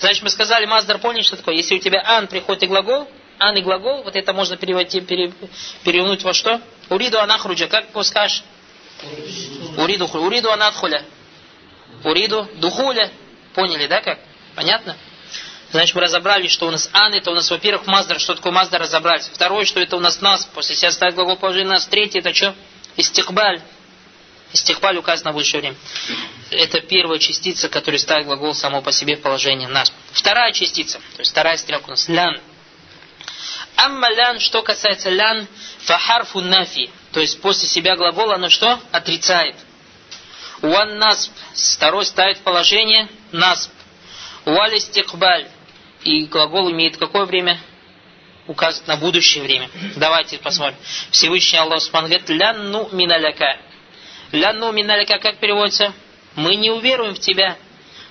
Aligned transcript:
Значит, 0.00 0.22
мы 0.22 0.30
сказали, 0.30 0.64
маздар 0.64 0.98
понял, 0.98 1.22
что 1.22 1.36
такое? 1.36 1.54
Если 1.54 1.74
у 1.76 1.78
тебя 1.78 2.02
ан 2.04 2.26
приходит 2.26 2.62
и 2.62 2.66
глагол, 2.66 3.06
ан 3.38 3.56
и 3.56 3.60
глагол, 3.60 4.02
вот 4.02 4.16
это 4.16 4.32
можно 4.32 4.56
переводить, 4.56 5.06
пере, 5.06 5.32
перевернуть 5.84 6.22
во 6.22 6.32
что? 6.32 6.60
Уриду 6.88 7.20
анахруджа, 7.20 7.66
как 7.66 7.86
скажешь? 8.04 8.42
Уриду, 9.76 10.06
уриду 10.06 10.50
анадхуля. 10.50 11.04
Уриду 12.02 12.48
духуля. 12.56 13.10
Поняли, 13.54 13.86
да, 13.86 14.00
как? 14.00 14.18
Понятно? 14.54 14.96
Значит, 15.70 15.94
мы 15.94 16.00
разобрали, 16.00 16.48
что 16.48 16.66
у 16.66 16.70
нас 16.70 16.88
ан, 16.94 17.12
это 17.12 17.30
у 17.30 17.34
нас, 17.34 17.50
во-первых, 17.50 17.86
маздар, 17.86 18.18
что 18.18 18.34
такое 18.34 18.52
маздар, 18.52 18.80
разобрались. 18.80 19.28
Второе, 19.28 19.66
что 19.66 19.80
это 19.80 19.96
у 19.96 20.00
нас 20.00 20.22
нас, 20.22 20.46
после 20.46 20.74
себя 20.76 20.90
ставит 20.92 21.14
глагол 21.14 21.36
положение 21.36 21.74
нас. 21.74 21.86
Третье, 21.86 22.20
это 22.20 22.32
что? 22.32 22.54
Истикбаль. 22.96 23.60
Истикбаль 24.52 24.96
указано 24.96 25.30
в 25.30 25.34
будущее 25.34 25.60
время. 25.60 25.76
Это 26.50 26.80
первая 26.80 27.18
частица, 27.20 27.68
которая 27.68 27.98
ставит 27.98 28.26
глагол 28.26 28.54
само 28.54 28.82
по 28.82 28.90
себе 28.90 29.16
в 29.16 29.22
положение 29.22 29.68
нас. 29.68 29.92
Вторая 30.12 30.52
частица, 30.52 30.98
то 30.98 31.20
есть 31.20 31.30
вторая 31.30 31.56
стрелка 31.56 31.86
у 31.86 31.90
нас, 31.90 32.08
лян. 32.08 32.40
Амма 33.76 34.10
лян, 34.10 34.40
что 34.40 34.62
касается 34.62 35.08
лян, 35.10 35.46
фахарфу 35.80 36.40
нафи. 36.40 36.90
То 37.12 37.20
есть 37.20 37.40
после 37.40 37.68
себя 37.68 37.96
глагол 37.96 38.32
оно 38.32 38.48
что? 38.48 38.80
Отрицает. 38.90 39.54
Уан 40.62 40.98
насб. 40.98 41.32
Второй 41.54 42.04
ставит 42.04 42.40
положение 42.40 43.08
насб. 43.32 43.70
Уаль 44.44 44.76
истикбаль. 44.76 45.46
И 46.02 46.26
глагол 46.26 46.70
имеет 46.72 46.96
какое 46.96 47.24
время? 47.24 47.58
Указывает 48.46 48.88
на 48.88 48.96
будущее 48.96 49.44
время. 49.44 49.70
Давайте 49.96 50.38
посмотрим. 50.38 50.76
Всевышний 51.10 51.58
Аллах 51.58 51.82
говорит, 51.92 52.28
лянну 52.28 52.88
миналяка. 52.92 53.56
Лянну 54.32 54.72
миналяка 54.72 55.18
как 55.18 55.38
переводится? 55.38 55.92
Мы 56.36 56.56
не 56.56 56.70
уверуем 56.70 57.14
в 57.14 57.20
тебя. 57.20 57.56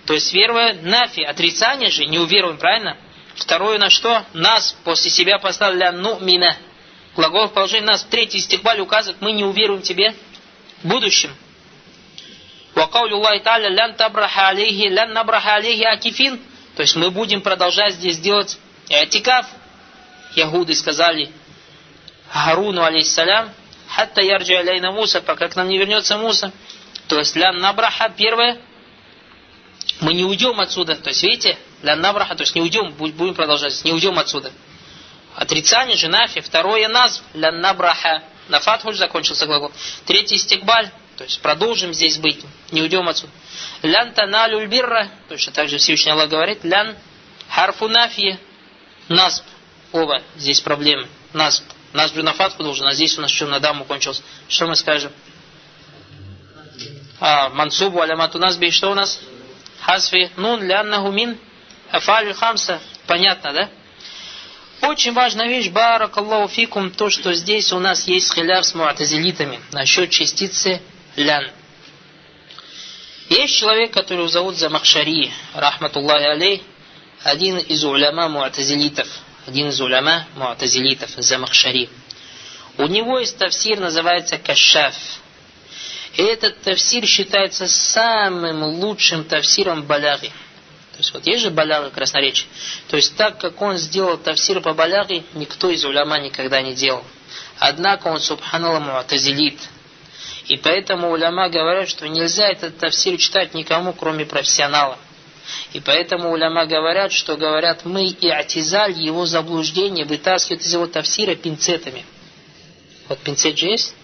То 0.05 0.13
есть 0.13 0.33
веруя 0.33 0.73
нафи, 0.81 1.21
отрицание 1.21 1.89
же, 1.89 2.05
не 2.05 2.19
уверуем, 2.19 2.57
правильно? 2.57 2.97
Второе 3.35 3.77
на 3.77 3.89
что? 3.89 4.25
Нас 4.33 4.75
после 4.83 5.11
себя 5.11 5.39
поставили 5.39 5.79
лянну 5.79 6.19
мина. 6.19 6.57
Глагол 7.15 7.47
в 7.47 7.53
положении 7.53 7.85
нас. 7.85 8.03
Третий 8.03 8.39
стихбаль 8.39 8.79
указывает, 8.81 9.21
мы 9.21 9.31
не 9.31 9.43
уверуем 9.43 9.81
тебе 9.81 10.13
в 10.83 10.87
будущем. 10.87 11.31
Аллахи 12.75 13.43
Та'аля 13.43 13.69
лян 13.69 13.93
табраха 13.95 14.49
алейхи, 14.49 14.87
лян 14.87 15.13
набраха 15.13 15.55
алейхи 15.55 15.83
акифин. 15.83 16.39
То 16.75 16.81
есть 16.81 16.95
мы 16.95 17.11
будем 17.11 17.41
продолжать 17.41 17.95
здесь 17.95 18.19
делать 18.19 18.57
этикаф. 18.87 19.45
Ягуды 20.35 20.75
сказали 20.75 21.29
Харуну 22.29 22.83
алейхиссалям, 22.83 23.51
хатта 23.89 24.21
ярджи 24.21 24.53
алейна 24.53 24.91
Муса, 24.91 25.21
пока 25.21 25.47
к 25.49 25.55
нам 25.55 25.67
не 25.67 25.77
вернется 25.77 26.17
Муса. 26.17 26.51
То 27.07 27.17
есть 27.19 27.35
лян 27.35 27.57
набраха, 27.57 28.09
первое, 28.15 28.61
мы 29.99 30.13
не 30.13 30.23
уйдем 30.23 30.59
отсюда. 30.59 30.95
То 30.95 31.09
есть, 31.09 31.23
видите, 31.23 31.57
лян 31.81 31.99
набраха, 31.99 32.35
то 32.35 32.43
есть 32.43 32.55
не 32.55 32.61
уйдем, 32.61 32.91
будем 32.93 33.33
продолжать, 33.33 33.83
не 33.83 33.91
уйдем 33.91 34.17
отсюда. 34.19 34.51
Отрицание 35.35 35.97
же 35.97 36.07
нафи. 36.07 36.41
Второе 36.41 36.87
назв, 36.87 37.23
лян 37.33 37.59
набраха. 37.61 38.23
На 38.47 38.59
фатху 38.59 38.91
закончился 38.93 39.45
глагол. 39.45 39.71
Третий 40.05 40.37
стикбаль, 40.37 40.89
то 41.17 41.23
есть 41.23 41.39
продолжим 41.41 41.93
здесь 41.93 42.17
быть, 42.17 42.43
не 42.71 42.81
уйдем 42.81 43.07
отсюда. 43.07 43.31
Лян 43.83 44.11
таналюль 44.13 44.67
бирра, 44.67 45.09
точно 45.27 45.53
так 45.53 45.69
же 45.69 45.77
Всевышний 45.77 46.11
Аллах 46.11 46.29
говорит, 46.29 46.63
лян 46.63 46.95
харфу 47.47 47.87
нафи, 47.87 48.39
насб. 49.07 49.43
Оба 49.91 50.21
здесь 50.35 50.61
проблемы. 50.61 51.07
Насб. 51.93 52.15
Насб 52.15 52.23
на 52.23 52.33
фатху 52.33 52.63
должен, 52.63 52.87
а 52.87 52.93
здесь 52.93 53.17
у 53.17 53.21
нас 53.21 53.31
что 53.31 53.47
на 53.47 53.59
даму 53.59 53.85
кончился. 53.85 54.21
Что 54.47 54.67
мы 54.67 54.75
скажем? 54.75 55.11
А, 57.19 57.49
мансубу 57.49 58.01
алямату 58.01 58.39
насби, 58.39 58.69
что 58.69 58.91
у 58.91 58.93
нас? 58.93 59.19
Хасфи 59.81 60.31
нун 60.37 60.63
ляннаху 60.63 61.11
мин 61.11 61.37
афалю 61.91 62.33
хамса. 62.33 62.79
Понятно, 63.07 63.53
да? 63.53 63.69
Очень 64.81 65.13
важная 65.13 65.47
вещь, 65.47 65.69
баракаллаху 65.69 66.47
фикум, 66.47 66.91
то, 66.91 67.09
что 67.09 67.33
здесь 67.33 67.73
у 67.73 67.79
нас 67.79 68.07
есть 68.07 68.33
хиляв 68.33 68.65
с 68.65 68.73
муатазилитами 68.73 69.59
насчет 69.73 70.09
частицы 70.09 70.81
лян. 71.17 71.51
Есть 73.29 73.57
человек, 73.57 73.91
которого 73.91 74.29
зовут 74.29 74.55
Замахшари, 74.55 75.31
рахматуллахи 75.53 76.23
алей, 76.23 76.63
один 77.23 77.57
из 77.57 77.83
уляма 77.83 78.29
муатазилитов, 78.29 79.07
один 79.45 79.69
из 79.69 79.79
уляма 79.81 80.25
муатазилитов, 80.35 81.11
Замахшари. 81.17 81.89
У 82.77 82.85
него 82.87 83.19
есть 83.19 83.37
тафсир, 83.37 83.79
называется 83.79 84.37
Кашаф. 84.37 84.95
И 86.13 86.21
этот 86.21 86.61
тафсир 86.61 87.05
считается 87.05 87.67
самым 87.67 88.63
лучшим 88.63 89.23
тафсиром 89.23 89.83
баляги. 89.83 90.31
То 90.99 91.01
есть 91.01 91.13
вот 91.13 91.27
есть 91.27 91.41
же 91.43 91.49
баляга 91.49 91.91
красноречие. 91.91 92.47
То 92.89 92.97
есть 92.97 93.15
так 93.15 93.37
как 93.37 93.61
он 93.61 93.77
сделал 93.77 94.17
тафсир 94.17 94.59
по 94.59 94.73
баляге, 94.73 95.23
никто 95.33 95.69
из 95.69 95.85
уляма 95.85 96.19
никогда 96.19 96.61
не 96.61 96.73
делал. 96.73 97.03
Однако 97.57 98.07
он, 98.07 98.19
субханаллах, 98.19 98.81
муатазилит. 98.81 99.57
И 100.47 100.57
поэтому 100.57 101.11
уляма 101.11 101.47
говорят, 101.47 101.87
что 101.89 102.07
нельзя 102.07 102.49
этот 102.49 102.77
тафсир 102.79 103.17
читать 103.17 103.53
никому, 103.53 103.93
кроме 103.93 104.25
профессионала. 104.25 104.97
И 105.73 105.79
поэтому 105.79 106.31
уляма 106.31 106.65
говорят, 106.65 107.11
что 107.11 107.37
говорят 107.37 107.85
мы 107.85 108.07
и 108.07 108.29
атизаль, 108.29 108.93
его 108.93 109.25
заблуждение 109.25 110.05
вытаскивают 110.05 110.61
из 110.63 110.73
его 110.73 110.87
тафсира 110.87 111.35
пинцетами. 111.35 112.05
Вот 113.07 113.19
пинцет 113.19 113.57
же 113.57 113.67
есть? 113.67 113.95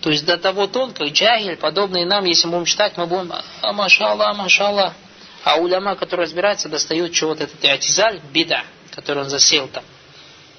То 0.00 0.10
есть 0.10 0.24
до 0.24 0.38
того 0.38 0.66
тонко, 0.68 1.04
джагель, 1.06 1.56
подобные 1.56 2.06
нам, 2.06 2.24
если 2.24 2.46
мы 2.46 2.54
будем 2.54 2.66
читать, 2.66 2.96
мы 2.96 3.06
будем, 3.06 3.32
а 3.62 3.72
машалла, 3.72 4.32
машалла. 4.32 4.94
А 5.44 5.56
уляма, 5.56 5.96
который 5.96 6.22
разбирается, 6.22 6.68
достают 6.68 7.12
чего-то 7.12 7.44
этот 7.44 7.64
атизаль, 7.64 8.20
беда, 8.32 8.64
который 8.94 9.24
он 9.24 9.28
засел 9.28 9.66
там. 9.68 9.84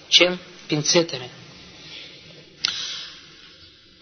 Чем? 0.10 0.40
Пинцетами. 0.68 1.30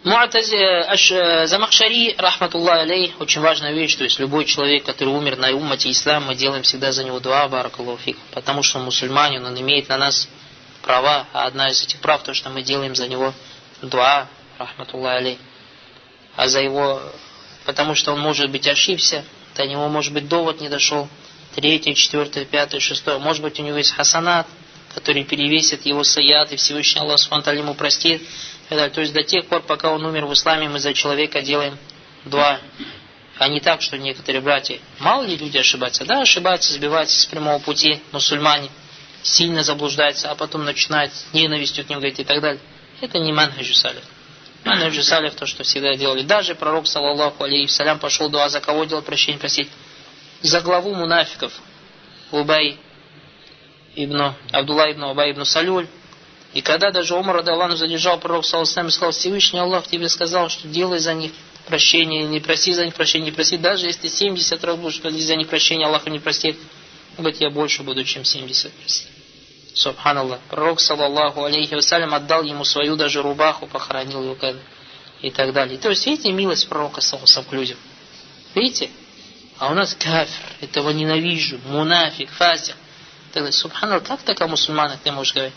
Э, 0.10 1.48
Замахшари, 1.48 2.16
рахматуллах 2.18 2.80
алей, 2.80 3.14
очень 3.20 3.42
важная 3.42 3.74
вещь, 3.74 3.96
то 3.96 4.06
есть 4.06 4.20
любой 4.20 4.46
человек, 4.46 4.86
который 4.86 5.10
умер 5.10 5.36
на 5.36 5.52
уммате 5.52 5.92
ислам, 5.92 6.28
мы 6.28 6.36
делаем 6.36 6.64
всегда 6.64 6.94
за 6.94 7.04
него 7.04 7.20
дуа, 7.20 7.50
баракалуфик, 7.50 8.18
потому 8.32 8.64
что 8.64 8.80
мусульманин, 8.80 9.46
он 9.46 9.60
имеет 9.60 9.90
на 9.90 9.98
нас 9.98 10.30
права, 10.82 11.26
а 11.34 11.46
одна 11.46 11.72
из 11.72 11.84
этих 11.84 12.00
прав, 12.00 12.24
то, 12.24 12.34
что 12.34 12.50
мы 12.50 12.62
делаем 12.62 12.96
за 12.96 13.10
него 13.10 13.34
дуа, 13.82 14.30
рахматуллах 14.58 15.18
алей, 15.18 15.40
а 16.38 16.48
за 16.48 16.62
его, 16.62 17.02
потому 17.66 17.94
что 17.94 18.14
он 18.14 18.22
может 18.22 18.50
быть 18.50 18.66
ошибся, 18.66 19.26
до 19.58 19.68
него 19.68 19.90
может 19.90 20.14
быть 20.14 20.30
довод 20.30 20.62
не 20.62 20.70
дошел, 20.70 21.10
третье, 21.54 21.94
четвертое, 21.94 22.46
пятое, 22.46 22.80
шестое, 22.80 23.18
может 23.18 23.44
быть 23.44 23.60
у 23.60 23.64
него 23.64 23.78
есть 23.78 23.92
хасанат, 23.92 24.48
который 24.96 25.26
перевесит 25.26 25.86
его 25.86 26.04
саят, 26.04 26.54
и 26.54 26.56
Всевышний 26.56 27.02
Аллах 27.02 27.20
Субтитры 27.20 27.58
ему 27.58 27.74
простит, 27.74 28.22
то 28.70 29.02
есть 29.02 29.14
до 29.14 29.24
тех 29.24 29.46
пор, 29.48 29.62
пока 29.62 29.92
он 29.92 30.06
умер 30.06 30.26
в 30.26 30.34
исламе, 30.34 30.68
мы 30.68 30.80
за 30.80 30.94
человека 30.94 31.42
делаем 31.42 31.78
два. 32.26 32.60
А 33.38 33.48
не 33.48 33.60
так, 33.60 33.82
что 33.82 33.98
некоторые 33.98 34.42
братья, 34.42 34.80
мало 35.00 35.24
ли 35.24 35.38
люди 35.38 35.58
ошибаются, 35.58 36.06
да, 36.06 36.22
ошибаются, 36.22 36.74
сбиваются 36.74 37.20
с 37.20 37.26
прямого 37.28 37.60
пути, 37.60 38.02
мусульмане, 38.12 38.70
сильно 39.22 39.64
заблуждаются, 39.64 40.32
а 40.32 40.36
потом 40.36 40.66
начинают 40.66 41.14
ненавистью 41.34 41.86
к 41.86 41.90
ним 41.90 42.00
говорить 42.00 42.20
и 42.20 42.24
так 42.24 42.42
далее. 42.42 42.62
Это 43.00 43.20
не 43.20 43.32
манхаджу 43.32 43.76
салиф. 43.76 44.04
Манхаджу 44.66 45.04
салиф 45.04 45.36
то, 45.36 45.46
что 45.46 45.64
всегда 45.64 45.96
делали. 45.96 46.24
Даже 46.24 46.56
пророк, 46.56 46.88
саллаллаху 46.88 47.44
алейхи 47.44 47.72
пошел 48.02 48.28
дуа, 48.30 48.50
за 48.50 48.60
кого 48.60 48.86
делал 48.86 49.04
прощение 49.04 49.40
просить? 49.40 49.70
За 50.42 50.62
главу 50.62 50.96
мунафиков. 50.96 51.54
Убай 52.32 52.80
ибн, 53.96 54.34
Абдулла 54.52 54.92
ибн 54.92 55.04
Убай 55.04 55.32
ибн 55.32 55.46
Салюль, 55.46 55.88
и 56.54 56.62
когда 56.62 56.92
даже 56.92 57.16
Умар 57.16 57.38
Адалану 57.38 57.76
задержал 57.76 58.20
пророк 58.20 58.46
Саласам 58.46 58.88
и 58.88 58.92
сказал, 58.92 59.12
Всевышний 59.12 59.60
Аллах 59.60 59.88
тебе 59.88 60.10
сказал, 60.10 60.50
что 60.50 60.68
делай 60.68 61.00
за 61.00 61.14
них 61.14 61.32
прощение, 61.68 62.24
не 62.24 62.40
проси 62.40 62.74
за 62.74 62.86
них 62.86 62.96
прощения, 62.96 63.26
не 63.26 63.32
проси, 63.32 63.58
даже 63.58 63.88
если 63.88 64.08
70 64.08 64.64
раз 64.64 64.78
будешь 64.78 65.02
просить 65.02 65.26
за 65.26 65.36
них 65.36 65.48
прощения, 65.50 65.86
Аллах 65.86 66.08
не 66.08 66.20
простит, 66.20 66.58
говорит, 67.18 67.42
я 67.42 67.50
больше 67.50 67.84
буду, 67.84 68.04
чем 68.04 68.24
70 68.24 68.72
простить. 68.74 69.08
Субханаллах. 69.74 70.40
Пророк, 70.50 70.80
саллаллаху 70.80 71.44
алейхи 71.44 71.76
вассалям, 71.76 72.14
отдал 72.14 72.42
ему 72.44 72.66
свою 72.66 72.96
даже 72.96 73.22
рубаху, 73.22 73.68
похоронил 73.68 74.24
его 74.24 74.38
и 75.22 75.30
так 75.30 75.54
далее. 75.54 75.78
То 75.78 75.90
есть, 75.90 76.06
видите, 76.08 76.32
милость 76.32 76.68
пророка, 76.68 77.02
саллаллаху 77.02 77.44
к 77.44 77.54
людям. 77.54 77.78
Видите? 78.56 78.90
А 79.60 79.72
у 79.72 79.76
нас 79.76 79.94
кафир, 79.94 80.46
этого 80.62 80.90
ненавижу, 80.90 81.60
мунафик, 81.68 82.32
фасик. 82.32 82.76
Субханаллах, 83.52 84.04
как 84.04 84.24
так 84.24 84.42
о 84.42 84.48
мусульманах 84.48 85.00
ты 85.04 85.12
можешь 85.12 85.36
говорить? 85.36 85.54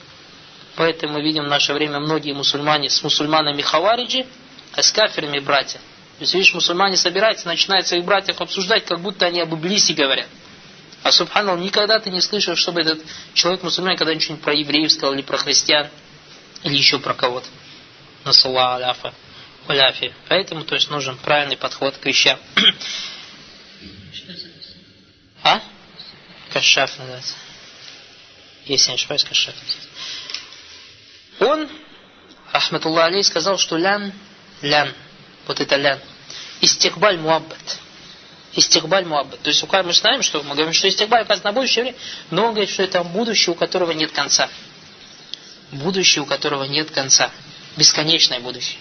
Поэтому 0.81 1.13
мы 1.13 1.23
видим 1.23 1.45
в 1.45 1.49
наше 1.49 1.75
время 1.75 2.01
многие 2.01 2.33
мусульмане 2.33 2.89
с 2.89 3.03
мусульманами 3.03 3.61
хавариджи, 3.61 4.25
а 4.73 4.83
с 4.83 4.91
кафирами 4.91 5.39
братья. 5.39 5.79
То 5.79 6.23
есть, 6.23 6.33
видишь, 6.33 6.55
мусульмане 6.55 6.97
собираются, 6.97 7.47
начинают 7.49 7.87
своих 7.87 8.03
братьев 8.07 8.41
обсуждать, 8.41 8.87
как 8.87 8.99
будто 9.01 9.27
они 9.27 9.43
об 9.43 9.55
Иблисе 9.55 9.93
говорят. 9.93 10.27
А 11.03 11.13
субханал, 11.13 11.59
никогда 11.59 12.01
ты 12.01 12.09
не 12.09 12.23
слышал, 12.23 12.57
чтобы 12.57 12.81
этот 12.81 13.03
человек 13.35 13.63
мусульманин 13.63 13.99
когда 13.99 14.15
нибудь 14.15 14.41
про 14.41 14.55
евреев 14.55 14.91
сказал, 14.91 15.13
или 15.13 15.21
про 15.21 15.37
христиан, 15.37 15.91
или 16.63 16.77
еще 16.79 16.99
про 16.99 17.13
кого-то. 17.13 17.49
Насалла 18.25 18.77
аляфа. 18.77 19.13
Аляфи. 19.67 20.15
Поэтому, 20.31 20.65
то 20.65 20.77
есть, 20.77 20.89
нужен 20.89 21.19
правильный 21.19 21.59
подход 21.59 21.99
к 21.99 22.07
вещам. 22.07 22.39
а? 25.43 25.61
Кашаф 26.55 26.97
называется. 26.97 27.35
Если 28.65 28.89
не 28.89 28.95
ошибаюсь, 28.95 29.25
Кашаф. 29.25 29.55
Он, 31.41 31.69
Ахматуллах 32.53 33.07
Алей, 33.07 33.25
сказал, 33.25 33.59
что 33.59 33.77
лян, 33.77 34.13
лян, 34.63 34.93
вот 35.47 35.61
это 35.61 35.77
лян, 35.77 35.99
истихбаль 36.61 37.19
муаббат. 37.19 37.79
Истихбаль 38.53 39.07
муаббат. 39.07 39.41
То 39.41 39.49
есть 39.49 39.65
мы 39.65 39.93
знаем, 39.93 40.23
что 40.23 40.43
мы 40.43 40.55
говорим, 40.55 40.73
что 40.73 40.89
истихбаль 40.89 41.23
указано 41.23 41.51
на 41.51 41.53
будущее 41.53 41.85
время, 41.85 41.99
но 42.31 42.47
он 42.47 42.51
говорит, 42.53 42.71
что 42.71 42.83
это 42.83 43.03
будущее, 43.03 43.53
у 43.55 43.57
которого 43.57 43.93
нет 43.93 44.13
конца. 44.13 44.49
Будущее, 45.73 46.23
у 46.23 46.27
которого 46.27 46.65
нет 46.65 46.91
конца. 46.91 47.31
Бесконечное 47.77 48.41
будущее. 48.41 48.79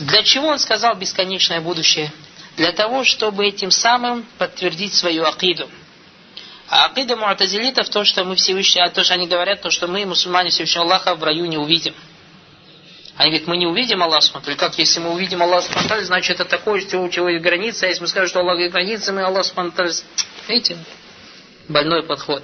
Для 0.00 0.22
чего 0.22 0.48
он 0.48 0.58
сказал 0.58 0.96
бесконечное 0.96 1.60
будущее? 1.60 2.12
Для 2.56 2.72
того, 2.72 3.04
чтобы 3.04 3.46
этим 3.46 3.70
самым 3.70 4.26
подтвердить 4.38 4.92
свою 4.92 5.24
акиду. 5.24 5.70
А 6.76 6.86
акида 6.86 7.14
муатазилитов 7.14 7.88
то, 7.88 8.04
что 8.04 8.24
мы 8.24 8.34
Всевышний, 8.34 8.80
а 8.82 8.90
то, 8.90 9.04
что 9.04 9.14
они 9.14 9.28
говорят, 9.28 9.62
то, 9.62 9.70
что 9.70 9.86
мы, 9.86 10.04
мусульмане 10.06 10.50
Всевышнего 10.50 10.84
Аллаха, 10.86 11.14
в 11.14 11.22
раю 11.22 11.44
не 11.44 11.56
увидим. 11.56 11.94
Они 13.16 13.30
говорят, 13.30 13.46
мы 13.46 13.56
не 13.56 13.66
увидим 13.68 14.02
Аллаха 14.02 14.22
Субхану 14.22 14.56
Как 14.56 14.76
если 14.76 14.98
мы 14.98 15.12
увидим 15.12 15.40
Аллаха 15.40 15.68
Субхану 15.68 16.02
значит 16.02 16.40
это 16.40 16.44
такое, 16.44 16.80
что 16.80 16.98
у 16.98 17.08
чего 17.10 17.28
есть 17.28 17.44
граница, 17.44 17.86
а 17.86 17.90
если 17.90 18.02
мы 18.02 18.08
скажем, 18.08 18.28
что 18.28 18.40
Аллах 18.40 18.58
есть 18.58 18.72
граница, 18.72 19.12
мы 19.12 19.22
Аллах 19.22 19.44
Субхану 19.44 19.72
Видите? 20.48 20.76
Больной 21.68 22.02
подход. 22.02 22.42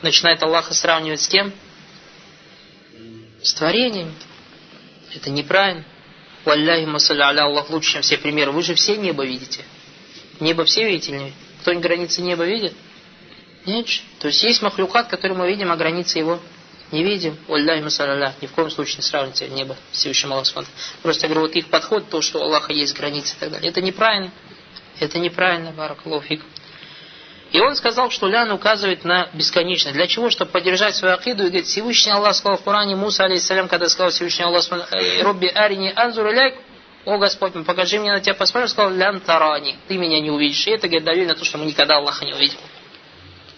Начинает 0.00 0.42
Аллаха 0.42 0.72
сравнивать 0.72 1.20
с 1.20 1.28
кем? 1.28 1.52
С 3.42 3.52
творением. 3.52 4.14
Это 5.14 5.28
неправильно. 5.28 5.84
Валляхи 6.46 6.86
масаля 6.86 7.26
аля 7.26 7.42
Аллах 7.42 7.68
лучше, 7.68 7.92
чем 7.92 8.00
все 8.00 8.16
примеры. 8.16 8.52
Вы 8.52 8.62
же 8.62 8.74
все 8.74 8.96
небо 8.96 9.26
видите. 9.26 9.66
Небо 10.40 10.64
все 10.64 10.86
видите 10.86 11.12
или 11.12 11.18
нет? 11.24 11.34
Кто-нибудь 11.60 11.84
границы 11.84 12.22
неба 12.22 12.46
видит? 12.46 12.72
Нет. 13.66 13.86
То 14.20 14.28
есть 14.28 14.42
есть 14.42 14.62
махлюкат, 14.62 15.08
который 15.08 15.36
мы 15.36 15.48
видим, 15.48 15.70
а 15.72 15.76
границы 15.76 16.18
его 16.18 16.38
не 16.92 17.02
видим. 17.02 17.36
Валляхи 17.48 17.82
масаля 17.82 18.12
аля. 18.12 18.34
Ни 18.40 18.46
в 18.46 18.52
коем 18.52 18.70
случае 18.70 18.98
не 18.98 19.02
сравните 19.02 19.48
небо 19.48 19.76
Всевышним 19.90 20.32
Аллахом. 20.32 20.66
Просто 21.02 21.26
я 21.26 21.32
говорю, 21.32 21.48
вот 21.48 21.56
их 21.56 21.66
подход, 21.68 22.08
то, 22.08 22.22
что 22.22 22.38
у 22.38 22.42
Аллаха 22.42 22.72
есть 22.72 22.96
границы 22.96 23.34
и 23.36 23.40
так 23.40 23.50
далее. 23.50 23.70
Это 23.70 23.80
неправильно. 23.82 24.30
Это 25.00 25.18
неправильно, 25.18 25.72
баракалуфик. 25.72 26.42
И 27.52 27.60
он 27.60 27.76
сказал, 27.76 28.10
что 28.10 28.28
лян 28.28 28.50
указывает 28.50 29.04
на 29.04 29.28
бесконечность. 29.32 29.94
Для 29.94 30.06
чего? 30.06 30.30
Чтобы 30.30 30.50
поддержать 30.50 30.94
свою 30.96 31.14
акиду. 31.14 31.44
И 31.44 31.46
говорит, 31.46 31.66
Всевышний 31.66 32.12
Аллах 32.12 32.34
сказал 32.34 32.58
в 32.58 32.62
Коране 32.62 32.96
Муса, 32.96 33.24
алейхиссалям, 33.24 33.68
когда 33.68 33.88
сказал 33.88 34.10
Всевышний 34.10 34.44
Аллах, 34.44 34.64
«Э, 34.92 35.22
Робби 35.22 35.46
арини 35.46 35.92
анзур 35.94 36.32
ляйк, 36.32 36.56
о 37.04 37.18
Господь, 37.18 37.52
покажи 37.64 38.00
мне 38.00 38.10
на 38.10 38.20
тебя 38.20 38.34
посмотрим, 38.34 38.68
сказал, 38.68 38.90
лян 38.92 39.20
тарани, 39.20 39.76
ты 39.86 39.96
меня 39.96 40.20
не 40.20 40.30
увидишь. 40.30 40.66
И 40.66 40.70
это 40.72 40.88
говорит 40.88 41.04
доверие 41.04 41.28
на 41.28 41.36
то, 41.36 41.44
что 41.44 41.56
мы 41.56 41.66
никогда 41.66 41.98
Аллаха 41.98 42.24
не 42.24 42.34
увидим. 42.34 42.58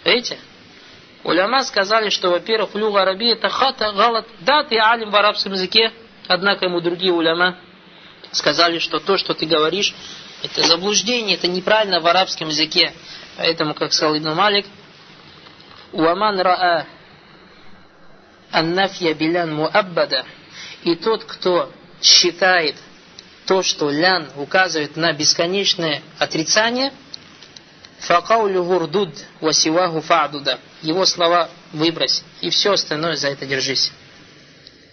Видите? 0.08 0.38
Уляма 1.25 1.62
сказали, 1.64 2.08
что, 2.08 2.31
во-первых, 2.31 2.70
флюга 2.70 3.02
араби 3.02 3.31
это 3.32 3.49
хата, 3.49 3.93
галат. 3.93 4.26
Да, 4.40 4.64
ты 4.64 4.78
алим 4.78 5.10
в 5.10 5.16
арабском 5.16 5.52
языке, 5.52 5.93
однако 6.26 6.64
ему 6.64 6.81
другие 6.81 7.12
уляма 7.12 7.58
сказали, 8.32 8.78
что 8.78 9.00
то, 9.00 9.19
что 9.19 9.34
ты 9.34 9.46
говоришь, 9.46 9.94
это 10.43 10.62
заблуждение, 10.66 11.37
это 11.37 11.49
неправильно 11.49 12.00
в 12.00 12.06
арабском 12.06 12.49
языке. 12.49 12.94
Поэтому, 13.37 13.75
как 13.75 13.93
сказал 13.93 14.16
Ибн 14.16 14.34
Малик, 14.34 14.66
«Уаман 15.93 16.40
раа 16.40 16.87
аннафья 18.50 19.12
билян 19.14 19.54
муаббада» 19.54 20.25
И 20.84 20.94
тот, 20.94 21.25
кто 21.25 21.72
считает 22.00 22.76
то, 23.46 23.62
что 23.62 23.90
лян 23.90 24.28
указывает 24.37 24.96
на 24.96 25.12
бесконечное 25.12 26.02
отрицание, 26.19 26.93
факаулю 28.00 28.64
гурдуд 28.64 29.10
васиваху 29.40 30.00
фа'дуда. 30.00 30.58
Его 30.82 31.06
слова 31.06 31.48
выбрось, 31.72 32.22
и 32.40 32.50
все 32.50 32.72
остальное 32.72 33.16
за 33.16 33.28
это 33.28 33.46
держись. 33.46 33.92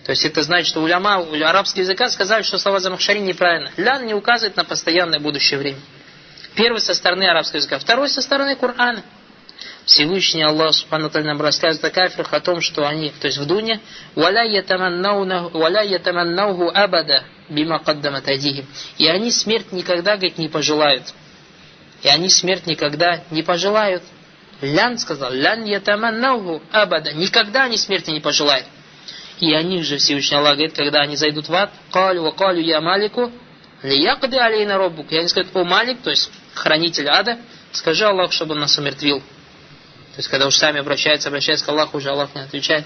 То 0.05 0.11
есть 0.11 0.23
это 0.23 0.43
значит, 0.43 0.67
что 0.67 0.81
уляма, 0.81 1.15
арабского 1.15 1.81
языка 1.81 2.09
сказали, 2.09 2.43
что 2.43 2.59
слова 2.59 2.79
замахшари 2.79 3.19
неправильно. 3.19 3.71
Лян 3.77 4.05
не 4.05 4.13
указывает 4.13 4.55
на 4.55 4.63
постоянное 4.63 5.19
будущее 5.19 5.59
время. 5.59 5.79
Первый 6.53 6.79
со 6.79 6.93
стороны 6.93 7.23
арабского 7.23 7.57
языка, 7.57 7.79
второй 7.79 8.09
со 8.09 8.21
стороны 8.21 8.55
Корана. 8.55 9.03
Всевышний 9.85 10.43
Аллах 10.43 10.73
Субхану 10.73 11.11
нам 11.13 11.41
рассказывает 11.41 11.85
о 11.85 11.91
кафирах 11.91 12.33
о 12.33 12.39
том, 12.39 12.61
что 12.61 12.87
они, 12.87 13.11
то 13.19 13.27
есть 13.27 13.37
в 13.37 13.45
Дуне, 13.45 13.81
«Валя 14.15 14.43
ятаманнауху 14.43 16.71
абада 16.73 17.23
бима 17.49 17.81
И 18.97 19.07
они 19.07 19.31
смерть 19.31 19.71
никогда, 19.71 20.15
говорит, 20.15 20.37
не 20.37 20.49
пожелают. 20.49 21.13
И 22.03 22.07
они 22.07 22.29
смерть 22.29 22.67
никогда 22.67 23.23
не 23.31 23.43
пожелают. 23.43 24.03
Лян 24.61 24.97
сказал, 24.97 25.31
лян 25.33 25.63
ятаманнауху 25.65 26.61
абада. 26.71 27.13
Никогда 27.13 27.63
они 27.63 27.77
смерти 27.77 28.11
не 28.11 28.21
пожелают. 28.21 28.65
И 29.39 29.53
они 29.53 29.83
же, 29.83 29.97
Всевышний 29.97 30.37
Аллах 30.37 30.53
говорит, 30.53 30.75
когда 30.75 31.01
они 31.01 31.17
зайдут 31.17 31.49
в 31.49 31.53
ад, 31.53 31.71
«Калю 31.91 32.23
ва 32.23 32.31
калю 32.31 32.61
я 32.61 32.79
малику, 32.79 33.31
лиякды 33.83 34.37
алейна 34.37 34.77
роббук». 34.77 35.11
И 35.11 35.17
они 35.17 35.27
скажут, 35.27 35.53
«О 35.55 35.65
малик», 35.65 36.01
то 36.01 36.09
есть 36.09 36.31
хранитель 36.53 37.09
ада, 37.09 37.39
скажи 37.73 38.05
Аллах, 38.05 38.31
чтобы 38.31 38.53
он 38.53 38.61
нас 38.61 38.77
умертвил. 38.77 39.19
То 39.19 40.19
есть, 40.19 40.29
когда 40.29 40.47
уж 40.47 40.55
сами 40.55 40.79
обращаются, 40.79 41.27
обращаются 41.27 41.65
к 41.65 41.69
Аллаху, 41.69 41.97
уже 41.97 42.09
Аллах 42.09 42.33
не 42.33 42.41
отвечает. 42.41 42.85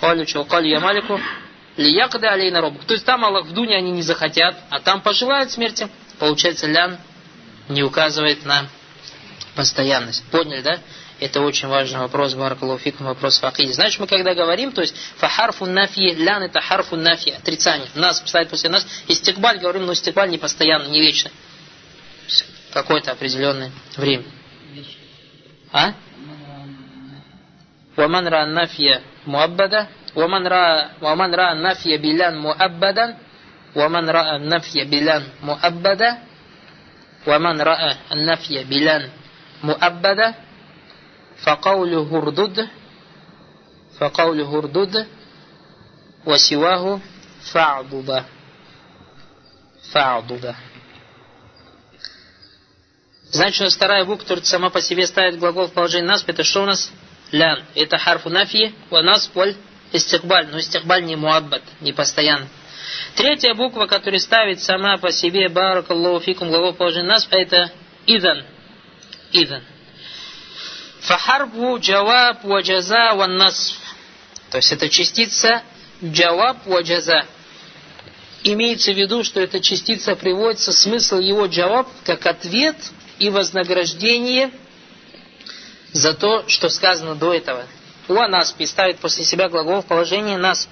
Халю, 0.00 0.24
чего, 0.24 0.44
калю 0.44 0.68
я 0.68 0.80
малику, 0.80 1.20
лиякды 1.76 2.26
алейна 2.26 2.62
роббук. 2.62 2.84
То 2.86 2.94
есть, 2.94 3.04
там 3.04 3.22
Аллах 3.22 3.46
в 3.46 3.52
дуне 3.52 3.76
они 3.76 3.90
не 3.90 4.02
захотят, 4.02 4.56
а 4.70 4.80
там 4.80 5.02
пожелают 5.02 5.50
смерти. 5.50 5.88
Получается, 6.18 6.66
лян 6.66 6.98
не 7.70 7.82
указывает 7.82 8.44
на 8.44 8.68
постоянность. 9.54 10.24
Поняли, 10.30 10.60
да? 10.60 10.78
Это 11.20 11.42
очень 11.42 11.68
важный 11.68 12.00
вопрос, 12.00 12.32
Баракалуфикум, 12.34 13.06
вопрос 13.06 13.38
фахиди. 13.38 13.72
Значит, 13.72 14.00
мы 14.00 14.06
когда 14.06 14.34
говорим, 14.34 14.72
то 14.72 14.80
есть 14.80 14.96
фахарфу 15.16 15.66
нафи, 15.66 16.14
лян 16.14 16.42
это 16.42 16.60
харфу 16.60 16.96
нафи, 16.96 17.30
отрицание. 17.30 17.88
Нас 17.94 18.22
ставит 18.24 18.48
после 18.48 18.70
нас. 18.70 18.86
Истикбаль, 19.06 19.58
говорим, 19.58 19.84
но 19.84 19.92
истикбаль 19.92 20.30
не 20.30 20.38
постоянно, 20.38 20.88
не 20.88 21.00
вечно. 21.00 21.30
Какое-то 22.72 23.12
определенное 23.12 23.70
время. 23.96 24.24
А? 25.72 25.92
Ваман 27.96 28.26
ра 28.26 28.46
нафия 28.46 29.02
муаббада, 29.26 29.88
ваман 30.14 30.46
ра, 30.46 30.92
ваман 31.00 31.34
ра 31.34 31.54
нафия 31.54 31.98
билян 31.98 32.40
муаббадан, 32.40 33.16
ваман 33.74 34.08
ра 34.08 34.38
нафия 34.38 34.86
билян 34.86 35.24
муаббада, 35.42 36.20
ومن 37.27 37.61
رأى 37.61 37.95
النفي 38.11 38.63
بلان 38.63 39.09
مؤبدا 39.63 40.33
فقوله 41.43 42.09
اردد 42.17 42.67
فقوله 43.99 44.49
اردد 44.57 45.07
وسواه 46.25 46.99
فاعضد 47.53 48.23
فاعضد 49.91 50.55
Значит, 53.31 53.61
у 53.61 53.63
нас 53.65 53.75
вторая 53.75 54.05
буква, 54.05 54.21
которая 54.23 54.45
сама 54.45 54.69
по 54.69 54.79
себе 54.79 55.05
ставит 55.05 55.39
глагол 55.39 55.67
в 55.67 55.73
положении 55.73 56.07
насп, 56.07 56.29
это 56.29 56.43
что 56.43 56.63
у 56.63 56.65
нас? 56.65 56.89
Лян. 57.31 57.65
Это 57.75 57.97
харфу 57.97 58.29
нафи, 58.29 58.73
у 58.91 58.95
нас 58.97 59.27
поль 59.27 59.55
истихбаль. 59.91 60.47
Но 60.47 60.59
истихбаль 60.59 61.03
не 61.03 61.17
муаббат, 61.17 61.63
не 61.81 61.91
постоянно. 61.91 62.47
Третья 63.16 63.54
буква, 63.54 63.86
которая 63.86 64.20
ставит 64.20 64.60
сама 64.62 64.96
по 64.98 65.12
себе 65.12 65.48
баракаллаху 65.48 66.20
фикум 66.24 66.48
глагол 66.48 66.72
в 66.72 66.76
положении 66.76 67.08
насп, 67.08 67.32
это 67.32 67.72
идан. 68.06 68.44
Идан. 69.32 69.62
Фахарбу 71.00 71.78
джаваб 71.78 72.44
ва 72.44 72.60
джаза 72.60 73.14
ва 73.14 73.26
насф. 73.26 73.76
То 74.50 74.58
есть 74.58 74.72
это 74.72 74.88
частица 74.88 75.62
джаваб 76.02 76.66
ва 76.66 76.82
джаза. 76.82 77.24
Имеется 78.42 78.92
в 78.92 78.96
виду, 78.96 79.22
что 79.22 79.40
эта 79.40 79.60
частица 79.60 80.16
приводится, 80.16 80.72
смысл 80.72 81.18
его 81.18 81.46
джаваб, 81.46 81.88
как 82.04 82.26
ответ– 82.26 82.76
и 83.20 83.28
вознаграждение 83.28 84.50
за 85.92 86.14
то, 86.14 86.48
что 86.48 86.68
сказано 86.68 87.14
до 87.14 87.32
этого. 87.32 87.64
Уа 88.08 88.26
насп 88.26 88.60
ставит 88.64 88.98
после 88.98 89.24
себя 89.24 89.48
глагол 89.48 89.82
в 89.82 89.86
положении 89.86 90.36
насп. 90.36 90.68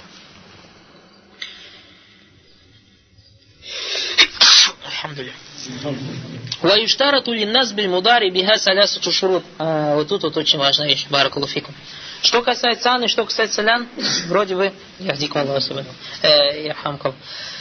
Ваюштарату 6.62 7.32
линнас 7.32 7.72
биль 7.72 7.88
мудари 7.88 8.30
биха 8.30 8.58
салясату 8.58 9.12
шурут. 9.12 9.44
А, 9.58 9.94
вот 9.94 10.08
тут 10.08 10.22
вот 10.22 10.36
очень 10.36 10.58
важная 10.58 10.88
вещь. 10.88 11.06
Баракалуфикум. 11.08 11.74
Что 12.22 12.42
касается 12.42 12.92
Аны, 12.92 13.06
что 13.06 13.24
касается 13.24 13.62
Лян, 13.62 13.88
вроде 14.26 14.56
бы, 14.56 14.72
я 14.98 15.12
э, 15.12 16.74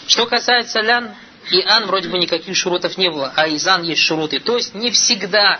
Что 0.08 0.26
касается 0.26 0.82
Лян, 0.82 1.12
и 1.52 1.62
ан 1.62 1.86
вроде 1.86 2.10
бы 2.10 2.18
никаких 2.18 2.56
шурутов 2.56 2.98
не 2.98 3.10
было, 3.10 3.32
а 3.36 3.48
изан 3.50 3.84
есть 3.84 4.02
шуруты. 4.02 4.40
То 4.40 4.58
есть 4.58 4.74
не 4.74 4.90
всегда, 4.90 5.60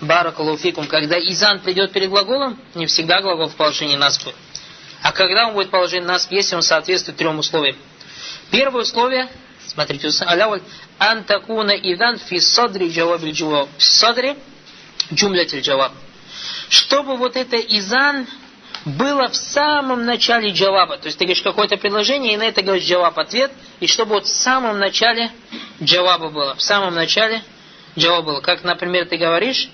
баракалуфикум, 0.00 0.86
когда 0.86 1.18
изан 1.18 1.60
придет 1.60 1.92
перед 1.92 2.08
глаголом, 2.08 2.58
не 2.74 2.86
всегда 2.86 3.20
глагол 3.20 3.48
в 3.48 3.54
положении 3.54 3.96
насбы. 3.96 4.32
А 5.02 5.12
когда 5.12 5.48
он 5.48 5.54
будет 5.54 5.68
в 5.68 5.70
положении 5.70 6.06
насб, 6.06 6.32
если 6.32 6.56
он 6.56 6.62
соответствует 6.62 7.18
трем 7.18 7.38
условиям. 7.38 7.76
Первое 8.50 8.82
условие, 8.82 9.28
смотрите, 9.66 10.08
аляваль, 10.24 10.62
антакуна 10.98 11.72
идан 11.72 12.18
фи 12.18 12.40
садри 12.40 12.90
джавабиль 12.90 13.32
джаваб. 13.32 13.68
В 13.78 13.82
садре, 13.82 14.36
джумлятиль 15.12 15.60
джаваб. 15.60 15.92
Чтобы 16.68 17.16
вот 17.16 17.36
это 17.36 17.56
изан 17.56 18.26
было 18.84 19.28
в 19.28 19.36
самом 19.36 20.04
начале 20.04 20.50
джаваба. 20.50 20.96
То 20.98 21.06
есть 21.06 21.18
ты 21.18 21.24
говоришь 21.24 21.42
какое-то 21.42 21.76
предложение, 21.76 22.34
и 22.34 22.36
на 22.36 22.44
это 22.44 22.62
говоришь 22.62 22.84
джаваб 22.84 23.18
ответ, 23.18 23.52
и 23.80 23.86
чтобы 23.86 24.14
вот 24.14 24.26
в 24.26 24.32
самом 24.32 24.78
начале 24.78 25.32
джаваба 25.82 26.30
было. 26.30 26.54
В 26.54 26.62
самом 26.62 26.94
начале 26.94 27.42
джаваба 27.98 28.26
было. 28.26 28.40
Как, 28.40 28.62
например, 28.62 29.06
ты 29.06 29.16
говоришь, 29.16 29.68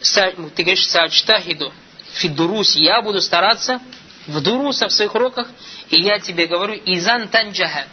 ты 0.00 0.62
говоришь 0.62 0.86
саачтахиду 0.86 1.72
фидурус, 2.12 2.76
я 2.76 3.02
буду 3.02 3.20
стараться 3.20 3.80
в 4.26 4.40
дурусах, 4.40 4.88
в 4.88 4.92
своих 4.92 5.14
уроках, 5.14 5.48
и 5.90 6.00
я 6.00 6.18
тебе 6.18 6.46
говорю, 6.46 6.74
изан 6.84 7.28
танджаха, 7.28 7.86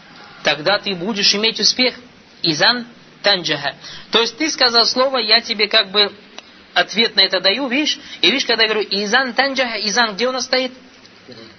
тогда 0.43 0.79
ты 0.79 0.93
будешь 0.95 1.33
иметь 1.35 1.59
успех. 1.59 1.95
Изан 2.43 2.85
танджаха. 3.21 3.75
То 4.11 4.19
есть 4.19 4.37
ты 4.37 4.49
сказал 4.49 4.85
слово, 4.85 5.17
я 5.19 5.41
тебе 5.41 5.67
как 5.67 5.91
бы 5.91 6.11
ответ 6.73 7.15
на 7.15 7.21
это 7.21 7.39
даю, 7.39 7.67
видишь? 7.67 7.97
И 8.21 8.27
видишь, 8.29 8.45
когда 8.45 8.63
я 8.63 8.69
говорю 8.69 8.87
изан 8.89 9.33
танджаха, 9.33 9.77
изан 9.87 10.15
где 10.15 10.27
у 10.27 10.31
нас 10.31 10.45
стоит? 10.45 10.73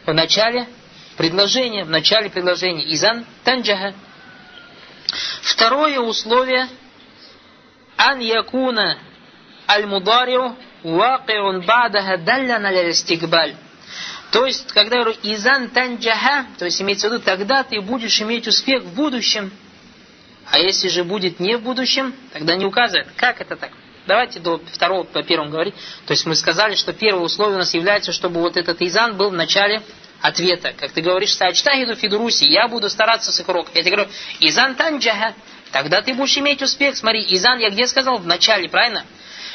В 0.05 0.13
начале 0.13 0.69
предложения, 1.17 1.85
в 1.85 1.91
начале 1.91 2.29
предложения. 2.29 2.93
Изан 2.95 3.25
танджаха. 3.45 3.95
Второе 5.43 6.01
условие 6.01 6.69
ан 7.97 8.19
якуна 8.21 8.99
аль-мудариу 9.69 10.57
вакиун 10.83 11.63
бадаха 11.63 12.19
далляна 12.19 12.71
ля 12.71 12.83
То 14.35 14.47
есть, 14.47 14.67
когда 14.73 14.97
я 14.97 15.05
говорю 15.05 15.19
изан 15.23 15.69
танджаха, 15.69 16.47
то 16.59 16.65
есть 16.65 16.83
имеется 16.83 17.09
в 17.09 17.13
виду, 17.13 17.23
тогда 17.23 17.63
ты 17.63 17.81
будешь 17.81 18.21
иметь 18.21 18.49
успех 18.49 18.83
в 18.83 18.93
будущем. 18.93 19.53
А 20.51 20.59
если 20.59 20.89
же 20.89 21.05
будет 21.05 21.39
не 21.39 21.57
в 21.57 21.63
будущем, 21.63 22.13
тогда 22.33 22.57
не 22.57 22.65
указывает. 22.65 23.07
Как 23.15 23.41
это 23.41 23.55
так? 23.55 23.71
Давайте 24.09 24.41
до 24.41 24.59
второго 24.59 25.05
по 25.05 25.23
первому 25.23 25.53
говорить. 25.53 25.75
То 26.07 26.15
есть 26.15 26.27
мы 26.27 26.35
сказали, 26.35 26.75
что 26.75 26.93
первое 26.93 27.23
условие 27.23 27.55
у 27.55 27.59
нас 27.61 27.75
является, 27.75 28.11
чтобы 28.11 28.41
вот 28.41 28.57
этот 28.57 28.83
изан 28.83 29.17
был 29.17 29.31
в 29.31 29.35
начале 29.35 29.83
ответа. 30.21 30.73
Как 30.77 30.91
ты 30.91 31.01
говоришь, 31.01 31.37
сачтахиду 31.37 31.95
фидуруси, 31.95 32.43
я 32.43 32.67
буду 32.67 32.91
стараться 32.91 33.31
с 33.31 33.41
урок. 33.49 33.69
Я 33.73 33.83
тебе 33.85 33.95
говорю, 33.95 34.11
изан 34.41 34.75
танджаха, 34.75 35.35
тогда 35.71 36.03
ты 36.03 36.13
будешь 36.13 36.37
иметь 36.39 36.61
успех. 36.61 36.97
Смотри, 36.97 37.25
изан 37.37 37.61
я 37.61 37.71
где 37.71 37.87
сказал? 37.87 38.19
В 38.19 38.27
начале, 38.27 38.69
правильно? 38.69 39.05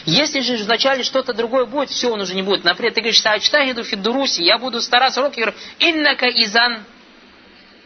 Если 0.09 0.39
же 0.39 0.57
вначале 0.63 1.03
что-то 1.03 1.33
другое 1.33 1.65
будет, 1.65 1.91
все, 1.91 2.11
он 2.11 2.19
уже 2.21 2.33
не 2.33 2.41
будет. 2.41 2.63
Например, 2.63 2.91
ты 2.91 3.01
говоришь, 3.01 3.21
сачтахиду 3.21 3.83
фидуруси, 3.83 4.41
я 4.41 4.57
буду 4.57 4.81
стараться 4.81 5.21
урок. 5.21 5.37
Я 5.37 5.45
говорю, 5.45 5.57
иннака 5.77 6.27
изан, 6.29 6.83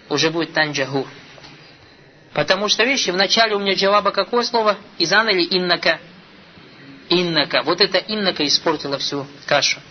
уже 0.07 0.29
будет 0.29 0.53
танджаху. 0.53 1.05
Потому 2.33 2.69
что, 2.69 2.85
видишь, 2.85 3.07
в 3.07 3.17
начале 3.17 3.55
у 3.55 3.59
меня 3.59 3.73
джаваба 3.73 4.11
какое 4.11 4.43
слово? 4.43 4.77
Изан 4.99 5.27
или 5.29 5.45
иннака? 5.57 5.99
Иннака. 7.09 7.61
Вот 7.63 7.81
это 7.81 7.97
иннака 7.97 8.47
испортило 8.47 8.97
всю 8.99 9.27
кашу. 9.45 9.81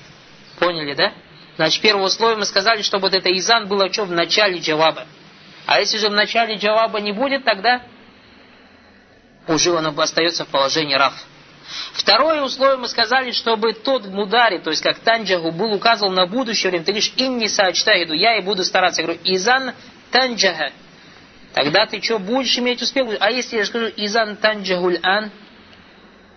Поняли, 0.58 0.94
да? 0.94 1.12
Значит, 1.56 1.82
первое 1.82 2.06
условие 2.06 2.38
мы 2.38 2.46
сказали, 2.46 2.80
чтобы 2.80 3.08
вот 3.08 3.14
это 3.14 3.30
изан 3.38 3.68
было 3.68 3.92
что 3.92 4.06
в 4.06 4.10
начале 4.10 4.58
джаваба. 4.58 5.06
А 5.66 5.80
если 5.80 5.98
же 5.98 6.08
в 6.08 6.14
начале 6.14 6.56
джаваба 6.56 6.98
не 6.98 7.12
будет, 7.12 7.44
тогда 7.44 7.82
уже 9.46 9.76
оно 9.76 9.92
остается 10.00 10.46
в 10.46 10.48
положении 10.48 10.94
раф. 10.94 11.12
Второе 11.92 12.42
условие 12.42 12.76
мы 12.76 12.88
сказали, 12.88 13.32
чтобы 13.32 13.72
тот 13.72 14.06
мудари, 14.06 14.58
то 14.58 14.70
есть 14.70 14.82
как 14.82 14.98
танджаху, 14.98 15.52
был 15.52 15.72
указан 15.72 16.14
на 16.14 16.26
будущее 16.26 16.70
время. 16.70 16.84
Ты 16.84 16.92
говоришь, 16.92 17.12
инни 17.16 17.46
саачтахиду, 17.46 18.14
я 18.14 18.36
и 18.36 18.42
буду 18.42 18.64
стараться. 18.64 19.02
Я 19.02 19.06
говорю, 19.06 19.20
изан 19.24 19.72
танджаха. 20.10 20.72
Тогда 21.54 21.86
ты 21.86 22.02
что, 22.02 22.18
будешь 22.18 22.58
иметь 22.58 22.82
успех? 22.82 23.06
А 23.20 23.30
если 23.30 23.56
я 23.56 23.66
скажу 23.66 23.90
изан 23.96 24.36
танджахуль 24.36 24.98
ан, 25.02 25.30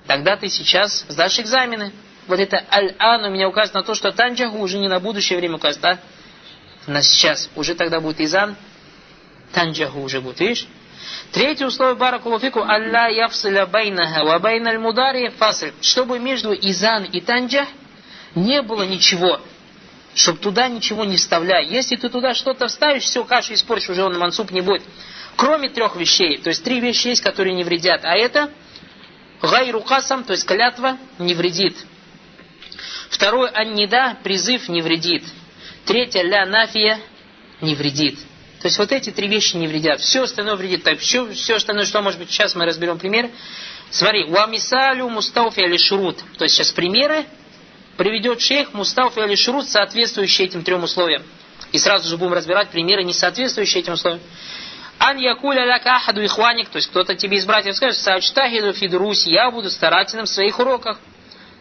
тогда 0.07 0.35
ты 0.35 0.49
сейчас 0.49 1.05
сдашь 1.07 1.39
экзамены. 1.39 1.93
Вот 2.27 2.39
это 2.39 2.63
аль-ан 2.71 3.25
у 3.25 3.29
меня 3.29 3.47
указано 3.47 3.79
на 3.79 3.85
то, 3.85 3.93
что 3.93 4.11
танджаху 4.11 4.57
уже 4.57 4.77
не 4.77 4.87
на 4.87 4.99
будущее 4.99 5.37
время 5.37 5.55
указано, 5.55 5.99
да? 6.85 6.91
На 6.91 7.01
сейчас. 7.01 7.49
Уже 7.55 7.75
тогда 7.75 7.99
будет 7.99 8.19
изан, 8.19 8.55
танджаху 9.53 10.01
уже 10.01 10.21
будет, 10.21 10.39
видишь? 10.39 10.67
Третье 11.31 11.65
условие 11.65 11.95
баракулуфику 11.95 12.61
алла 12.61 13.09
яфсиля 13.09 13.65
байнаха 13.65 14.23
ва 14.23 14.39
байналь 14.39 14.77
мудари 14.77 15.29
фасль. 15.29 15.71
Чтобы 15.81 16.19
между 16.19 16.53
изан 16.53 17.03
и 17.03 17.21
танджах 17.21 17.67
не 18.35 18.61
было 18.61 18.83
ничего. 18.83 19.41
Чтобы 20.13 20.39
туда 20.39 20.67
ничего 20.67 21.03
не 21.03 21.17
вставляй. 21.17 21.65
Если 21.67 21.95
ты 21.97 22.09
туда 22.09 22.33
что-то 22.33 22.67
вставишь, 22.67 23.03
все, 23.03 23.23
кашу 23.25 23.53
испортишь, 23.53 23.89
уже 23.89 24.03
он 24.03 24.17
мансуп 24.17 24.51
не 24.51 24.61
будет. 24.61 24.83
Кроме 25.35 25.69
трех 25.69 25.95
вещей. 25.97 26.37
То 26.37 26.49
есть 26.49 26.63
три 26.63 26.79
вещи 26.79 27.09
есть, 27.09 27.21
которые 27.21 27.53
не 27.53 27.63
вредят. 27.63 28.05
А 28.05 28.15
это 28.15 28.49
гайру 29.41 29.81
касам, 29.81 30.23
то 30.23 30.31
есть 30.31 30.45
клятва, 30.45 30.97
не 31.19 31.33
вредит. 31.33 31.75
Второе 33.09 33.49
аннида, 33.51 34.17
призыв 34.23 34.69
не 34.69 34.81
вредит. 34.81 35.23
Третье 35.85 36.21
ля 36.23 36.45
нафия 36.45 36.99
не 37.61 37.75
вредит. 37.75 38.17
То 38.65 38.67
есть 38.67 38.79
вот 38.79 38.91
эти 38.91 39.11
три 39.11 39.27
вещи 39.27 39.57
не 39.57 39.67
вредят. 39.67 40.01
Все 40.01 40.23
остальное 40.23 40.55
вредит. 40.55 40.81
Так, 40.81 40.97
все, 40.97 41.31
все 41.33 41.57
остальное, 41.57 41.85
что 41.85 42.01
может 42.01 42.17
быть, 42.17 42.31
сейчас 42.31 42.55
мы 42.55 42.65
разберем 42.65 42.97
пример. 42.97 43.29
Смотри, 43.91 44.23
уамисалю 44.23 45.07
мустауфи 45.07 45.59
али 45.59 45.77
шурут. 45.77 46.17
То 46.39 46.45
есть 46.45 46.55
сейчас 46.55 46.71
примеры 46.71 47.25
приведет 47.95 48.41
шейх 48.41 48.73
мустауфи 48.73 49.19
али 49.19 49.35
шурут, 49.35 49.67
соответствующие 49.67 50.47
этим 50.47 50.63
трем 50.63 50.81
условиям. 50.81 51.21
И 51.73 51.77
сразу 51.77 52.09
же 52.09 52.17
будем 52.17 52.33
разбирать 52.33 52.69
примеры, 52.69 53.03
не 53.03 53.13
соответствующие 53.13 53.83
этим 53.83 53.93
условиям. 53.93 54.23
Ан 54.97 55.19
якуля 55.19 55.63
ляка 55.63 55.97
ахаду 55.97 56.25
ихваник, 56.25 56.69
то 56.69 56.77
есть 56.77 56.89
кто-то 56.89 57.13
тебе 57.13 57.37
из 57.37 57.45
братьев 57.45 57.75
скажет, 57.75 57.99
сачтахиду 57.99 58.73
фидруси, 58.73 59.29
я 59.29 59.51
буду 59.51 59.69
старательным 59.69 60.25
в 60.25 60.29
своих 60.29 60.57
уроках. 60.57 60.97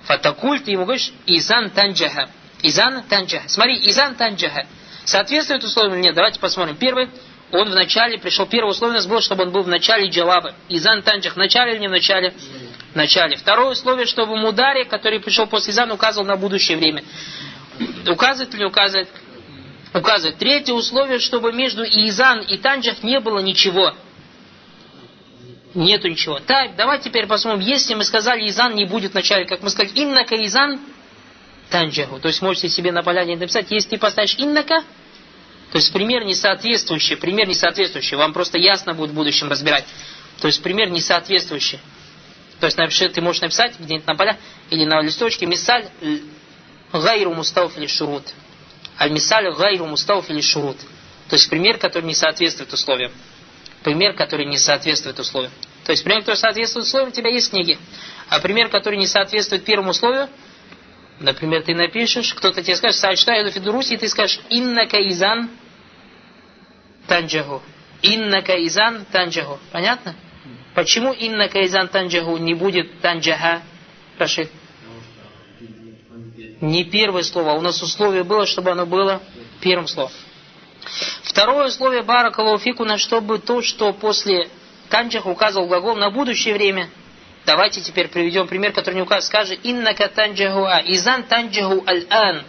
Фатакуль, 0.05 0.61
ты 0.61 0.71
ему 0.71 0.85
говоришь, 0.87 1.13
изан 1.27 1.69
танджаха. 1.69 2.31
Изан 2.63 3.03
танджаха. 3.03 3.47
Смотри, 3.51 3.91
изан 3.91 4.15
танджаха. 4.15 4.67
Соответствует 5.05 5.63
условиям 5.65 6.01
нет? 6.01 6.15
Давайте 6.15 6.41
посмотрим. 6.41 6.77
Первый, 6.77 7.09
он 7.53 7.71
в 7.71 7.75
начале 7.75 8.19
пришел. 8.19 8.47
Первое 8.47 8.73
условие 8.73 8.95
у 8.95 8.97
нас 8.97 9.07
было, 9.07 9.21
чтобы 9.21 9.45
он 9.45 9.51
был 9.51 9.63
в 9.63 9.69
начале 9.69 10.09
джаваба. 10.09 10.55
Изан 10.69 11.03
танджах 11.03 11.35
в 11.35 11.37
начале 11.37 11.73
или 11.73 11.81
не 11.81 11.89
в 11.89 11.93
начале? 11.93 12.35
В 12.93 12.97
начале. 12.97 13.37
Второе 13.37 13.71
условие, 13.71 14.07
чтобы 14.07 14.37
мударе, 14.37 14.85
который 14.85 15.21
пришел 15.21 15.47
после 15.47 15.73
изан, 15.73 15.91
указывал 15.93 16.27
на 16.27 16.37
будущее 16.37 16.79
время. 16.79 17.05
Указывает 18.09 18.53
или 18.55 18.61
не 18.61 18.67
указывает? 18.67 19.09
Указывает. 19.93 20.39
Третье 20.39 20.73
условие, 20.73 21.19
чтобы 21.19 21.53
между 21.53 21.85
изан 21.85 22.41
и 22.41 22.57
танджах 22.57 23.03
не 23.03 23.21
было 23.21 23.41
ничего. 23.41 23.93
Нету 25.75 26.09
ничего. 26.09 26.39
Так, 26.39 26.77
давайте 26.77 27.11
теперь 27.11 27.27
посмотрим. 27.27 27.61
Если 27.61 27.95
мы 27.95 28.05
сказали, 28.05 28.49
изан 28.49 28.75
не 28.75 28.85
будет 28.85 29.13
в 29.13 29.15
начале, 29.15 29.45
как 29.45 29.61
мы 29.61 29.71
сказали, 29.71 29.93
иннака 29.95 30.37
изан, 30.47 30.81
танджаху. 31.71 32.18
То 32.21 32.28
есть 32.28 32.42
можете 32.42 32.68
себе 32.68 32.92
на 32.92 33.02
поляне 33.02 33.37
написать, 33.37 33.71
если 33.71 33.90
ты 33.90 33.99
поставишь 33.99 34.37
иннака, 34.38 34.83
то 35.73 35.78
есть 35.78 35.92
пример 35.92 36.25
несоответствующий, 36.25 37.16
пример 37.16 37.49
несоответствующий, 37.49 38.16
вам 38.16 38.33
просто 38.33 38.59
ясно 38.59 38.94
будет 38.94 39.11
в 39.11 39.14
будущем 39.14 39.49
разбирать. 39.50 39.85
То 40.40 40.47
есть 40.47 40.62
пример 40.62 40.90
несоответствующий. 40.90 41.80
То 42.61 42.66
есть 42.66 42.78
напиши, 42.78 43.09
ты 43.09 43.21
можешь 43.21 43.42
написать 43.42 43.78
где-нибудь 43.78 44.06
на 44.06 44.14
поля 44.14 44.38
или 44.71 44.85
на 44.85 45.02
листочке 45.02 45.47
мисаль 45.47 45.87
гайру 46.92 47.35
мустауф 47.35 47.76
или 47.76 47.87
шурут. 47.87 48.23
Аль 48.99 49.11
мисаль 49.11 49.50
гайру 49.52 49.87
мустауф 49.87 50.26
шурут. 50.42 50.76
То 51.28 51.37
есть 51.37 51.49
пример, 51.50 51.78
который 51.78 52.04
не 52.04 52.14
соответствует 52.14 52.73
условиям. 52.73 53.12
Пример, 53.83 54.14
который 54.14 54.47
не 54.47 54.59
соответствует 54.59 55.18
условиям. 55.18 55.52
То 55.85 55.92
есть 55.92 56.04
пример, 56.04 56.21
который 56.21 56.37
соответствует 56.37 56.87
условиям, 56.87 57.11
у 57.11 57.12
тебя 57.12 57.30
есть 57.30 57.50
книги. 57.50 57.78
А 58.28 58.38
пример, 58.40 58.68
который 58.68 58.97
не 58.99 59.06
соответствует 59.06 59.64
первому 59.64 59.90
условию, 59.90 60.28
Например, 61.21 61.62
ты 61.62 61.75
напишешь, 61.75 62.35
кто-то 62.35 62.62
тебе 62.62 62.76
скажет, 62.76 62.97
Сачтайду 62.99 63.50
Фидуруси, 63.50 63.94
и 63.94 63.97
ты 63.97 64.09
скажешь, 64.09 64.40
Инна 64.50 64.87
Каизан 64.87 65.49
Танджаху. 67.06 67.62
Инна 68.02 68.42
Каизан 68.42 69.04
Танджаху. 69.12 69.59
Понятно? 69.71 70.14
Почему 70.75 71.12
Инна 71.12 71.49
Каизан 71.49 71.88
Танджаху 71.88 72.37
не 72.38 72.54
будет 72.54 73.00
Танджаха? 73.00 73.62
Рашид. 74.18 74.50
Не 76.61 76.85
первое 76.85 77.23
слово. 77.23 77.52
У 77.52 77.61
нас 77.61 77.80
условие 77.83 78.25
было, 78.25 78.47
чтобы 78.47 78.71
оно 78.73 78.87
было 78.87 79.23
первым 79.61 79.87
словом. 79.87 80.12
Второе 81.23 81.68
условие 81.68 82.02
Баракалуфикуна, 82.02 82.99
чтобы 82.99 83.38
то, 83.38 83.62
что 83.62 83.92
после 83.92 84.49
Танджах 84.90 85.26
указывал 85.26 85.66
глагол 85.68 85.94
на 85.94 86.11
будущее 86.11 86.54
время– 86.54 86.90
Давайте 87.47 87.81
теперь 87.83 88.09
приведем 88.09 88.47
пример, 88.49 88.73
который 88.73 88.95
не 88.95 89.03
указывает. 89.03 89.25
Скажи, 89.25 89.59
иннака 89.63 90.09
танджахуа, 90.09 90.83
изан 90.87 91.25
танджаху 91.25 91.85
аль-ан. 91.87 92.43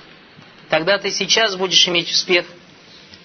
Тогда 0.69 0.97
ты 0.97 1.11
сейчас 1.11 1.55
будешь 1.55 1.85
иметь 1.87 2.09
успех. 2.11 2.45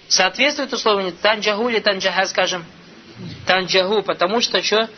Соответствует 0.09 0.73
условию 0.73 1.13
танджаху 1.13 1.69
или 1.69 1.79
танджаха, 1.79 2.27
скажем? 2.27 2.65
Танджаху, 3.47 4.03
потому 4.03 4.41
что 4.41 4.61
что? 4.63 4.89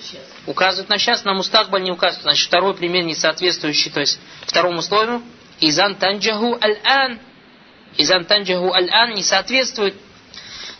Указывает 0.46 0.88
на 0.88 0.96
сейчас, 0.98 1.24
на 1.24 1.34
мустакбаль 1.34 1.82
не 1.82 1.90
указывает. 1.90 2.22
Значит, 2.22 2.46
второй 2.46 2.74
пример 2.74 3.04
не 3.04 3.14
соответствующий, 3.14 3.90
то 3.90 4.00
есть 4.00 4.18
второму 4.46 4.78
условию. 4.78 5.22
Изан 5.60 5.96
танджаху 5.96 6.58
аль-ан. 6.62 7.18
Изан 7.98 8.24
танджаху 8.24 8.72
аль-ан 8.72 9.14
не 9.14 9.22
соответствует 9.22 9.94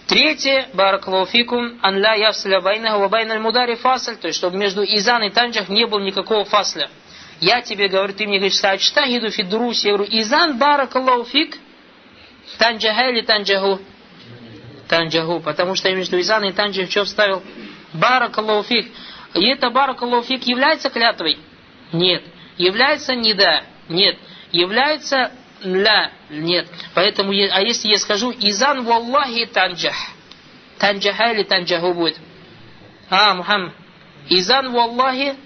Третье, 0.07 0.69
баракалуфикум, 0.75 1.79
ан 1.83 2.01
ла 2.03 2.15
явсля 2.15 2.61
байнаху 2.61 3.01
ва 3.01 3.09
байналь 3.09 3.39
мудари 3.39 3.77
фасль, 3.77 4.17
то 4.17 4.27
есть, 4.27 4.39
чтобы 4.39 4.57
между 4.57 4.83
изан 4.83 5.23
и 5.23 5.31
танджах 5.31 5.69
не 5.69 5.87
было 5.87 6.01
никакого 6.01 6.45
фасля. 6.45 6.89
я 7.41 7.63
тебе 7.63 7.89
говорю, 7.89 8.13
ты 8.13 8.27
мне 8.27 8.39
говоришь, 8.39 8.59
сачтахиду 8.59 9.31
фидруси, 9.31 9.87
я 9.87 9.95
говорю, 9.95 10.11
изан 10.13 10.59
баракаллаху 10.59 11.25
фик, 11.25 11.57
танджаха 12.59 13.11
или 13.11 13.23
танджаху? 13.23 13.81
Танджаху, 14.89 15.41
потому 15.41 15.75
что 15.77 15.89
я 15.89 15.95
между 15.95 16.21
изан 16.21 16.45
и 16.45 16.53
танджах 16.53 16.91
что 16.91 17.05
вставил? 17.05 17.43
Баракаллаху 17.93 18.65
фик. 18.65 18.93
И 19.35 19.47
это 19.47 19.71
баракаллаху 19.71 20.27
фик 20.27 20.45
является 20.45 20.91
клятвой? 20.91 21.39
Нет. 21.93 22.23
Является 22.59 23.15
не 23.15 23.35
да? 23.35 23.63
Нет. 23.89 24.19
Является 24.51 25.33
ля? 25.65 26.13
Нет. 26.31 26.69
Поэтому, 26.95 27.33
а 27.33 27.61
если 27.61 27.89
я 27.89 27.99
скажу, 27.99 28.33
изан 28.33 28.85
валлахи 28.85 29.47
танджах, 29.47 29.97
танджаха 30.79 31.33
или 31.33 31.43
танджаху 31.43 31.95
будет? 31.95 32.19
А, 33.11 33.35
Мухаммад. 33.35 33.75
Изан 34.29 34.73
валлахи 34.73 35.37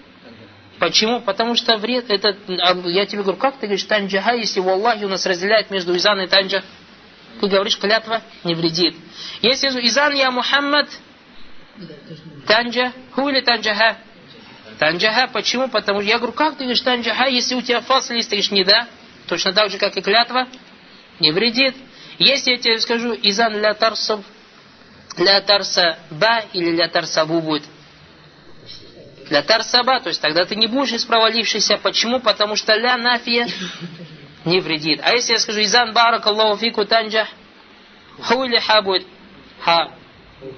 Почему? 0.78 1.20
Потому 1.20 1.54
что 1.54 1.78
вред, 1.78 2.11
это, 2.11 2.37
а, 2.49 2.75
я 2.88 3.06
тебе 3.06 3.23
говорю, 3.23 3.38
как 3.38 3.54
ты 3.54 3.66
говоришь 3.66 3.85
танджаха, 3.85 4.35
если 4.35 4.61
в 4.61 4.68
Аллахе 4.68 5.06
у 5.06 5.08
нас 5.08 5.25
разделяет 5.25 5.70
между 5.70 5.96
изан 5.96 6.20
и 6.20 6.26
танджа? 6.26 6.62
Ты 7.40 7.49
говоришь, 7.49 7.78
клятва 7.78 8.23
не 8.44 8.54
вредит. 8.54 8.94
Если 9.40 9.68
изан 9.87 10.14
я 10.14 10.30
Мухаммад, 10.30 10.88
танджа, 12.46 12.92
ху 13.12 13.28
или 13.28 13.40
танджаха? 13.40 13.96
Танджаха, 14.78 15.28
почему? 15.32 15.68
Потому 15.68 16.00
что 16.00 16.11
я 16.11 16.18
говорю, 16.18 16.35
как 16.35 16.56
ты 16.56 16.64
говоришь 16.64 16.82
танджаха, 16.82 17.26
если 17.26 17.54
у 17.54 17.62
тебя 17.62 17.80
фасл 17.80 18.12
есть, 18.12 18.28
ты 18.28 18.37
говоришь, 18.37 18.50
не 18.50 18.64
да, 18.64 18.87
точно 19.26 19.52
так 19.52 19.71
же, 19.71 19.78
как 19.78 19.97
и 19.97 20.02
клятва, 20.02 20.49
не 21.21 21.33
вредит. 21.33 21.76
Если 22.18 22.52
я 22.52 22.59
тебе 22.59 22.78
скажу, 22.80 23.14
изан 23.14 23.59
ля 23.59 23.75
тарсав, 23.75 24.21
ля 25.18 25.40
тарса 25.40 25.99
ба 26.11 26.45
или 26.52 26.71
ля 26.71 26.88
тарсабу 26.88 27.40
будет, 27.40 27.64
для 29.28 29.42
тарсаба, 29.42 30.00
то 30.00 30.09
есть 30.09 30.21
тогда 30.21 30.45
ты 30.45 30.54
не 30.54 30.66
будешь 30.66 30.92
из 30.92 31.04
провалившихся. 31.04 31.78
Почему? 31.78 32.21
Потому 32.21 32.56
что 32.56 32.75
ля 32.75 32.97
нафия 32.97 33.49
не 34.45 34.61
вредит. 34.61 35.00
А 35.02 35.12
если 35.12 35.33
я 35.33 35.38
скажу 35.40 35.62
изан 35.62 35.92
барак 35.92 36.26
Аллаху 36.26 36.59
фику 36.59 36.85
танджа, 36.85 37.26
ху 38.23 38.45
или 38.45 38.59
ха 38.59 38.83
будет? 38.83 39.06
Ха. 39.61 39.92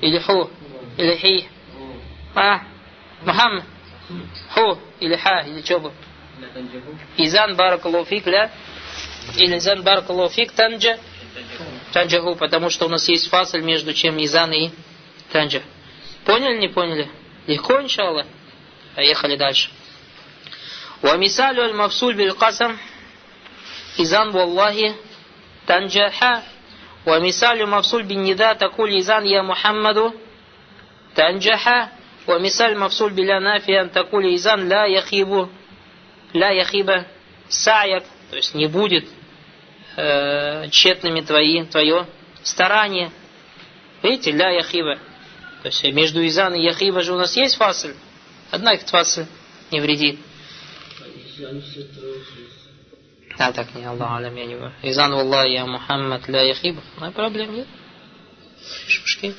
Или 0.01 0.19
ху. 0.19 0.51
Или 0.97 1.15
хи. 1.17 1.49
А. 2.35 2.61
Мухаммад. 3.23 3.65
Ху. 4.55 4.79
Или 5.01 5.17
ха. 5.17 5.41
Или 5.41 5.63
что 5.63 5.81
будет? 5.81 5.95
Изан 7.18 7.56
барак 7.56 7.86
Аллаху 7.86 8.06
фик 8.06 8.28
ля. 8.28 8.52
Или 9.36 9.58
изан 9.58 9.84
барак 9.84 10.10
Аллаху 10.10 10.34
фик 10.34 10.52
танджа. 10.52 10.98
Танджаху, 11.94 12.36
потому 12.36 12.70
что 12.70 12.86
у 12.86 12.90
нас 12.90 13.08
есть 13.10 13.30
фасль 13.30 13.62
между 13.62 13.94
чем 13.94 14.24
изан 14.24 14.52
и 14.52 14.72
танджа. 15.32 15.62
Поняли, 16.26 16.58
не 16.58 16.68
поняли? 16.68 17.10
Легко, 17.48 17.82
иншаллах. 17.82 18.26
Поехали 18.96 19.36
дальше. 19.36 19.70
ومثال 21.04 21.60
المفصول 21.60 22.14
بالقسم 22.14 22.78
إذن 24.00 24.28
والله 24.36 24.96
تنجح 25.68 26.44
ومثال 27.06 27.62
المفصول 27.62 28.04
بالنداء 28.04 28.54
تقول 28.54 28.90
إذن 28.90 29.26
يا 29.26 29.42
محمد 29.42 30.12
تنجح 31.16 31.90
ومثال 32.28 32.72
المفصول 32.72 33.14
بلا 33.14 33.40
نافيا 33.40 33.82
أن 33.82 33.92
تقول 33.92 34.26
إذن 34.26 34.70
لا 34.70 34.86
يخيب 34.86 35.48
ля 36.33 36.51
яхиба 36.51 37.07
саят, 37.49 38.05
то 38.31 38.37
есть 38.37 38.55
не 38.55 38.67
будет 38.67 39.07
э, 39.97 40.69
тщетными 40.71 41.21
твои, 41.21 41.65
твое 41.65 42.07
старание. 42.43 43.11
Видите, 44.03 44.33
ля 44.33 44.51
яхиба. 44.51 44.99
То 45.63 45.69
есть 45.69 45.83
между 45.93 46.25
Изан 46.27 46.55
и 46.55 46.63
Яхиба 46.63 47.03
же 47.03 47.13
у 47.13 47.19
нас 47.19 47.37
есть 47.37 47.57
фасль. 47.57 47.95
однако 48.51 48.77
этот 48.77 48.91
фасль 48.91 49.27
не 49.71 49.81
вредит. 49.81 50.21
А 53.39 53.53
так 53.53 53.75
не 53.75 53.85
Аллах 53.85 54.19
алям 54.19 54.37
я 54.37 54.47
не 54.47 54.55
говорю. 54.55 54.73
Изан 54.83 55.13
Аллах 55.13 55.47
я 55.47 55.67
Мухаммад 55.67 56.29
ля 56.29 56.43
Яхиба. 56.43 56.81
Ну, 56.97 57.07
На 57.07 57.13
проблем 57.13 57.55
нет. 57.55 57.67
Шушки. 58.87 59.35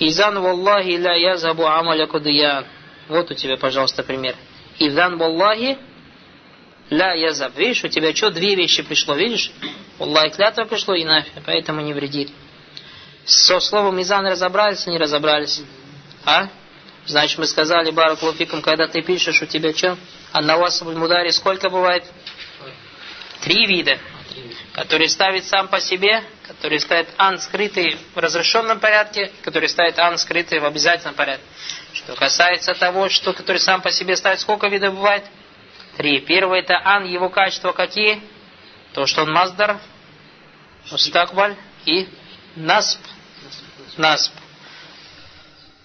Изан 0.00 0.36
Аллах, 0.36 0.84
ля 0.84 1.14
я 1.14 1.36
забу 1.36 1.64
амаля 1.64 2.06
кудыян. 2.06 2.64
Вот 3.08 3.30
у 3.30 3.34
тебя, 3.34 3.56
пожалуйста, 3.56 4.02
пример. 4.02 4.36
Изан 4.78 5.18
Валлахи 5.18 5.78
ля 6.90 7.12
язаб. 7.14 7.56
Видишь, 7.56 7.84
у 7.84 7.88
тебя 7.88 8.14
что, 8.14 8.30
две 8.30 8.54
вещи 8.54 8.82
пришло, 8.82 9.14
видишь? 9.14 9.50
Аллах 9.98 10.34
клятва 10.36 10.64
пришло 10.64 10.94
и 10.94 11.04
нафиг, 11.04 11.32
поэтому 11.44 11.80
не 11.80 11.92
вредит. 11.92 12.30
Со 13.24 13.60
словом 13.60 14.00
изан 14.00 14.26
разобрались, 14.26 14.86
не 14.86 14.96
разобрались. 14.96 15.60
А? 16.24 16.48
Значит, 17.06 17.38
мы 17.38 17.46
сказали, 17.46 17.90
Баракулуфикум, 17.90 18.62
когда 18.62 18.86
ты 18.86 19.02
пишешь, 19.02 19.42
у 19.42 19.46
тебя 19.46 19.74
что? 19.74 19.98
Аннавасабуль 20.32 20.94
Мудари 20.96 21.30
сколько 21.30 21.68
бывает? 21.68 22.04
Три 23.42 23.66
вида. 23.66 23.98
Который 24.72 25.08
ставит 25.08 25.44
сам 25.44 25.68
по 25.68 25.80
себе, 25.80 26.22
который 26.46 26.80
ставит 26.80 27.08
ан 27.18 27.38
скрытый 27.38 27.98
в 28.14 28.18
разрешенном 28.18 28.80
порядке, 28.80 29.32
который 29.42 29.68
ставит 29.68 29.98
ан 29.98 30.18
скрытый 30.18 30.60
в 30.60 30.64
обязательном 30.64 31.14
порядке. 31.14 31.44
Что 31.92 32.14
касается 32.14 32.74
того, 32.74 33.08
что 33.08 33.32
который 33.32 33.58
сам 33.58 33.80
по 33.82 33.90
себе 33.90 34.16
ставит, 34.16 34.40
сколько 34.40 34.68
видов 34.68 34.94
бывает? 34.94 35.24
Три. 35.96 36.20
Первое 36.20 36.60
это 36.60 36.80
ан, 36.84 37.04
его 37.04 37.28
качества 37.28 37.72
какие? 37.72 38.20
То, 38.92 39.06
что 39.06 39.22
он 39.22 39.32
маздар, 39.32 39.78
мустакбаль 40.90 41.56
и 41.84 42.08
насп. 42.56 43.00
Насп. 43.96 44.32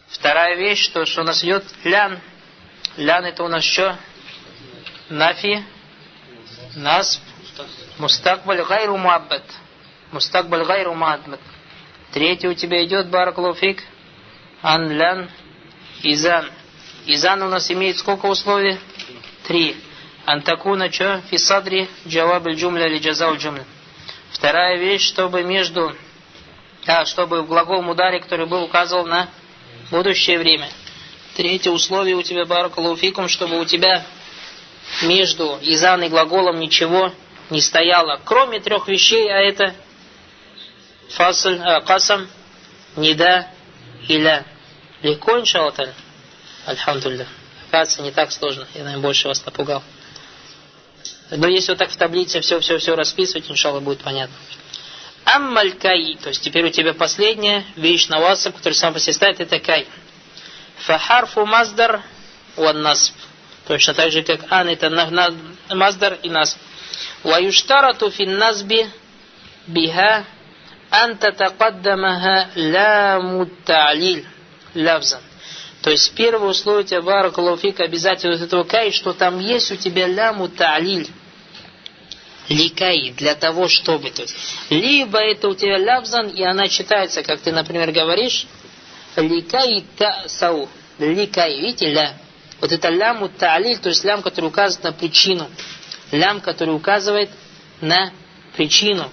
Вторая 0.09 0.55
вещь, 0.55 0.89
то, 0.89 1.05
что 1.05 1.21
у 1.21 1.23
нас 1.23 1.43
идет 1.43 1.65
лян. 1.83 2.19
Лян 2.97 3.25
это 3.25 3.43
у 3.43 3.47
нас 3.47 3.63
что? 3.63 3.97
Нафи, 5.09 5.63
насб, 6.75 7.21
мустакбаль 7.97 8.63
гайру 8.63 8.97
муаббат. 8.97 9.43
Мустакбаль 10.11 10.65
гайру 10.65 10.93
муаббат. 10.93 11.39
Третий 12.11 12.47
у 12.47 12.53
тебя 12.53 12.83
идет 12.85 13.09
бараклуфик. 13.09 13.83
Ан 14.61 14.91
лян, 14.91 15.29
изан. 16.03 16.49
Изан 17.05 17.41
у 17.41 17.49
нас 17.49 17.69
имеет 17.71 17.97
сколько 17.97 18.27
условий? 18.27 18.79
Три. 19.47 19.75
Антакуна 20.25 20.91
что? 20.91 21.21
Фисадри 21.29 21.89
джаваб 22.07 22.47
джумля 22.47 22.87
или 22.87 22.99
джазау 22.99 23.37
джумля. 23.37 23.65
Вторая 24.31 24.77
вещь, 24.77 25.05
чтобы 25.05 25.43
между, 25.43 25.95
а, 26.87 27.05
чтобы 27.05 27.41
в 27.41 27.47
глагол 27.47 27.81
мударе, 27.81 28.19
который 28.19 28.45
был 28.45 28.63
указывал 28.63 29.05
на 29.05 29.27
будущее 29.91 30.39
время. 30.39 30.69
Третье 31.35 31.71
условие 31.71 32.15
у 32.15 32.23
тебя, 32.23 32.45
баракалуфикум, 32.45 33.27
чтобы 33.27 33.59
у 33.59 33.65
тебя 33.65 34.05
между 35.01 35.59
изан 35.61 36.03
и 36.03 36.09
глаголом 36.09 36.59
ничего 36.59 37.11
не 37.49 37.61
стояло, 37.61 38.19
кроме 38.23 38.59
трех 38.59 38.87
вещей, 38.87 39.29
а 39.31 39.37
это 39.39 39.73
фасль, 41.09 41.59
э, 41.59 41.81
касам, 41.81 42.27
нида 42.95 43.47
и 44.07 44.17
ля. 44.17 44.45
Легко, 45.01 45.39
иншаллах, 45.39 45.75
Альхамдулилля. 46.65 47.27
Оказывается, 47.67 48.01
не 48.03 48.11
так 48.11 48.31
сложно. 48.31 48.67
Я, 48.73 48.83
наверное, 48.83 49.01
больше 49.01 49.27
вас 49.27 49.43
напугал. 49.45 49.83
Но 51.31 51.47
если 51.47 51.71
вот 51.71 51.79
так 51.79 51.89
в 51.89 51.97
таблице 51.97 52.39
все-все-все 52.41 52.95
расписывать, 52.95 53.49
иншаллах, 53.49 53.83
будет 53.83 53.99
понятно. 54.01 54.35
Аммаль 55.25 55.73
кай, 55.73 56.17
то 56.21 56.29
есть 56.29 56.41
теперь 56.41 56.65
у 56.65 56.69
тебя 56.69 56.93
последняя 56.93 57.63
вещь 57.75 58.07
на 58.07 58.19
васаб, 58.19 58.55
который 58.57 58.73
сам 58.73 58.93
по 58.93 58.99
себе 58.99 59.13
ставит, 59.13 59.39
это 59.39 59.59
кай. 59.59 59.87
Фахарфу 60.77 61.45
маздар 61.45 62.01
уан 62.57 62.81
насб. 62.81 63.13
Точно 63.67 63.93
так 63.93 64.11
же, 64.11 64.21
как 64.21 64.41
ан, 64.51 64.67
это 64.67 64.89
маздар 65.69 66.15
и 66.21 66.29
насб. 66.29 66.57
ويشترط 67.24 68.04
في 68.04 68.22
النصب 68.22 68.72
بها 69.68 70.24
أن 70.94 71.18
تتقدمها 71.18 72.48
لام 72.56 73.42
التعليل 73.42 74.24
لفظا 74.74 75.20
то 75.82 75.90
есть 75.90 76.12
первое 76.16 76.48
условие 76.50 76.82
у 76.84 76.86
тебя 76.86 77.02
баракалуфик 77.02 77.78
обязательно 77.80 78.34
этого 78.34 78.64
кай, 78.64 78.90
что 78.90 79.12
там 79.12 79.38
есть 79.38 79.70
у 79.70 79.76
тебя 79.76 80.08
ляму 80.08 80.48
та'лиль 80.48 81.08
ликай, 82.48 83.10
для 83.16 83.34
того, 83.34 83.68
чтобы. 83.68 84.10
То 84.10 84.22
есть, 84.22 84.34
либо 84.70 85.18
это 85.18 85.48
у 85.48 85.54
тебя 85.54 85.78
лявзан, 85.78 86.28
и 86.28 86.42
она 86.42 86.68
читается, 86.68 87.22
как 87.22 87.40
ты, 87.40 87.52
например, 87.52 87.92
говоришь, 87.92 88.46
ликай 89.16 89.84
та 89.96 90.24
сау. 90.28 90.68
Ликай, 90.98 91.60
видите, 91.60 91.88
ля. 91.92 92.14
Вот 92.60 92.72
это 92.72 92.88
ляму 92.88 93.28
та'лиль, 93.28 93.78
то 93.78 93.88
есть 93.88 94.04
лям, 94.04 94.22
который 94.22 94.46
указывает 94.46 94.84
на 94.84 94.92
причину. 94.92 95.48
Лям, 96.13 96.41
который 96.41 96.75
указывает 96.75 97.31
на 97.81 98.13
причину. 98.55 99.11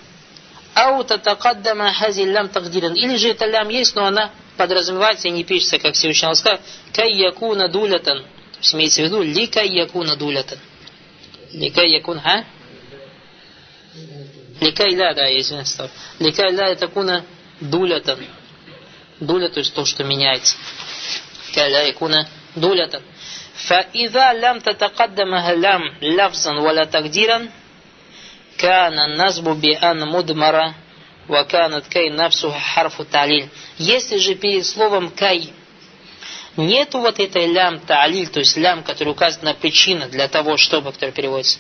Ау 0.75 1.03
татакаддама 1.03 1.93
хази 1.95 2.23
лям 2.23 2.49
тагдиран. 2.49 2.95
Или 2.95 3.17
же 3.17 3.31
это 3.31 3.47
лям 3.47 3.71
есть, 3.71 3.97
но 3.97 4.05
она 4.05 4.31
подразумевается 4.59 5.29
и 5.29 5.31
не 5.31 5.43
пишется, 5.43 5.79
как 5.79 5.95
Всевышний 5.95 6.29
Allah 6.29 6.35
сказал, 6.35 6.61
кай 6.93 7.11
якуна 7.13 7.69
дулятан. 7.69 8.19
То 8.19 8.59
есть 8.61 8.75
имеется 8.75 9.01
в 9.01 9.07
виду, 9.07 9.23
ли 9.23 9.47
кай 9.47 9.69
якуна 9.69 10.15
дулятан. 10.15 10.59
Ли 11.53 11.71
кай 11.71 11.91
якун, 11.91 12.21
ха? 12.21 12.45
Ликай 14.61 14.95
ля, 14.95 15.15
да, 15.15 15.27
я 15.27 15.41
извиняюсь. 15.41 15.75
Ликай 16.19 16.53
ля 16.53 16.69
это 16.69 16.87
куна 16.89 17.25
дулятан. 17.61 18.19
Дуля, 19.19 19.49
то 19.49 19.61
есть 19.61 19.73
то, 19.73 19.87
что 19.87 20.05
меняется. 20.05 20.55
Ликай 21.49 21.71
ля 21.71 21.89
и 21.89 21.93
куна 21.93 22.29
дулятан. 22.55 23.03
فإذا 23.68 24.34
لم 24.34 24.60
تتقدمها 24.60 25.54
لم 25.54 25.82
لفظا 26.02 26.52
ولا 26.60 26.84
تقديرا 26.84 27.50
كان 28.58 29.00
النصب 29.00 29.44
بأن 29.44 30.08
مدمرة 30.08 30.76
وكانت 31.30 31.88
كي 31.88 32.10
نفسها 32.10 32.60
حرف 32.60 33.02
تعليل 33.02 33.48
если 33.80 34.18
же 34.18 34.36
перед 34.36 34.66
словом 34.66 35.10
кай 35.10 35.50
нету 36.58 37.00
вот 37.00 37.20
этой 37.20 37.48
лям 37.48 37.80
таалиль, 37.80 38.28
то 38.28 38.40
есть 38.40 38.56
лям, 38.58 38.84
который 38.84 39.10
указывает 39.10 39.44
на 39.44 39.54
причину 39.54 40.08
для 40.10 40.28
того, 40.28 40.56
чтобы, 40.58 40.92
который 40.94 41.12
переводится, 41.12 41.60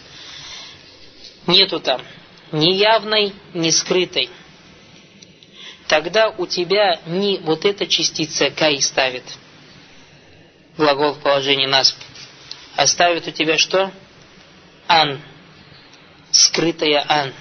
нету 1.47 1.79
там 1.79 2.01
ни 2.51 2.71
явной, 2.73 3.33
ни 3.53 3.69
скрытой, 3.71 4.29
тогда 5.87 6.29
у 6.29 6.45
тебя 6.45 6.99
не 7.05 7.39
вот 7.39 7.65
эта 7.65 7.87
частица 7.87 8.49
кай 8.51 8.81
ставит 8.81 9.23
глагол 10.80 11.12
в 11.12 11.20
положении 11.20 11.66
насп, 11.66 11.96
а 12.76 12.86
ставит 12.86 13.28
у 13.28 13.30
тебя 13.30 13.58
что? 13.58 13.92
Ан, 14.88 15.20
скрытая 16.30 17.04
ан. 17.06 17.32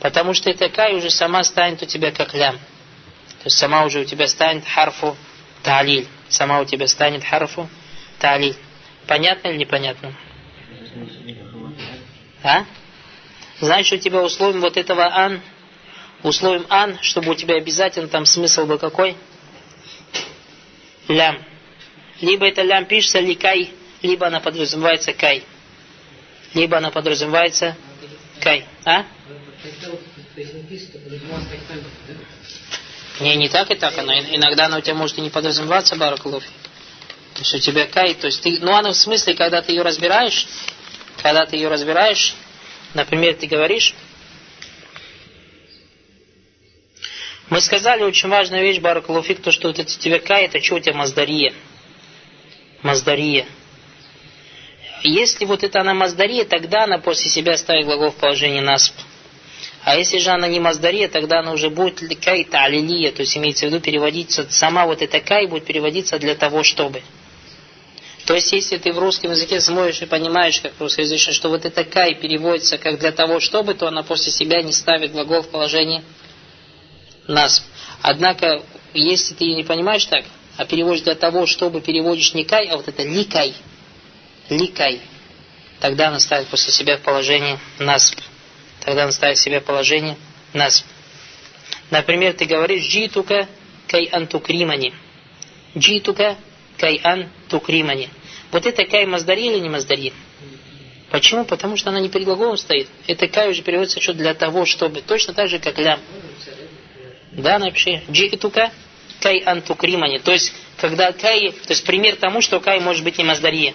Потому 0.00 0.34
что 0.34 0.50
эта 0.50 0.68
кай 0.68 0.94
уже 0.94 1.10
сама 1.10 1.44
станет 1.44 1.82
у 1.82 1.86
тебя 1.86 2.10
как 2.10 2.34
лям. 2.34 2.56
То 2.56 3.44
есть 3.44 3.58
сама 3.58 3.84
уже 3.84 4.00
у 4.00 4.04
тебя 4.04 4.26
станет 4.26 4.66
харфу 4.66 5.16
талиль. 5.62 6.06
Сама 6.28 6.60
у 6.60 6.64
тебя 6.64 6.88
станет 6.88 7.24
харфу 7.24 7.68
талиль. 8.18 8.56
Понятно 9.06 9.48
или 9.48 9.58
непонятно? 9.58 10.14
А? 12.42 12.64
Значит, 13.60 14.00
у 14.00 14.02
тебя 14.02 14.22
условием 14.22 14.60
вот 14.60 14.76
этого 14.76 15.04
ан, 15.06 15.40
условием 16.22 16.66
ан, 16.68 16.98
чтобы 17.02 17.32
у 17.32 17.34
тебя 17.34 17.56
обязательно 17.56 18.08
там 18.08 18.26
смысл 18.26 18.66
был 18.66 18.78
какой? 18.78 19.16
Лям. 21.08 21.38
Либо 22.20 22.48
это 22.48 22.62
лям 22.62 22.86
пишется 22.86 23.20
ликай, 23.20 23.70
либо 24.02 24.26
она 24.26 24.40
подразумевается 24.40 25.12
кай. 25.12 25.44
Либо 26.54 26.78
она 26.78 26.90
подразумевается 26.90 27.76
кай. 28.40 28.64
А? 28.84 29.04
Не, 33.20 33.36
не 33.36 33.48
так 33.48 33.70
и 33.70 33.74
так. 33.74 33.96
Она, 33.98 34.18
иногда 34.18 34.66
она 34.66 34.78
у 34.78 34.80
тебя 34.80 34.94
может 34.94 35.18
и 35.18 35.20
не 35.20 35.30
подразумеваться, 35.30 35.96
Баракулов. 35.96 36.44
То 37.34 37.40
есть 37.40 37.54
у 37.54 37.58
тебя 37.58 37.86
кай, 37.86 38.14
то 38.14 38.26
есть 38.26 38.42
ты, 38.42 38.58
ну 38.60 38.74
она 38.74 38.90
в 38.90 38.96
смысле, 38.96 39.34
когда 39.34 39.62
ты 39.62 39.72
ее 39.72 39.82
разбираешь, 39.82 40.46
когда 41.22 41.46
ты 41.46 41.56
ее 41.56 41.68
разбираешь, 41.68 42.34
например, 42.94 43.34
ты 43.34 43.46
говоришь, 43.46 43.94
мы 47.48 47.60
сказали 47.60 48.02
очень 48.02 48.28
важную 48.28 48.62
вещь, 48.62 48.80
Баракулуфик, 48.80 49.40
то, 49.40 49.52
что 49.52 49.68
вот 49.68 49.78
это 49.78 49.98
тебе 49.98 50.18
кай, 50.18 50.46
это 50.46 50.60
что 50.60 50.76
у 50.76 50.80
тебя 50.80 50.94
маздария. 50.94 51.54
Маздария. 52.82 53.46
Если 55.02 55.44
вот 55.44 55.62
это 55.62 55.80
она 55.80 55.94
маздария, 55.94 56.44
тогда 56.44 56.84
она 56.84 56.98
после 56.98 57.30
себя 57.30 57.56
ставит 57.56 57.86
глагол 57.86 58.10
в 58.10 58.16
положении 58.16 58.60
насп. 58.60 58.94
А 59.84 59.96
если 59.96 60.18
же 60.18 60.30
она 60.30 60.48
не 60.48 60.60
маздария, 60.60 61.08
тогда 61.08 61.40
она 61.40 61.52
уже 61.52 61.70
будет 61.70 62.02
кай 62.22 62.44
талилия, 62.44 63.12
то 63.12 63.22
есть 63.22 63.36
имеется 63.36 63.66
в 63.66 63.68
виду 63.70 63.80
переводиться, 63.80 64.46
сама 64.50 64.86
вот 64.86 65.02
эта 65.02 65.20
кай 65.20 65.46
будет 65.46 65.64
переводиться 65.64 66.18
для 66.18 66.34
того, 66.34 66.62
чтобы. 66.62 67.02
То 68.26 68.34
есть, 68.34 68.52
если 68.52 68.76
ты 68.76 68.92
в 68.92 68.98
русском 68.98 69.30
языке 69.30 69.58
смотришь 69.60 70.02
и 70.02 70.06
понимаешь, 70.06 70.60
как 70.60 70.72
русскоязычно, 70.78 71.32
что 71.32 71.48
вот 71.48 71.64
эта 71.64 71.84
кай 71.84 72.14
переводится 72.14 72.76
как 72.76 72.98
для 72.98 73.10
того, 73.12 73.40
чтобы, 73.40 73.72
то 73.72 73.88
она 73.88 74.02
после 74.02 74.30
себя 74.30 74.60
не 74.60 74.72
ставит 74.72 75.12
глагол 75.12 75.40
в 75.42 75.48
положении 75.48 76.02
нас. 77.26 77.64
Однако, 78.02 78.62
если 78.92 79.32
ты 79.34 79.46
не 79.54 79.64
понимаешь 79.64 80.04
так, 80.04 80.24
а 80.58 80.66
переводишь 80.66 81.04
для 81.04 81.14
того, 81.14 81.46
чтобы 81.46 81.80
переводишь 81.80 82.34
не 82.34 82.44
кай, 82.44 82.66
а 82.66 82.76
вот 82.76 82.86
это 82.86 83.02
ликай, 83.02 83.54
ликай, 84.50 85.00
тогда 85.80 86.08
она 86.08 86.18
ставит 86.20 86.48
после 86.48 86.72
себя 86.72 86.98
в 86.98 87.00
положение 87.00 87.58
нас 87.78 88.14
тогда 88.88 89.04
он 89.04 89.12
ставит 89.12 89.36
себе 89.36 89.60
положение 89.60 90.16
нас. 90.54 90.82
Например, 91.90 92.32
ты 92.32 92.46
говоришь 92.46 92.86
«Джитука 92.86 93.46
кай 93.86 94.08
антукримани». 94.10 94.94
«Джитука 95.76 96.36
кай 96.78 96.98
антукримани». 97.02 98.08
Вот 98.50 98.64
это 98.64 98.86
кай 98.86 99.04
маздари 99.04 99.46
или 99.46 99.58
не 99.58 99.68
маздари? 99.68 100.14
Почему? 101.10 101.44
Потому 101.44 101.76
что 101.76 101.90
она 101.90 102.00
не 102.00 102.08
перед 102.08 102.24
глаголом 102.24 102.56
стоит. 102.56 102.88
Это 103.06 103.28
кай 103.28 103.50
уже 103.50 103.62
переводится 103.62 104.00
что 104.00 104.14
для 104.14 104.32
того, 104.32 104.64
чтобы. 104.64 105.02
Точно 105.02 105.34
так 105.34 105.48
же, 105.48 105.58
как 105.58 105.78
лям. 105.78 106.00
Да, 107.32 107.58
напиши. 107.58 108.02
Джитука 108.10 108.72
кай 109.20 109.42
антукримани. 109.44 110.18
То 110.18 110.32
есть, 110.32 110.52
когда 110.78 111.12
кай, 111.12 111.50
то 111.50 111.70
есть 111.70 111.84
пример 111.84 112.16
тому, 112.16 112.40
что 112.40 112.60
кай 112.60 112.80
может 112.80 113.04
быть 113.04 113.18
не 113.18 113.24
маздария. 113.24 113.74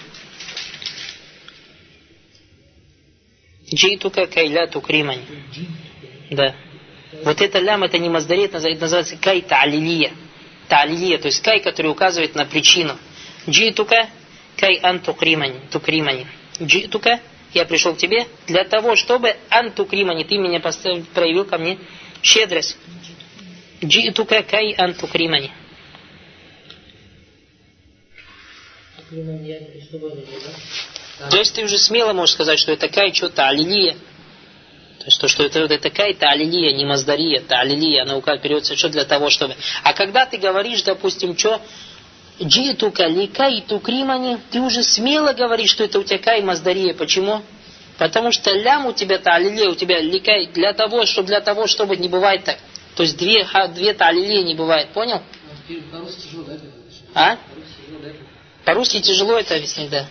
Джейтука 3.74 4.28
кайля 4.28 4.68
тукримани. 4.68 5.24
Да. 6.30 6.56
Вот 7.24 7.42
это 7.42 7.60
лям, 7.60 7.84
это 7.84 7.98
не 7.98 8.10
маздарит, 8.10 8.54
это 8.54 8.80
называется 8.80 9.18
кай 9.18 9.42
та'лилия. 9.42 10.12
Та'лилия, 10.70 11.18
то 11.18 11.28
есть 11.28 11.42
кай, 11.42 11.60
который 11.60 11.88
указывает 11.88 12.36
на 12.36 12.46
причину. 12.46 12.98
Джейтука 13.50 14.10
кай 14.58 14.80
ан 14.82 15.00
тукримани. 15.00 16.28
Джейтука, 16.62 17.20
я 17.54 17.66
пришел 17.66 17.94
к 17.96 17.98
тебе 17.98 18.28
для 18.48 18.64
того, 18.64 18.96
чтобы 18.96 19.36
ан 19.50 19.72
тукримани, 19.72 20.24
ты 20.24 20.38
меня 20.38 20.60
проявил 20.60 21.46
ко 21.46 21.58
мне 21.58 21.78
щедрость. 22.22 22.78
Джейтука 23.84 24.44
кай 24.44 24.74
ан 24.78 24.94
тукримани. 24.94 25.52
То 31.30 31.38
есть 31.38 31.54
ты 31.54 31.64
уже 31.64 31.78
смело 31.78 32.14
можешь 32.14 32.34
сказать, 32.34 32.60
что 32.60 32.72
это 32.72 32.88
кай 32.90 33.14
что-то 33.14 33.48
алилия. 33.48 33.94
То 35.00 35.08
есть 35.08 35.20
то, 35.20 35.28
что 35.28 35.44
это, 35.44 35.60
это 35.60 35.90
кай, 35.90 36.12
это 36.12 36.30
алилия, 36.30 36.74
не 36.74 36.86
маздария, 36.86 37.40
это 37.40 37.60
алилия, 37.60 38.04
она 38.04 38.16
указывает, 38.16 38.44
берется 38.44 38.76
что 38.76 38.90
для 38.90 39.04
того, 39.04 39.30
чтобы... 39.30 39.56
А 39.84 39.94
когда 39.94 40.26
ты 40.26 40.38
говоришь, 40.38 40.82
допустим, 40.84 41.38
что 41.38 41.62
джитука 42.42 43.08
ликай 43.08 43.62
тукримани, 43.68 44.38
ты 44.50 44.62
уже 44.62 44.82
смело 44.82 45.34
говоришь, 45.34 45.72
что 45.72 45.84
это 45.84 46.00
у 46.00 46.04
тебя 46.04 46.20
кай 46.20 46.42
маздария. 46.42 46.94
Почему? 46.94 47.42
Потому 47.98 48.32
что 48.32 48.52
лям 48.52 48.86
у 48.86 48.94
тебя 48.94 49.20
то 49.20 49.34
алилия, 49.34 49.70
у 49.70 49.76
тебя 49.76 50.00
ликай 50.00 50.48
для 50.48 50.74
того, 50.74 51.06
чтобы 51.06 51.28
для 51.28 51.42
того, 51.42 51.68
чтобы 51.68 51.98
не 51.98 52.08
бывает 52.08 52.46
так. 52.46 52.58
То 52.96 53.04
есть 53.04 53.18
две, 53.18 53.48
две 53.70 53.94
то 53.94 54.08
алилия 54.08 54.44
не 54.44 54.56
бывает, 54.56 54.90
понял? 54.90 55.22
А? 57.16 57.38
По-русски 58.66 59.02
тяжело 59.02 59.38
это 59.38 59.56
объяснить, 59.56 59.90
да 59.90 60.08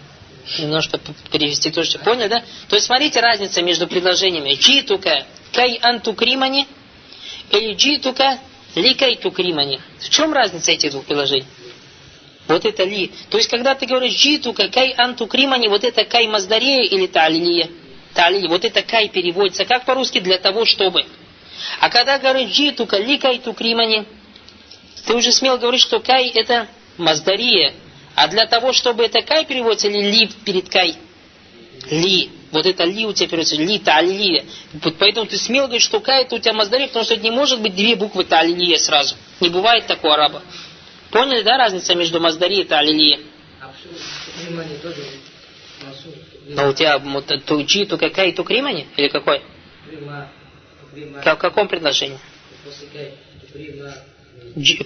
немножко 0.58 0.98
перевести 1.30 1.70
то, 1.70 1.84
что 1.84 1.98
поняли, 1.98 2.28
да? 2.28 2.42
То 2.68 2.76
есть 2.76 2.86
смотрите 2.86 3.20
разница 3.20 3.62
между 3.62 3.86
предложениями. 3.86 4.54
Джитука 4.54 5.24
кай 5.52 5.78
антукримани 5.80 6.66
или 7.50 7.74
джитука 7.74 8.38
ли 8.74 8.94
кай 8.94 9.16
тукримани. 9.16 9.80
В 9.98 10.08
чем 10.08 10.32
разница 10.32 10.72
этих 10.72 10.90
двух 10.92 11.04
предложений? 11.04 11.46
Вот 12.48 12.64
это 12.64 12.84
ли. 12.84 13.12
То 13.30 13.38
есть, 13.38 13.48
когда 13.48 13.74
ты 13.74 13.86
говоришь 13.86 14.14
джитука 14.14 14.68
кай 14.68 14.92
антукримани, 14.96 15.68
вот 15.68 15.84
это 15.84 16.04
кай 16.04 16.26
маздария 16.26 16.82
или 16.82 17.06
талилия. 17.06 17.68
Талилия. 18.14 18.48
Вот 18.48 18.64
это 18.64 18.82
кай 18.82 19.08
переводится 19.08 19.64
как 19.64 19.84
по-русски 19.84 20.20
для 20.20 20.38
того, 20.38 20.64
чтобы. 20.64 21.04
А 21.80 21.90
когда 21.90 22.18
говоришь 22.18 22.50
джитука 22.50 22.98
ли 22.98 23.18
кай 23.18 23.38
тукримани, 23.38 24.04
ты 25.06 25.14
уже 25.14 25.32
смел 25.32 25.58
говорить, 25.58 25.80
что 25.80 26.00
кай 26.00 26.28
это 26.28 26.68
маздария, 26.96 27.74
а 28.14 28.28
для 28.28 28.46
того, 28.46 28.72
чтобы 28.72 29.04
это 29.04 29.22
кай 29.22 29.44
переводится, 29.44 29.88
или 29.88 30.10
ли 30.10 30.30
перед 30.44 30.68
кай? 30.68 30.96
Ли. 31.90 32.30
Вот 32.52 32.66
это 32.66 32.84
ли 32.84 33.06
у 33.06 33.12
тебя 33.12 33.28
переводится, 33.28 33.56
ли, 33.56 33.78
талия. 33.78 34.44
Поэтому 34.98 35.26
ты 35.26 35.38
смел 35.38 35.64
говорить, 35.64 35.82
что 35.82 36.00
кай 36.00 36.22
это 36.22 36.36
у 36.36 36.38
тебя 36.38 36.52
маздари, 36.52 36.86
потому 36.86 37.04
что 37.04 37.14
это 37.14 37.22
не 37.22 37.30
может 37.30 37.60
быть 37.60 37.74
две 37.74 37.96
буквы 37.96 38.24
талия 38.24 38.78
сразу. 38.78 39.16
Не 39.40 39.48
бывает 39.48 39.86
такого 39.86 40.14
араба. 40.14 40.42
Поняли, 41.10 41.42
да, 41.42 41.56
разница 41.56 41.94
между 41.94 42.20
маздари 42.20 42.60
и 42.60 42.64
талия? 42.64 43.18
Но 46.48 46.68
у 46.68 46.72
тебя 46.74 47.00
туджи, 47.46 47.86
то 47.86 47.96
какая 47.96 48.32
то 48.32 48.44
кримани? 48.44 48.86
Или 48.96 49.08
какой? 49.08 49.42
В 50.92 51.36
каком 51.36 51.68
предложении? 51.68 52.18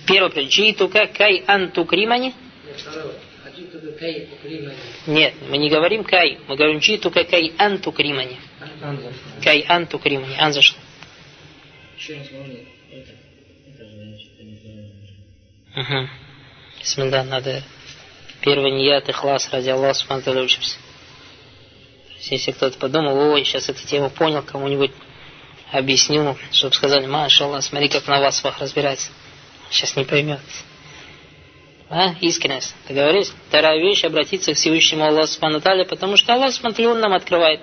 Первое 0.07 0.31
предложение. 0.31 0.49
Джи 0.49 0.73
тука 0.73 1.07
кай 1.07 1.43
анту 1.47 1.85
кримани? 1.85 2.35
Нет, 5.07 5.35
мы 5.49 5.57
не 5.57 5.71
говорим 5.71 6.05
кай, 6.05 6.39
мы 6.47 6.57
говорим 6.57 6.81
только 7.01 7.25
кай 7.25 7.53
анту 7.59 7.91
кримани. 7.91 8.39
Кай 9.43 9.61
анту 9.69 9.99
кримани. 9.99 10.37
Ан 10.39 10.53
за 10.53 10.63
что? 10.63 10.79
Еще. 11.99 12.21
Угу. 15.77 16.09
Бисмилlah, 16.81 17.25
надо 17.25 17.63
первый 18.41 18.71
ният 18.71 19.09
и 19.09 19.13
хлас 19.13 19.51
ради 19.53 19.69
Аллаха 19.69 19.95
Субхану 19.95 20.43
учимся. 20.43 20.79
Если 22.21 22.53
кто-то 22.53 22.79
подумал, 22.79 23.33
ой, 23.33 23.45
сейчас 23.45 23.69
эту 23.69 23.87
тему 23.87 24.09
понял, 24.11 24.43
кому-нибудь 24.43 24.93
объясню, 25.73 26.37
чтобы 26.53 26.75
сказали, 26.75 27.07
Маша 27.07 27.45
Аллах, 27.45 27.63
смотри, 27.63 27.89
как 27.89 28.07
на 28.07 28.21
вас 28.21 28.43
разбирается. 28.59 29.11
Сейчас 29.71 29.97
не 29.97 30.05
поймет. 30.05 30.41
А? 31.89 32.15
Искренность. 32.21 32.75
Договорились? 32.89 33.33
Вторая 33.49 33.81
вещь, 33.81 34.05
обратиться 34.05 34.53
к 34.53 34.57
Всевышнему 34.57 35.05
Аллаху 35.05 35.29
Субхану 35.29 35.61
потому 35.61 36.17
что 36.17 36.35
Аллах 36.35 36.53
Субхану 36.53 36.95
нам 36.95 37.13
открывает. 37.13 37.61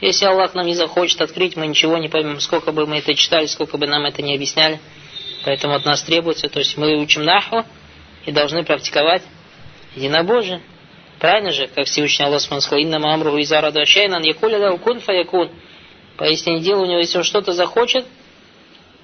Если 0.00 0.24
Аллах 0.24 0.54
нам 0.54 0.66
не 0.66 0.74
захочет 0.74 1.20
открыть, 1.20 1.56
мы 1.56 1.66
ничего 1.66 1.98
не 1.98 2.08
поймем, 2.08 2.40
сколько 2.40 2.72
бы 2.72 2.86
мы 2.86 2.98
это 2.98 3.14
читали, 3.14 3.46
сколько 3.46 3.76
бы 3.76 3.86
нам 3.86 4.06
это 4.06 4.22
не 4.22 4.34
объясняли. 4.34 4.80
Поэтому 5.44 5.74
от 5.74 5.84
нас 5.84 6.02
требуется, 6.02 6.48
то 6.48 6.58
есть 6.58 6.76
мы 6.78 6.96
учим 6.96 7.22
наху 7.22 7.64
и 8.24 8.32
должны 8.32 8.64
практиковать 8.64 9.22
единобожие. 9.94 10.62
Правильно 11.18 11.50
же, 11.52 11.66
как 11.66 11.86
Всевышний 11.86 12.24
Аллах 12.24 12.40
сказал, 12.40 12.78
«Инна 12.78 12.98
маамруху 12.98 13.36
иза 13.38 13.60
радашайнан 13.60 14.22
якуля 14.22 14.58
ляу 14.58 14.78
кун 14.78 15.00
фаякун». 15.00 15.50
Поистине 16.20 16.60
дело 16.60 16.82
у 16.82 16.84
него, 16.84 16.98
если 16.98 17.16
он 17.16 17.24
что-то 17.24 17.54
захочет, 17.54 18.04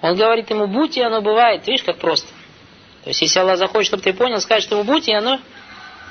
он 0.02 0.16
говорит 0.16 0.50
ему 0.50 0.66
«будь», 0.66 0.98
и 0.98 1.00
оно 1.00 1.22
бывает. 1.22 1.66
Видишь, 1.66 1.82
как 1.82 1.96
просто. 1.96 2.28
То 3.04 3.08
есть, 3.08 3.22
если 3.22 3.38
Аллах 3.38 3.56
захочет, 3.56 3.86
чтобы 3.86 4.02
ты 4.02 4.12
понял, 4.12 4.38
скажет 4.38 4.70
ему 4.70 4.84
«будь», 4.84 5.08
и 5.08 5.14
оно 5.14 5.40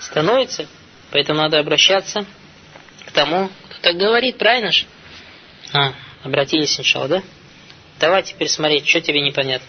становится. 0.01 0.65
Поэтому 1.11 1.43
надо 1.43 1.59
обращаться 1.59 2.25
к 3.05 3.11
тому, 3.11 3.51
кто 3.69 3.81
так 3.83 3.97
говорит, 3.97 4.39
правильно 4.39 4.71
же? 4.71 4.87
А, 5.73 5.93
обратились, 6.23 6.79
иншалла, 6.79 7.07
да? 7.07 7.23
Давай 7.99 8.23
теперь 8.23 8.49
смотреть, 8.49 8.87
что 8.87 8.99
тебе 8.99 9.21
непонятно. 9.21 9.67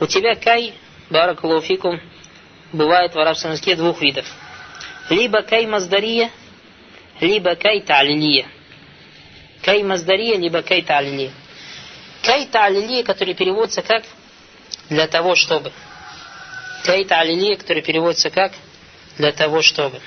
У 0.00 0.06
тебя 0.06 0.34
кай, 0.34 0.72
баракалуфикум, 1.10 2.00
бывает 2.72 3.14
в 3.14 3.18
арабском 3.18 3.50
языке 3.50 3.76
двух 3.76 4.00
видов. 4.00 4.24
Либо 5.10 5.42
кай 5.42 5.66
маздария, 5.66 6.30
либо 7.20 7.54
кай 7.54 7.82
талилия. 7.82 8.48
Кай 9.62 9.82
маздария, 9.82 10.36
либо 10.36 10.62
кай 10.62 10.82
талилия. 10.82 11.30
Кай 12.22 12.46
талилия, 12.46 13.02
который 13.02 13.34
переводится 13.34 13.82
как 13.82 14.04
для 14.88 15.06
того, 15.06 15.34
чтобы. 15.34 15.72
Кай 16.84 17.04
талилия, 17.04 17.56
который 17.56 17.82
переводится 17.82 18.30
как 18.30 18.52
для 19.18 19.32
того, 19.32 19.62
чтобы. 19.62 20.00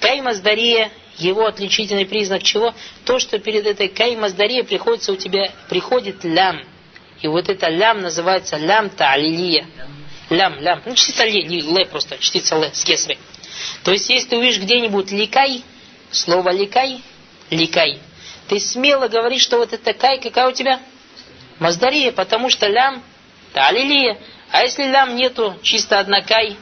Кай 0.00 0.20
маздария, 0.22 0.90
его 1.18 1.44
отличительный 1.46 2.06
признак 2.06 2.42
чего? 2.42 2.74
То, 3.04 3.18
что 3.18 3.38
перед 3.38 3.66
этой 3.66 3.88
кай 3.88 4.16
маздария 4.16 4.64
приходится 4.64 5.12
у 5.12 5.16
тебя, 5.16 5.50
приходит 5.68 6.24
лям. 6.24 6.62
И 7.20 7.28
вот 7.28 7.50
это 7.50 7.68
лям 7.68 8.00
называется 8.00 8.56
лям 8.56 8.86
та'лилия. 8.86 9.66
Лям, 10.30 10.58
лям. 10.60 10.82
Ну, 10.86 10.94
чтица 10.94 11.26
ли, 11.26 11.42
ле 11.42 11.86
просто, 11.86 12.16
чтица 12.18 12.56
ле 12.56 12.70
с 12.72 12.84
кесрой. 12.84 13.18
То 13.84 13.92
есть, 13.92 14.08
если 14.08 14.30
ты 14.30 14.38
увидишь 14.38 14.60
где-нибудь 14.60 15.10
ликай, 15.10 15.62
слово 16.10 16.50
ликай, 16.50 17.02
ликай, 17.50 17.98
ты 18.50 18.58
смело 18.58 19.06
говоришь, 19.06 19.42
что 19.42 19.58
вот 19.58 19.72
это 19.72 19.92
кай, 19.92 20.20
какая 20.20 20.48
у 20.48 20.52
тебя? 20.52 20.80
Маздария, 21.60 22.10
потому 22.10 22.50
что 22.50 22.66
лям 22.66 23.00
та'лилия. 23.54 24.18
А 24.50 24.64
если 24.64 24.86
лям 24.86 25.14
нету, 25.14 25.56
чисто 25.62 26.00
одна 26.00 26.20
кай, 26.20 26.56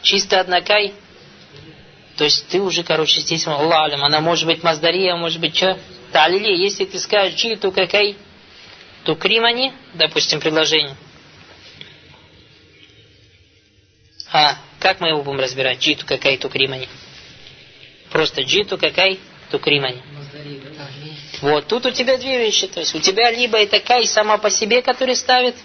чисто 0.00 0.40
одна 0.40 0.62
кай, 0.62 0.94
то 2.16 2.24
есть 2.24 2.48
ты 2.48 2.62
уже, 2.62 2.82
короче, 2.82 3.20
здесь, 3.20 3.46
Аллах 3.46 3.92
она 3.92 4.22
может 4.22 4.46
быть 4.46 4.62
маздария, 4.62 5.14
может 5.14 5.38
быть 5.38 5.54
что? 5.54 5.78
Та'лилия. 6.14 6.54
Если 6.54 6.86
ты 6.86 6.98
скажешь 6.98 7.34
джиту 7.38 7.72
какай, 7.72 8.16
Тукримани, 9.04 9.74
допустим, 9.92 10.40
предложение. 10.40 10.96
А, 14.32 14.56
как 14.80 15.00
мы 15.00 15.08
его 15.08 15.22
будем 15.22 15.40
разбирать? 15.40 15.78
Джиту 15.78 16.06
какай 16.06 16.38
тукримани. 16.38 16.88
Просто 18.10 18.40
джиту 18.44 18.78
какай 18.78 19.20
тукримани. 19.50 20.00
Вот, 21.42 21.66
тут 21.66 21.86
у 21.86 21.90
тебя 21.90 22.16
две 22.18 22.38
вещи. 22.38 22.68
То 22.68 22.80
есть 22.80 22.94
у 22.94 23.00
тебя 23.00 23.30
либо 23.30 23.58
это 23.58 23.80
кай 23.80 24.06
сама 24.06 24.38
по 24.38 24.48
себе, 24.48 24.80
который 24.80 25.16
ставит, 25.16 25.56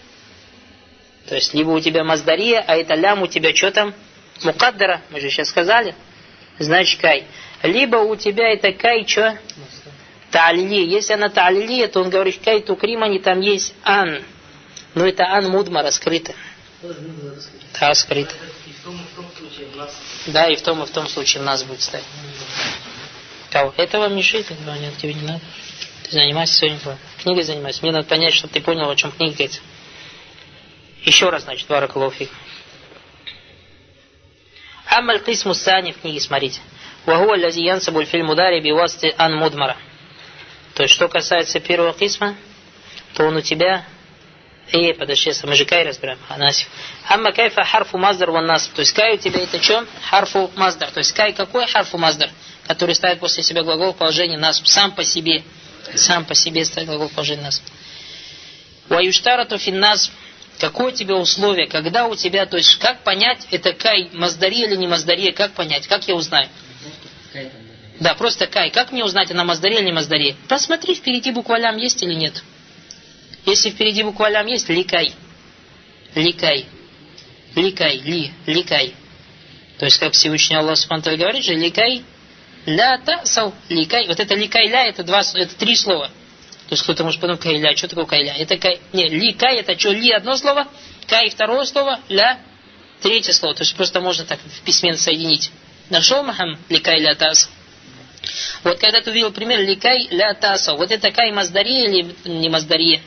то 1.28 1.36
есть 1.36 1.54
либо 1.54 1.70
у 1.72 1.80
тебя 1.80 2.04
маздария, 2.04 2.64
а 2.68 2.76
это 2.76 2.96
лям 2.96 3.22
у 3.22 3.28
тебя 3.28 3.54
что 3.56 3.72
там? 3.72 3.94
Мукаддара, 4.44 5.02
мы 5.10 5.20
же 5.20 5.30
сейчас 5.30 5.50
сказали. 5.50 5.94
Значит 6.58 7.00
кай. 7.02 7.26
Либо 7.64 7.98
у 7.98 8.16
тебя 8.16 8.52
это 8.52 8.72
кай 8.74 9.06
что? 9.08 9.38
Та'лили. 10.32 10.84
Если 10.84 11.14
она 11.14 11.28
та'лили, 11.30 11.86
то 11.88 12.02
он 12.02 12.10
говорит, 12.10 12.40
кайту 12.44 12.76
кримани, 12.76 13.20
там 13.20 13.40
есть 13.42 13.74
ан. 13.84 14.24
Но 14.96 15.06
это 15.06 15.26
ан 15.26 15.50
мудма 15.50 15.84
раскрыто. 15.84 16.34
Да, 17.80 17.94
скрыто. 17.94 18.34
Да, 20.28 20.48
и 20.48 20.56
в 20.56 20.62
том, 20.62 20.82
и 20.84 20.86
в 20.86 20.92
том 20.92 21.08
случае 21.08 21.42
в 21.42 21.46
нас 21.46 21.64
будет 21.64 21.82
стоять. 21.82 22.06
Кого? 23.52 23.74
Это 23.78 24.00
вам 24.00 24.16
мешает, 24.16 24.50
этого 24.52 24.76
нет, 24.76 24.98
тебе 24.98 25.14
не 25.14 25.22
надо. 25.22 25.42
Ты 26.04 26.12
занимайся 26.12 26.54
сегодня 26.54 26.80
книгой 27.28 27.44
занимайся. 27.44 27.82
Мне 27.82 27.92
надо 27.92 28.08
понять, 28.08 28.34
чтобы 28.34 28.54
ты 28.54 28.62
понял, 28.62 28.90
о 28.90 28.96
чем 28.96 29.12
книга 29.12 29.34
говорится. 29.34 29.60
Еще 31.04 31.30
раз, 31.30 31.44
значит, 31.44 31.68
Баракалуфи. 31.68 32.30
Амаль 34.86 35.22
Кисму 35.24 35.54
Сани 35.54 35.92
в 35.92 36.00
книге, 36.00 36.22
смотрите. 36.22 36.62
Вахуа 37.06 37.38
лази 37.38 37.62
янсабуль 37.62 38.06
фильм 38.06 38.30
удари 38.30 38.62
бивасти 38.62 39.14
ан 39.18 39.36
мудмара. 39.36 39.78
То 40.74 40.84
есть, 40.84 40.96
что 40.96 41.08
касается 41.08 41.60
первого 41.60 41.94
кисма, 41.94 42.36
то 43.14 43.24
он 43.24 43.36
у 43.36 43.42
тебя... 43.42 43.86
Эй, 44.72 44.94
подожди, 44.94 45.32
мы 45.44 45.56
же 45.56 45.66
кай 45.66 45.84
разбираем. 45.86 46.20
Анасиф. 46.28 46.68
Амма 47.08 47.32
кайфа 47.32 47.64
харфу 47.64 47.98
маздар 47.98 48.32
ван 48.32 48.46
насб. 48.46 48.74
То 48.74 48.82
есть, 48.82 48.94
кай 48.94 49.16
у 49.16 49.18
тебя 49.18 49.42
это 49.42 49.62
что? 49.62 49.86
Харфу 50.10 50.52
маздар. 50.56 50.92
То 50.92 51.00
есть, 51.00 51.14
кай 51.14 51.34
какой 51.34 51.68
харфу 51.68 51.98
маздар? 51.98 52.30
Который 52.68 52.96
ставит 52.96 53.20
после 53.20 53.44
себя 53.44 53.64
глагол 53.64 53.94
в 53.94 54.38
насб. 54.38 54.68
Сам 54.68 54.92
по 54.92 55.04
себе. 55.04 55.44
Сам 55.96 56.26
по 56.26 56.36
себе 56.36 56.66
ставит 56.66 56.88
глагол 56.88 57.08
в 57.08 57.14
положении 57.14 57.44
насб. 57.44 57.64
Ваюштарату 58.90 59.58
фин 59.58 59.80
насб. 59.80 60.12
Какое 60.60 60.88
у 60.88 60.96
тебя 60.96 61.16
условие? 61.16 61.68
Когда 61.68 62.08
у 62.08 62.16
тебя, 62.16 62.46
то 62.46 62.58
есть, 62.58 62.78
как 62.78 63.04
понять, 63.04 63.48
это 63.52 63.74
кай 63.74 64.10
маздари 64.14 64.64
или 64.64 64.76
не 64.76 64.88
маздари? 64.88 65.32
Как 65.32 65.54
понять? 65.54 65.88
Как 65.88 66.08
я 66.08 66.16
узнаю? 66.16 66.50
Да, 68.00 68.16
просто 68.16 68.48
кай. 68.48 68.72
Как 68.72 68.92
мне 68.92 69.04
узнать, 69.04 69.32
она 69.32 69.44
маздаре 69.44 69.78
или 69.78 69.86
не 69.86 69.92
маздаре? 69.92 70.36
Посмотри, 70.48 70.96
впереди 70.96 71.32
буква 71.32 71.60
лям 71.60 71.78
есть 71.78 72.02
или 72.02 72.14
нет. 72.14 72.44
Если 73.46 73.70
впереди 73.70 74.04
буква 74.04 74.30
лям 74.30 74.46
есть, 74.48 74.68
ликай. 74.70 75.14
Ликай. 76.16 76.66
Ликай, 77.56 77.98
ли, 77.98 78.34
ликай. 78.46 78.94
То 79.80 79.86
есть, 79.86 80.00
как 80.00 80.14
Всевышний 80.14 80.56
Аллах 80.56 80.78
Субтитры 80.78 81.18
говорит 81.18 81.44
же, 81.44 81.54
ликай, 81.54 82.04
ля, 82.68 83.00
тасал, 83.00 83.54
ликай. 83.70 84.08
Вот 84.08 84.20
это 84.20 84.36
ликай, 84.36 84.68
ля, 84.68 84.86
это, 84.86 85.04
два, 85.04 85.22
это 85.22 85.56
три 85.58 85.76
слова. 85.76 86.08
То 86.08 86.74
есть, 86.74 86.84
кто-то 86.84 87.04
может 87.04 87.22
подумать, 87.22 87.42
кайля, 87.42 87.76
что 87.76 87.88
такое 87.88 88.06
кайля? 88.06 88.36
Это 88.38 88.58
кай, 88.58 88.80
не, 88.92 89.08
ликай, 89.08 89.58
это 89.58 89.80
что, 89.80 89.92
ли 89.92 90.12
одно 90.12 90.36
слово, 90.36 90.68
кай 91.08 91.30
второе 91.30 91.66
слово, 91.66 92.02
ля, 92.10 92.40
третье 93.02 93.32
слово. 93.32 93.56
То 93.56 93.64
есть, 93.64 93.74
просто 93.76 94.02
можно 94.02 94.26
так 94.26 94.40
в 94.40 94.62
письме 94.62 94.96
соединить. 94.98 95.50
Нашел 95.90 96.24
махам 96.24 96.60
ликай, 96.70 97.00
ля, 97.00 97.16
тасал. 97.16 97.50
Вот 98.64 98.80
когда 98.80 99.00
ты 99.00 99.12
увидел 99.12 99.32
пример 99.32 99.62
ликай 99.62 100.08
ля 100.12 100.34
таса, 100.34 100.74
вот 100.74 100.92
это 100.92 101.12
кай 101.12 101.32
маздария 101.32 101.88
или 101.88 102.16
не 102.26 102.50
маздария? 102.50 103.02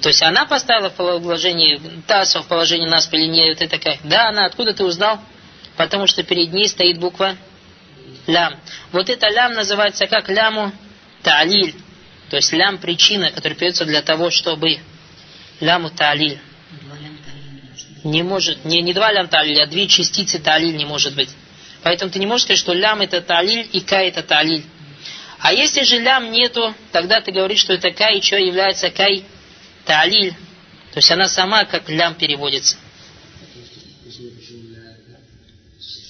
То 0.00 0.08
есть 0.08 0.22
она 0.22 0.46
поставила 0.46 0.88
в 0.88 0.94
положение 0.94 1.80
таса 2.06 2.42
в 2.42 2.46
положение 2.46 2.88
нас 2.88 3.12
или 3.12 3.26
не 3.26 3.52
это 3.52 3.78
кай? 3.78 4.00
Да, 4.04 4.28
она, 4.28 4.46
откуда 4.46 4.72
ты 4.72 4.84
узнал? 4.84 5.20
Потому 5.76 6.06
что 6.06 6.22
перед 6.22 6.52
ней 6.52 6.68
стоит 6.68 6.98
буква 6.98 7.36
лям. 8.26 8.58
Вот 8.92 9.08
это 9.08 9.28
лям 9.28 9.54
называется 9.54 10.06
как 10.06 10.28
ляму 10.28 10.72
та'лиль. 11.22 11.74
То 12.30 12.36
есть 12.36 12.52
лям 12.52 12.78
причина, 12.78 13.30
которая 13.30 13.58
пьется 13.58 13.84
для 13.84 14.02
того, 14.02 14.30
чтобы 14.30 14.78
ляму 15.60 15.90
та'лиль. 15.90 16.38
Не 18.04 18.22
может, 18.22 18.64
не, 18.64 18.82
не 18.82 18.92
два 18.92 19.12
лям 19.12 19.28
та'лиль, 19.28 19.60
а 19.60 19.66
две 19.66 19.86
частицы 19.88 20.38
та'лиль 20.38 20.76
не 20.76 20.84
может 20.84 21.14
быть. 21.14 21.30
Поэтому 21.82 22.10
ты 22.10 22.18
не 22.18 22.26
можешь 22.26 22.44
сказать, 22.44 22.58
что 22.58 22.72
лям 22.72 23.00
это 23.00 23.20
талиль 23.20 23.68
и 23.72 23.80
кай 23.80 24.08
это 24.08 24.24
талиль. 24.24 24.64
А 25.38 25.52
если 25.52 25.84
же 25.84 26.00
лям 26.00 26.32
нету, 26.32 26.74
тогда 26.90 27.20
ты 27.20 27.30
говоришь, 27.30 27.60
что 27.60 27.74
это 27.74 27.92
кай, 27.92 28.20
что 28.20 28.36
является 28.36 28.90
кай 28.90 29.24
талиль. 29.84 30.32
То 30.92 30.98
есть 30.98 31.10
она 31.12 31.28
сама 31.28 31.64
как 31.64 31.88
лям 31.88 32.14
переводится. 32.16 32.76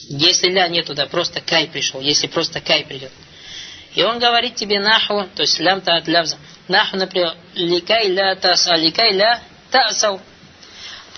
Если 0.09 0.49
ля 0.51 0.69
нету, 0.69 0.95
да, 0.95 1.07
просто 1.07 1.40
кай 1.40 1.66
пришел. 1.66 2.01
Если 2.01 2.27
просто 2.29 2.61
кай 2.61 2.85
придет. 2.85 3.12
И 3.95 4.03
он 4.03 4.19
говорит 4.19 4.55
тебе 4.55 4.79
наху, 4.79 5.27
то 5.35 5.42
есть 5.42 5.59
лям 5.59 5.81
та 5.81 5.97
от 5.97 6.07
лявза. 6.07 6.37
Наху, 6.69 6.97
например, 6.97 7.35
ликай 7.55 8.09
ля 8.09 8.35
таса, 8.37 8.77
ликай 8.77 9.12
ля 9.12 9.40
тасал. 9.71 10.21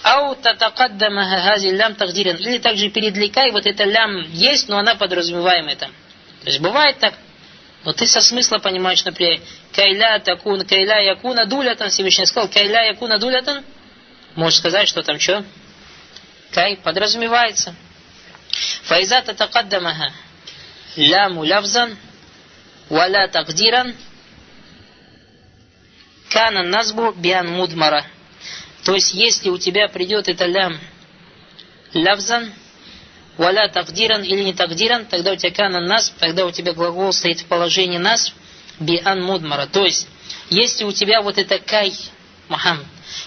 Ау 0.03 0.35
татакаддама 0.37 1.25
хази 1.25 1.69
лям 1.69 1.97
тагдирин. 1.97 2.37
Или 2.37 2.59
также 2.59 2.89
перед 2.89 3.17
ликай 3.17 3.51
вот 3.51 3.67
это 3.67 3.85
лям 3.85 4.31
есть, 4.33 4.69
но 4.69 4.79
она 4.79 4.95
подразумеваемая 4.95 5.77
там. 5.77 5.91
То 6.43 6.47
есть 6.47 6.61
бывает 6.61 6.99
так, 6.99 7.15
но 7.85 7.93
ты 7.93 8.07
со 8.07 8.21
смысла 8.21 8.59
понимаешь, 8.59 9.05
например, 9.05 9.41
кайля 9.75 10.19
такун, 10.21 10.65
кайля 10.65 11.01
якуна 11.01 11.47
дулятан, 11.47 11.91
Всевышний 11.91 12.27
сказал, 12.27 12.49
кайля 12.49 12.85
якуна 12.85 13.19
дулятан, 13.19 13.65
можешь 14.35 14.61
сказать, 14.61 14.89
что 14.89 15.03
там 15.03 15.19
что? 15.19 15.45
Кай 16.53 16.77
подразумевается. 16.77 17.75
Файза 18.85 19.23
татакаддамаха 19.23 20.13
ляму 20.97 21.45
лавзан, 21.45 21.97
валя 22.89 23.29
тагдиран, 23.29 23.95
кана 26.31 26.63
назбу 26.63 27.13
биан 27.13 27.49
мудмара. 27.49 28.05
То 28.85 28.95
есть, 28.95 29.15
если 29.15 29.51
у 29.51 29.59
тебя 29.59 29.89
придет 29.89 30.29
это 30.29 30.47
лям 30.47 30.79
лавзан, 31.95 32.53
валя 33.37 33.69
тагдиран 33.69 34.23
или 34.23 34.43
не 34.43 34.55
тагдиран, 34.55 35.07
тогда 35.07 35.33
у 35.33 35.37
тебя 35.37 35.53
кана 35.53 35.81
нас, 35.81 36.13
тогда 36.19 36.47
у 36.47 36.51
тебя 36.51 36.73
глагол 36.73 37.13
стоит 37.13 37.41
в 37.41 37.47
положении 37.47 37.99
нас, 37.99 38.33
биан 38.81 39.23
мудмара. 39.23 39.67
То 39.67 39.85
есть, 39.85 40.09
если 40.51 40.85
у 40.85 40.93
тебя 40.93 41.21
вот 41.23 41.39
это 41.39 41.59
кай, 41.59 41.93
Мухаммад, 42.49 42.87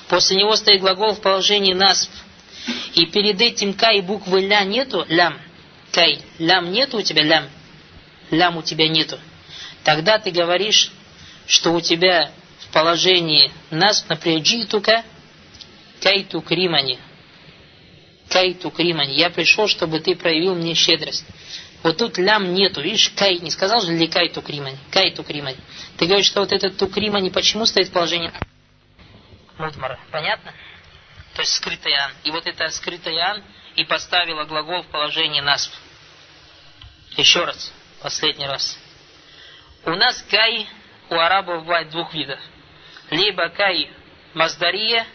после 0.10 0.38
него 0.38 0.56
стоит 0.56 0.82
глагол 0.82 1.14
в 1.14 1.22
положении 1.22 1.74
нас, 1.74 2.10
и 2.94 3.06
перед 3.06 3.42
этим 3.42 3.74
кай 3.74 4.02
буквы 4.02 4.42
ля 4.42 4.64
нету, 4.64 5.06
лям, 5.10 5.38
кай, 5.92 6.20
лям 6.40 6.72
нету 6.72 6.98
у 6.98 7.02
тебя, 7.02 7.24
лям, 7.24 7.50
лям 8.30 8.58
у 8.58 8.62
тебя 8.62 8.88
нету, 8.88 9.20
тогда 9.84 10.20
ты 10.20 10.32
говоришь, 10.32 10.92
что 11.48 11.72
у 11.74 11.82
тебя 11.82 12.32
в 12.60 12.74
положении 12.74 13.52
нас, 13.70 14.06
например, 14.08 14.42
джитука, 14.42 15.04
кайту 16.02 16.42
кримани, 16.42 17.00
кайту 18.30 18.70
кримани, 18.72 19.14
я 19.14 19.30
пришел, 19.30 19.68
чтобы 19.68 20.00
ты 20.00 20.16
проявил 20.16 20.56
мне 20.56 20.74
щедрость. 20.74 21.26
Вот 21.84 21.98
тут 21.98 22.20
лям 22.20 22.54
нету, 22.54 22.82
видишь, 22.82 23.10
кай, 23.16 23.40
не 23.40 23.50
сказал 23.50 23.82
же 23.82 23.94
ли 23.94 24.08
кай 24.08 24.30
тукримани, 24.30 24.78
кай 24.92 25.12
тукримани. 25.12 25.58
Ты 25.98 26.06
говоришь, 26.06 26.28
что 26.28 26.42
вот 26.42 26.52
этот 26.52 26.78
тукримани 26.78 27.32
почему 27.32 27.66
стоит 27.66 27.88
в 27.88 27.92
положении? 27.92 28.32
Мутмара, 29.58 30.00
понятно? 30.12 30.54
То 31.34 31.42
есть 31.42 31.54
скрытый 31.56 31.94
ан. 31.94 32.12
И 32.24 32.32
вот 32.32 32.46
это 32.46 32.70
скрытый 32.70 33.18
ан 33.20 33.44
и 33.76 33.86
поставила 33.86 34.44
глагол 34.44 34.84
в 34.84 34.88
положение 34.88 35.42
насп. 35.42 35.74
Еще 37.18 37.44
раз, 37.44 37.74
последний 38.02 38.48
раз. 38.48 38.78
У 39.86 39.92
нас 39.92 40.22
кай 40.30 40.68
у 41.10 41.16
арабов 41.16 41.64
бывает 41.64 41.90
двух 41.90 42.14
видов. 42.14 42.40
Либо 43.10 43.50
кай 43.50 43.92
маздария, 44.34 45.06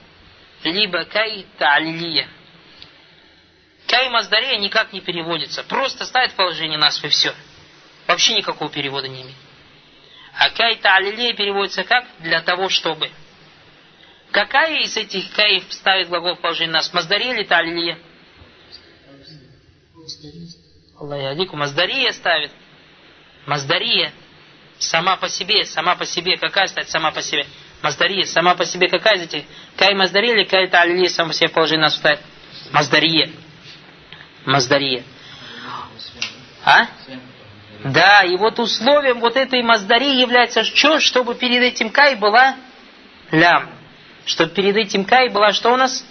либо 0.63 1.05
кай 1.05 1.47
та'лилия. 1.59 2.29
Кай 3.87 4.09
маздария 4.09 4.59
никак 4.59 4.93
не 4.93 5.01
переводится. 5.01 5.63
Просто 5.65 6.05
ставит 6.05 6.35
положение 6.35 6.79
нас 6.79 7.03
и 7.03 7.09
все. 7.09 7.35
Вообще 8.07 8.35
никакого 8.35 8.71
перевода 8.71 9.09
не 9.09 9.23
имеет. 9.23 9.37
А 10.35 10.51
кай 10.51 10.77
та'лилия 10.77 11.35
переводится 11.35 11.85
как? 11.85 12.07
Для 12.19 12.43
того, 12.43 12.69
чтобы. 12.69 13.11
Какая 14.37 14.83
из 14.83 14.94
этих 14.99 15.33
каев 15.33 15.64
ставит 15.70 16.11
глагол 16.11 16.37
положение 16.37 16.75
нас? 16.75 16.92
Маздария 16.92 17.33
или 17.33 17.44
та'лилия? 17.44 17.96
Аллах 21.01 21.53
Маздария 21.55 22.12
ставит. 22.12 22.51
Маздария. 23.46 24.12
Сама 24.79 25.16
по 25.16 25.31
себе, 25.31 25.64
сама 25.64 25.96
по 25.96 26.05
себе, 26.05 26.37
какая 26.37 26.66
ставит 26.66 26.90
сама 26.90 27.12
по 27.12 27.22
себе? 27.22 27.46
Маздария, 27.81 28.27
сама 28.27 28.55
по 28.55 28.66
себе 28.66 28.88
какая 28.88 29.16
из 29.16 29.22
этих? 29.22 29.44
Кай 29.79 29.94
Маздария 29.94 30.35
или 30.35 30.44
Кай 30.44 30.68
Та'лилия 30.68 31.09
сама 31.09 31.31
по 31.31 31.35
себе 31.35 31.49
положение 31.49 31.85
нас 31.85 31.96
ставит? 31.96 32.20
Маздария. 32.72 33.31
Маздария. 34.44 35.03
А? 36.62 36.88
Да, 37.85 38.22
и 38.25 38.37
вот 38.37 38.59
условием 38.59 39.20
вот 39.20 39.35
этой 39.35 39.62
маздари 39.62 40.20
является 40.20 40.62
что? 40.62 41.01
Чтобы 41.01 41.37
перед 41.37 41.62
этим 41.62 41.88
кай 41.88 42.16
была 42.16 42.57
лям. 43.31 43.76
Чтобы 44.27 44.53
перед 44.53 44.77
этим 44.77 45.05
кай 45.05 45.29
была 45.29 45.53
что 45.53 45.73
у 45.73 45.77
нас? 45.77 46.05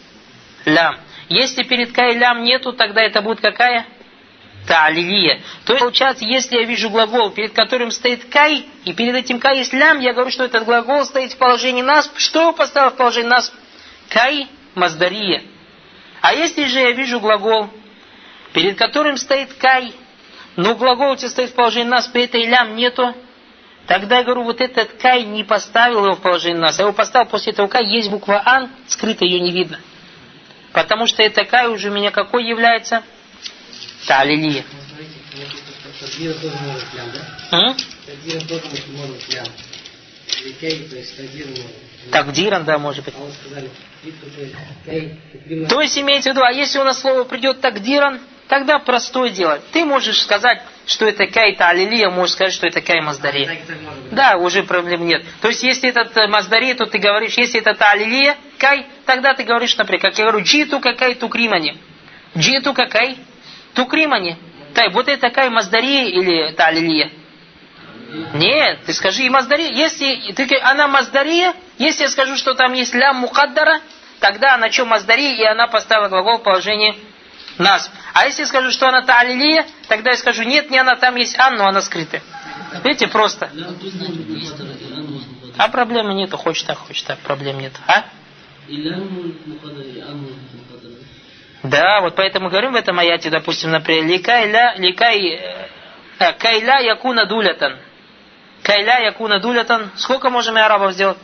Лям. 0.64 0.98
Если 1.28 1.64
перед 1.64 1.92
кай 1.92 2.18
лям 2.18 2.44
нету, 2.44 2.74
тогда 2.74 3.02
это 3.02 3.22
будет 3.22 3.42
какая? 3.42 3.86
Та'лилия. 4.68 5.42
То 5.66 5.74
есть, 5.74 5.82
получается, 5.82 6.26
если 6.26 6.56
я 6.56 6.64
вижу 6.64 6.90
глагол, 6.90 7.30
перед 7.30 7.54
которым 7.54 7.92
стоит 7.92 8.26
кай, 8.26 8.66
и 8.84 8.94
перед 8.94 9.16
этим 9.16 9.40
кай 9.40 9.58
есть 9.58 9.74
лям, 9.74 10.00
я 10.00 10.14
говорю, 10.14 10.32
что 10.32 10.44
этот 10.46 10.64
глагол 10.64 11.06
стоит 11.06 11.34
в 11.34 11.38
положении 11.38 11.84
нас. 11.84 12.12
Что 12.16 12.52
поставил 12.54 12.92
в 12.92 12.96
положении 12.96 13.30
нас? 13.30 13.54
Кай 14.10 14.48
маздария. 14.74 15.44
А 16.22 16.34
если 16.34 16.66
же 16.66 16.80
я 16.80 16.92
вижу 16.94 17.20
глагол, 17.20 17.70
перед 18.54 18.78
которым 18.78 19.18
стоит 19.18 19.54
кай, 19.54 19.94
но 20.56 20.74
глагол 20.76 21.12
у 21.12 21.16
тебя 21.16 21.30
стоит 21.30 21.52
в 21.52 21.54
положении 21.54 21.90
нас, 21.90 22.08
при 22.08 22.24
этой 22.24 22.46
лям 22.46 22.76
нету, 22.76 23.14
тогда 23.88 24.18
я 24.20 24.24
говорю, 24.24 24.44
вот 24.44 24.62
этот 24.62 24.94
кай 24.94 25.24
не 25.24 25.44
поставил 25.44 26.06
его 26.06 26.16
в 26.16 26.22
положение 26.22 26.60
нас, 26.62 26.78
я 26.78 26.84
его 26.86 26.94
поставил 26.94 27.30
после 27.30 27.54
этого 27.54 27.68
кай, 27.68 27.86
есть 27.86 28.10
буква 28.10 28.42
ан, 28.46 28.70
скрыто 28.88 29.26
ее 29.26 29.40
не 29.40 29.52
видно. 29.52 29.80
Потому 30.74 31.08
что 31.08 31.24
это 31.24 31.46
кай 31.46 31.68
уже 31.68 31.90
у 31.90 31.94
меня 31.94 32.12
какой 32.12 32.46
является? 32.46 33.04
Талилия. 34.08 34.64
Тагдиран, 42.12 42.66
да, 42.66 42.78
может 42.78 43.06
быть. 43.06 43.14
То 45.70 45.82
есть 45.82 45.98
имеется 45.98 46.30
в 46.30 46.34
виду, 46.34 46.44
а 46.44 46.52
если 46.52 46.80
у 46.80 46.84
нас 46.84 47.00
слово 47.00 47.24
придет 47.24 47.62
тагдиран, 47.62 48.20
тогда 48.48 48.80
простое 48.80 49.30
дело. 49.30 49.60
Ты 49.72 49.86
можешь 49.86 50.22
сказать, 50.22 50.62
что 50.86 51.06
это 51.06 51.28
кайта 51.28 51.70
алилия, 51.70 52.10
можешь 52.10 52.36
сказать, 52.36 52.54
что 52.54 52.68
это 52.68 52.82
кай 52.82 53.02
маздари. 53.02 53.62
Да, 54.12 54.38
уже 54.38 54.64
проблем 54.64 55.06
нет. 55.06 55.24
То 55.42 55.48
есть, 55.50 55.64
если 55.64 55.90
это 55.90 56.08
э, 56.20 56.28
маздари, 56.28 56.74
то 56.74 56.86
ты 56.86 56.98
говоришь, 56.98 57.34
если 57.38 57.60
это 57.60 57.72
алилия, 57.90 58.38
кай, 58.58 58.86
тогда 59.06 59.34
ты 59.34 59.44
говоришь, 59.44 59.76
например, 59.78 60.02
как 60.02 60.18
я 60.18 60.26
говорю, 60.26 60.44
джиту 60.44 60.80
какай 60.80 61.16
тукримани. 61.16 61.78
Джиту 62.38 62.74
какай 62.74 63.18
тукримани. 63.74 64.38
Так, 64.74 64.94
вот 64.94 65.08
это 65.08 65.30
кай 65.30 65.50
маздари 65.50 66.10
или 66.10 66.50
это 66.50 66.66
алилия? 66.66 67.10
Нет, 68.34 68.80
ты 68.86 68.94
скажи 68.94 69.24
и 69.24 69.30
маздария. 69.30 69.70
Если 69.72 70.32
ты, 70.34 70.58
она 70.60 70.88
маздария, 70.88 71.54
если 71.78 72.04
я 72.04 72.10
скажу, 72.10 72.36
что 72.38 72.54
там 72.54 72.74
есть 72.74 72.94
лям 72.94 73.18
мукаддара, 73.18 73.82
тогда 74.20 74.54
она 74.56 74.72
что 74.72 74.86
маздария, 74.86 75.34
и 75.36 75.44
она 75.44 75.68
поставила 75.68 76.08
глагол 76.10 76.38
в 76.38 76.44
положении 76.44 76.96
нас. 77.58 77.90
А 78.14 78.26
если 78.26 78.42
я 78.42 78.48
скажу, 78.48 78.72
что 78.72 78.88
она 78.88 79.02
та'алилия, 79.04 79.66
тогда 79.88 80.12
я 80.12 80.18
скажу, 80.18 80.44
нет, 80.44 80.70
не 80.70 80.78
она, 80.78 80.96
там 80.96 81.16
есть 81.16 81.38
ан, 81.40 81.56
но 81.56 81.68
она 81.68 81.82
скрытая. 81.82 82.22
Видите, 82.84 83.08
просто. 83.08 83.50
А 85.58 85.68
проблемы 85.70 86.14
нету, 86.14 86.38
хочешь 86.38 86.64
так, 86.64 86.78
хочешь 86.78 87.04
так, 87.04 87.20
проблем 87.20 87.60
нет. 87.60 87.74
А? 87.88 88.06
Да, 91.64 92.02
вот 92.02 92.16
поэтому 92.16 92.50
говорим 92.50 92.74
в 92.74 92.76
этом 92.76 93.00
аяте, 93.00 93.30
допустим, 93.30 93.72
например, 93.72 94.06
ликай 94.06 94.48
ликай, 94.78 95.70
э, 96.20 96.34
кайля 96.34 96.80
якуна 96.80 97.26
дулятан. 97.26 97.78
Кайля 98.62 99.00
якуна 99.00 99.40
дулятан. 99.40 99.92
Сколько 99.96 100.30
можем 100.30 100.58
и 100.58 100.62
арабов 100.62 100.94
сделать 100.94 101.18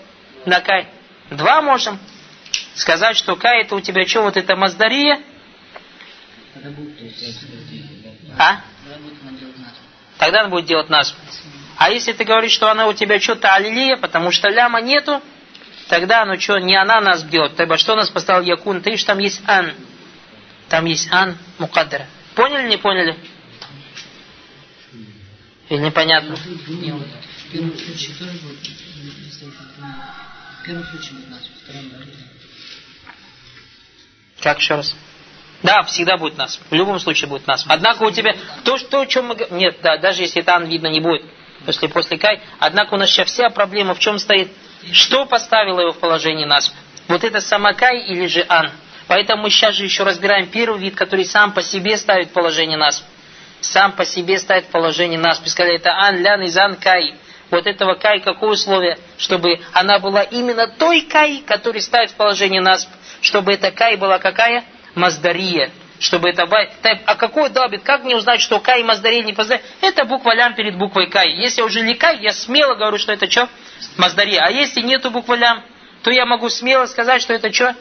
на 0.46 0.62
кай? 0.62 0.88
Два 1.30 1.62
можем. 1.62 2.00
Сказать, 2.76 3.17
что 3.17 3.36
кай 3.36 3.62
это 3.62 3.76
у 3.76 3.82
тебя 3.82 4.06
что, 4.08 4.24
вот 4.24 4.38
это 4.38 4.56
маздария, 4.56 5.20
а? 8.37 8.61
Тогда 10.17 10.43
он 10.43 10.49
будет 10.49 10.65
делать 10.65 10.89
нас. 10.89 11.15
А 11.77 11.89
если 11.89 12.13
ты 12.13 12.23
говоришь, 12.23 12.51
что 12.51 12.69
она 12.69 12.87
у 12.87 12.93
тебя 12.93 13.19
что-то 13.19 13.53
алилия, 13.53 13.97
потому 13.97 14.31
что 14.31 14.49
ляма 14.49 14.81
нету, 14.81 15.21
тогда 15.87 16.25
ну 16.25 16.39
что, 16.39 16.59
не 16.59 16.75
она 16.75 17.01
нас 17.01 17.23
бьет. 17.23 17.55
Тогда 17.55 17.77
что 17.77 17.95
нас 17.95 18.09
поставил 18.09 18.43
якун? 18.43 18.81
Ты 18.81 18.91
видишь, 18.91 19.03
там 19.03 19.19
есть 19.19 19.41
ан. 19.47 19.73
Там 20.69 20.85
есть 20.85 21.11
ан 21.11 21.37
мукаддара. 21.57 22.07
Поняли, 22.35 22.67
не 22.67 22.77
поняли? 22.77 23.17
Или 25.69 25.79
непонятно? 25.79 26.35
Как 34.41 34.59
еще 34.59 34.75
раз? 34.75 34.95
Да, 35.63 35.84
всегда 35.84 36.17
будет 36.17 36.38
нас. 36.38 36.60
В 36.69 36.74
любом 36.74 37.00
случае 37.00 37.30
будет 37.30 37.47
нас. 37.47 37.65
Однако 37.67 38.04
у 38.04 38.12
тебя 38.12 38.36
то, 38.63 38.78
что, 38.78 39.02
о 39.02 39.06
чем 39.06 39.28
мы 39.28 39.38
Нет, 39.52 39.78
да, 39.82 39.97
даже 39.97 40.24
если 40.24 40.41
тан 40.41 40.65
видно 40.65 40.88
не 40.88 41.00
будет. 41.00 41.24
После, 41.65 41.88
после 41.88 42.17
кай. 42.17 42.41
Однако 42.60 42.95
у 42.95 42.97
нас 42.97 43.10
сейчас 43.10 43.28
вся 43.28 43.50
проблема 43.50 43.93
в 43.93 44.00
чем 44.00 44.17
стоит? 44.17 44.52
Что 44.91 45.26
поставило 45.26 45.80
его 45.82 45.91
в 45.91 46.00
положение 46.00 46.47
нас? 46.47 46.74
Вот 47.08 47.24
это 47.24 47.39
самакай 47.41 48.00
или 48.00 48.26
же 48.26 48.43
ан? 48.50 48.71
Поэтому 49.08 49.43
мы 49.43 49.50
сейчас 49.50 49.76
же 49.76 49.84
еще 49.84 50.04
разбираем 50.04 50.47
первый 50.47 50.80
вид, 50.80 50.95
который 50.95 51.26
сам 51.26 51.52
по 51.52 51.62
себе 51.62 51.98
ставит 51.98 52.31
положение 52.31 52.77
нас. 52.77 53.04
Сам 53.60 53.92
по 53.92 54.06
себе 54.06 54.40
ставит 54.40 54.67
положение 54.67 55.19
нас. 55.19 55.40
Сказали, 55.46 55.75
это 55.75 55.92
ан, 55.92 56.19
лян, 56.21 56.44
изан, 56.46 56.77
кай. 56.77 57.15
Вот 57.52 57.67
этого 57.67 57.96
кай 57.96 58.21
какое 58.21 58.52
условие? 58.52 58.98
Чтобы 59.17 59.60
она 59.73 60.00
была 60.00 60.23
именно 60.23 60.67
той 60.67 61.02
кай, 61.02 61.44
который 61.46 61.81
ставит 61.81 62.12
в 62.12 62.15
положение 62.15 62.62
нас. 62.62 62.90
Чтобы 63.21 63.54
эта 63.54 63.71
кай 63.71 63.98
была 63.98 64.17
какая? 64.17 64.63
Маздария, 64.96 65.71
чтобы 66.00 66.29
это. 66.29 66.44
А 67.06 67.15
какой 67.15 67.50
дабит? 67.50 67.83
Как 67.83 68.04
мне 68.04 68.15
узнать, 68.15 68.42
что 68.42 68.60
кай 68.60 68.81
и 68.81 68.83
маздария 68.83 69.23
не 69.23 69.33
познать? 69.33 69.62
Это 69.81 70.06
буква 70.06 70.33
лям 70.33 70.56
перед 70.56 70.77
буквой 70.77 71.08
кай. 71.10 71.33
Если 71.33 71.62
уже 71.62 71.81
не 71.81 71.96
кай, 71.96 72.19
я 72.21 72.33
смело 72.33 72.75
говорю, 72.75 72.98
что 72.98 73.12
это 73.12 73.29
что? 73.29 73.50
Маздария. 73.98 74.42
А 74.44 74.50
если 74.52 74.81
нету 74.81 75.12
буквы 75.12 75.37
лям, 75.37 75.63
то 76.04 76.12
я 76.12 76.25
могу 76.25 76.50
смело 76.50 76.85
сказать, 76.85 77.21
что 77.21 77.33
это 77.33 77.52
что? 77.54 77.75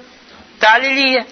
Талилия. 0.58 1.26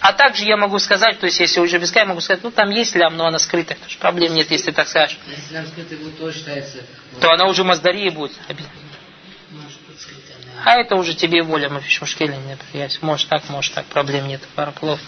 А 0.00 0.12
также 0.12 0.44
я 0.44 0.56
могу 0.58 0.78
сказать, 0.78 1.18
то 1.18 1.26
есть 1.26 1.40
если 1.40 1.58
уже 1.60 1.78
без 1.78 1.90
кай, 1.90 2.04
могу 2.04 2.20
сказать, 2.20 2.44
ну 2.44 2.50
там 2.50 2.70
есть 2.70 2.94
лям, 2.94 3.16
но 3.16 3.26
она 3.26 3.38
скрытая. 3.38 3.76
Потому 3.76 3.90
что 3.90 4.00
проблем 4.00 4.34
нет, 4.34 4.50
если 4.50 4.70
так 4.70 4.88
скажешь. 4.88 5.18
Если 5.26 5.54
лям 5.54 5.66
скрытая 5.66 5.98
будет, 5.98 6.18
то 6.18 6.30
считается... 6.32 6.78
То 7.20 7.30
она 7.32 7.46
уже 7.46 7.64
маздария 7.64 8.10
будет. 8.10 8.36
А 10.64 10.76
это 10.76 10.96
уже 10.96 11.14
тебе 11.14 11.42
воля, 11.42 11.68
мы 11.68 11.80
пишем 11.80 12.06
шкеле, 12.06 12.38
нет, 12.72 12.98
может 13.02 13.28
так, 13.28 13.48
может 13.48 13.74
так, 13.74 13.86
проблем 13.86 14.26
нет, 14.28 14.40
параклов. 14.54 15.00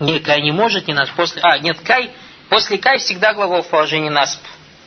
Не, 0.00 0.18
кай 0.18 0.42
не 0.42 0.52
может, 0.52 0.88
не 0.88 0.94
нас. 0.94 1.08
После, 1.10 1.40
а, 1.42 1.58
нет, 1.58 1.80
кай, 1.80 2.10
после 2.48 2.78
кай 2.78 2.98
всегда 2.98 3.34
глагол 3.34 3.62
в 3.62 3.68
положении 3.68 4.08
насп. 4.08 4.40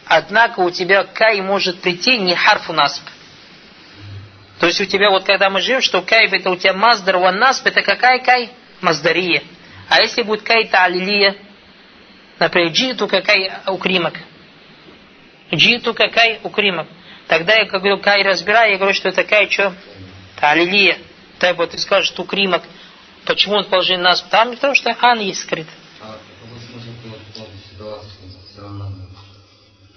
Однако 0.05 0.59
у 0.59 0.69
тебя 0.69 1.03
кай 1.03 1.41
может 1.41 1.81
прийти 1.81 2.17
не 2.17 2.35
харфу 2.35 2.73
насп. 2.73 3.01
То 4.59 4.67
есть 4.67 4.79
у 4.81 4.85
тебя 4.85 5.09
вот 5.09 5.23
когда 5.25 5.49
мы 5.49 5.61
живем, 5.61 5.81
что 5.81 6.01
кайф 6.01 6.31
это 6.33 6.49
у 6.49 6.55
тебя 6.55 6.73
маздар 6.73 7.17
ван 7.17 7.37
насп, 7.37 7.65
это 7.65 7.81
какая 7.81 8.19
кай? 8.19 8.51
Маздария. 8.81 9.43
А 9.89 10.01
если 10.01 10.21
будет 10.21 10.43
кай 10.43 10.67
талилия, 10.67 11.35
например, 12.39 12.71
джиту 12.71 13.07
какай 13.07 13.51
укримак. 13.67 14.15
Джиту 15.53 15.93
какай 15.93 16.39
укримак. 16.43 16.87
Тогда 17.27 17.55
я 17.55 17.65
говорю, 17.65 17.99
кай 17.99 18.23
разбираю, 18.23 18.73
я 18.73 18.77
говорю, 18.77 18.93
что 18.93 19.09
это 19.09 19.23
кай 19.23 19.49
что? 19.49 19.73
Талилия. 20.39 20.97
Так 21.39 21.57
вот 21.57 21.71
ты 21.71 21.77
скажешь, 21.77 22.07
что 22.09 22.23
укримак. 22.23 22.63
Почему 23.25 23.55
он 23.55 23.65
положил 23.65 23.97
нас 23.97 24.21
там? 24.21 24.51
Потому 24.51 24.75
что 24.75 24.95
ан 24.99 25.19
есть 25.19 25.41
скрыт. 25.41 25.67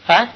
А? 0.06 0.28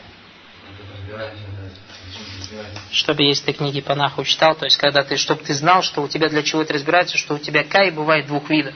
Чтобы 2.91 3.23
если 3.23 3.47
ты 3.47 3.53
книги 3.55 3.81
по 3.81 3.95
наху 3.95 4.23
читал, 4.25 4.55
то 4.55 4.67
есть 4.67 4.77
когда 4.77 5.03
ты, 5.03 5.17
чтобы 5.17 5.43
ты 5.43 5.55
знал, 5.55 5.83
что 5.83 6.03
у 6.03 6.09
тебя 6.09 6.29
для 6.29 6.43
чего 6.43 6.61
это 6.61 6.75
разбирается, 6.75 7.17
что 7.17 7.35
у 7.35 7.39
тебя 7.39 7.65
кай 7.65 7.91
бывает 7.91 8.27
двух 8.27 8.51
видов. 8.51 8.75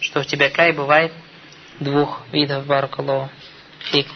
Что 0.00 0.20
у 0.20 0.24
тебя 0.24 0.48
кай 0.48 0.72
бывает 0.72 1.12
двух 1.78 2.22
видов 2.32 2.66
баракаллаху. 2.66 3.30
Фиг. 3.90 4.06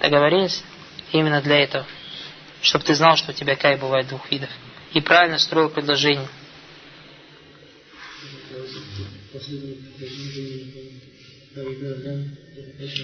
Договорились? 0.00 0.64
Именно 1.12 1.40
для 1.40 1.58
этого. 1.60 1.86
Чтобы 2.62 2.84
ты 2.84 2.94
знал, 2.94 3.16
что 3.16 3.30
у 3.30 3.34
тебя 3.34 3.56
кай 3.56 3.76
бывает 3.76 4.08
двух 4.08 4.30
видов. 4.30 4.50
И 4.92 5.00
правильно 5.00 5.38
строил 5.38 5.70
предложение. 5.70 6.28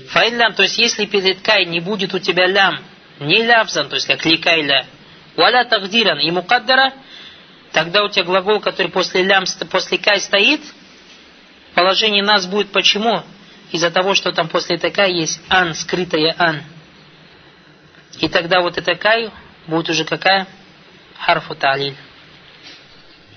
Файлям, 0.08 0.54
то 0.54 0.62
есть 0.62 0.78
если 0.78 1.06
перед 1.06 1.40
кай 1.40 1.64
не 1.66 1.80
будет 1.80 2.14
у 2.14 2.18
тебя 2.18 2.46
лям, 2.46 2.82
не 3.20 3.42
лявзан, 3.42 3.88
то 3.88 3.96
есть 3.96 4.06
как 4.06 4.24
ликайля, 4.24 4.86
валя 5.36 5.64
тагдиран 5.64 6.18
и 6.18 6.30
мукаддара, 6.30 6.92
тогда 7.72 8.04
у 8.04 8.08
тебя 8.08 8.24
глагол, 8.24 8.60
который 8.60 8.90
после 8.90 9.22
лям, 9.22 9.44
после 9.70 9.98
кай 9.98 10.20
стоит, 10.20 10.60
положение 11.74 12.22
нас 12.22 12.46
будет 12.46 12.70
почему? 12.72 13.22
Из-за 13.72 13.90
того, 13.90 14.14
что 14.14 14.32
там 14.32 14.48
после 14.48 14.78
такая 14.78 15.08
есть 15.10 15.40
ан, 15.48 15.74
скрытая 15.74 16.34
ан. 16.38 16.62
И 18.18 18.28
тогда 18.28 18.60
вот 18.60 18.78
эта 18.78 18.94
кай 18.94 19.30
будет 19.66 19.88
уже 19.90 20.04
какая? 20.04 20.46
Харфу 21.18 21.54
талиль. 21.54 21.96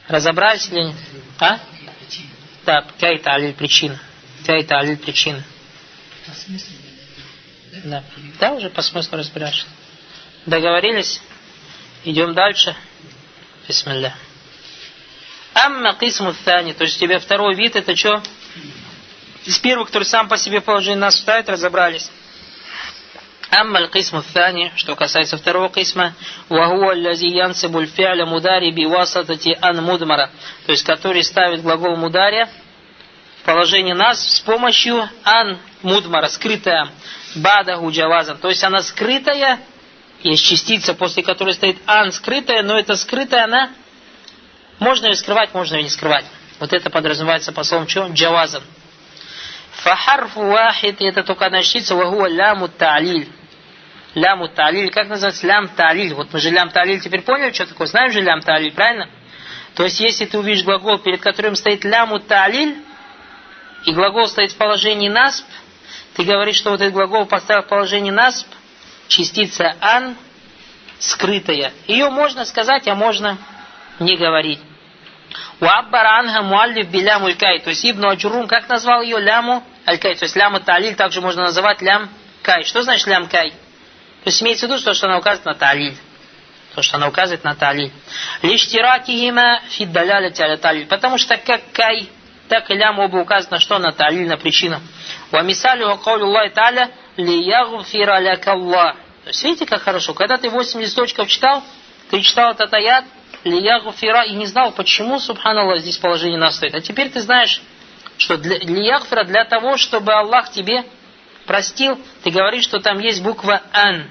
Разобрались 0.08 0.68
или 0.70 0.84
нет? 0.84 0.96
А? 1.40 1.60
Да, 2.66 2.86
кай 3.00 3.22
алиль 3.26 3.54
причина. 3.54 4.00
Кай 4.46 4.66
алиль 4.70 4.98
причина. 4.98 5.44
Да. 7.84 8.04
да, 8.40 8.54
уже 8.54 8.70
по 8.70 8.82
смыслу 8.82 9.18
разбираешь. 9.18 9.66
Договорились? 10.46 11.22
Идем 12.04 12.34
дальше. 12.34 12.76
Бисмилля. 13.68 14.16
Амма 15.54 15.94
кисму 15.94 16.34
тани, 16.46 16.74
то 16.74 16.84
есть 16.84 16.98
у 16.98 17.00
тебя 17.00 17.20
второй 17.20 17.56
вид, 17.56 17.76
это 17.76 17.96
что? 17.96 18.24
Из 19.46 19.58
первых, 19.60 19.88
который 19.88 20.04
сам 20.04 20.28
по 20.28 20.38
себе 20.38 20.62
положение 20.62 21.00
нас 21.00 21.18
ставит, 21.18 21.50
разобрались. 21.50 22.10
Амма 23.52 23.88
кисму 23.88 24.24
тани, 24.34 24.72
что 24.76 24.96
касается 24.96 25.38
второго 25.38 25.72
вахуа 26.50 26.94
лази 26.96 27.28
янсибуль 27.28 27.88
фи'ля 27.88 28.26
мудари 28.26 28.70
би 28.72 28.86
васатати 28.86 29.58
ан 29.60 29.84
мудмара, 29.84 30.30
то 30.68 30.72
есть 30.72 30.86
который 30.86 31.24
ставит 31.24 31.64
глагол 31.64 31.96
мударя 31.96 32.48
в 33.42 33.46
положение 33.46 33.96
нас 33.96 34.36
с 34.36 34.40
помощью 34.42 35.10
ан 35.24 35.58
мудмара, 35.82 36.28
скрытая, 36.28 36.90
бадаху 37.36 37.90
джавазан. 37.90 38.38
То 38.38 38.50
есть 38.50 38.64
она 38.64 38.84
скрытая, 38.84 39.60
есть 40.22 40.46
частица, 40.46 40.94
после 40.94 41.24
которой 41.24 41.56
стоит 41.56 41.78
ан 41.88 42.12
скрытая, 42.12 42.62
но 42.62 42.78
эта 42.78 42.96
скрытая, 42.98 43.46
она 43.46 43.72
можно 44.78 45.08
ее 45.08 45.16
скрывать, 45.16 45.56
можно 45.56 45.76
ее 45.76 45.84
не 45.84 45.90
скрывать. 45.90 46.26
Вот 46.60 46.72
это 46.72 46.92
подразумевается 46.92 47.52
по 47.52 47.64
словам 47.64 47.88
чего? 47.88 48.06
Джавазан. 48.10 48.62
Фахарфу 49.72 50.42
вахид, 50.42 50.98
это 51.02 51.24
только 51.24 51.48
одна 51.48 51.64
частица, 51.64 51.96
вахуа 51.96 52.28
ляму 52.28 52.68
та'лиль. 52.68 53.39
Ляму 54.16 54.48
та'лиль, 54.48 54.92
как 54.92 55.08
называется? 55.08 55.46
Лям 55.46 55.70
та'лиль. 55.70 56.14
Вот 56.14 56.34
мы 56.34 56.40
же 56.40 56.50
лям 56.50 56.70
та'лиль 56.70 57.00
теперь 57.00 57.22
поняли, 57.22 57.52
что 57.52 57.68
такое? 57.68 57.88
Знаем 57.88 58.12
же 58.12 58.22
лям 58.22 58.42
та'лиль, 58.42 58.74
правильно? 58.74 59.10
То 59.76 59.84
есть, 59.84 60.00
если 60.00 60.26
ты 60.26 60.38
увидишь 60.38 60.64
глагол, 60.64 60.98
перед 60.98 61.22
которым 61.22 61.56
стоит 61.56 61.84
ляму 61.84 62.20
та'лиль, 62.20 62.78
и 63.86 63.92
глагол 63.92 64.28
стоит 64.28 64.52
в 64.52 64.58
положении 64.58 65.10
насп, 65.10 65.46
ты 66.16 66.24
говоришь, 66.24 66.58
что 66.58 66.72
вот 66.72 66.82
этот 66.82 66.94
глагол 66.94 67.26
поставил 67.26 67.64
в 67.64 67.68
положение 67.68 68.12
насп, 68.12 68.48
частица 69.08 69.76
ан, 69.80 70.16
скрытая. 71.00 71.72
Ее 71.88 72.10
можно 72.10 72.46
сказать, 72.46 72.88
а 72.88 72.96
можно 72.96 73.38
не 74.00 74.18
говорить. 74.18 74.60
وعبر 75.60 76.06
عنها 76.06 76.42
المؤلف 76.42 76.88
بلام 76.88 77.24
الكي. 77.24 77.60
То 77.60 77.70
есть 77.70 77.86
Ибн 77.86 78.06
Аджуррум, 78.06 78.48
как 78.48 78.68
назвал 78.70 79.02
ее? 79.02 79.20
لام 79.20 79.64
الكي. 79.86 80.16
То 80.16 80.24
есть 80.24 80.36
لام 80.36 80.60
التعليل 80.60 80.96
также 80.96 81.22
можно 81.22 81.44
называть 81.44 81.82
لام 81.82 82.10
كي. 82.42 82.64
Что 82.64 82.82
значит 82.82 83.08
لام 83.08 83.28
كي? 83.28 83.54
То 84.24 84.30
есть 84.30 84.42
имеется 84.42 84.68
в 84.68 84.70
виду, 84.70 84.80
что, 84.80 85.08
она 85.08 85.18
указывает 85.18 85.46
на 85.46 85.56
تعليل. 85.56 85.96
То, 86.76 86.82
что 86.82 86.98
она 86.98 87.08
указывает 87.08 87.44
на 87.44 87.56
تعليل. 87.56 87.92
لاشتراكهما 88.42 88.68
في 88.68 89.62
الدلالة 89.70 90.30
على 90.30 90.58
التعليل. 90.58 90.88
Потому 90.88 91.18
что 91.18 91.38
как 91.38 91.62
كي 91.72 92.10
так 92.50 92.70
и 92.72 92.74
لام 92.74 93.00
оба 93.00 93.18
указано 93.18 93.58
на 93.58 93.60
что? 93.60 93.78
На 93.80 93.92
талиль, 93.92 94.28
на 94.28 94.38
причину. 94.38 94.82
ومثاله 95.32 95.96
قول 95.98 96.26
الله 96.26 96.52
تعالى 96.52 96.90
ليغفر 97.16 98.20
لك 98.20 98.45
الله. 98.45 98.96
То 99.24 99.30
есть 99.30 99.44
видите, 99.44 99.66
как 99.66 99.84
хорошо. 99.84 100.14
Когда 100.14 100.38
ты 100.38 100.50
8 100.50 100.82
листочков 100.82 101.28
читал, 101.28 101.64
ты 102.10 102.22
читал 102.22 102.52
этот 102.52 102.74
аят, 102.74 103.06
ли 103.44 103.62
ягфира, 103.62 104.24
и 104.24 104.34
не 104.34 104.48
знал, 104.48 104.72
почему, 104.72 105.20
субханаллах, 105.20 105.80
здесь 105.80 105.98
положение 105.98 106.40
настоит. 106.40 106.74
А 106.76 106.82
теперь 106.82 107.10
ты 107.10 107.22
знаешь, 107.22 107.62
что 108.18 108.38
для, 108.38 108.60
для 108.60 109.46
того, 109.46 109.78
чтобы 109.78 110.14
Аллах 110.14 110.52
тебе 110.52 110.84
простил, 111.50 112.00
ты 112.24 112.30
говоришь, 112.30 112.64
что 112.64 112.80
там 112.80 113.00
есть 113.00 113.24
буква 113.24 113.64
ан. 113.74 114.08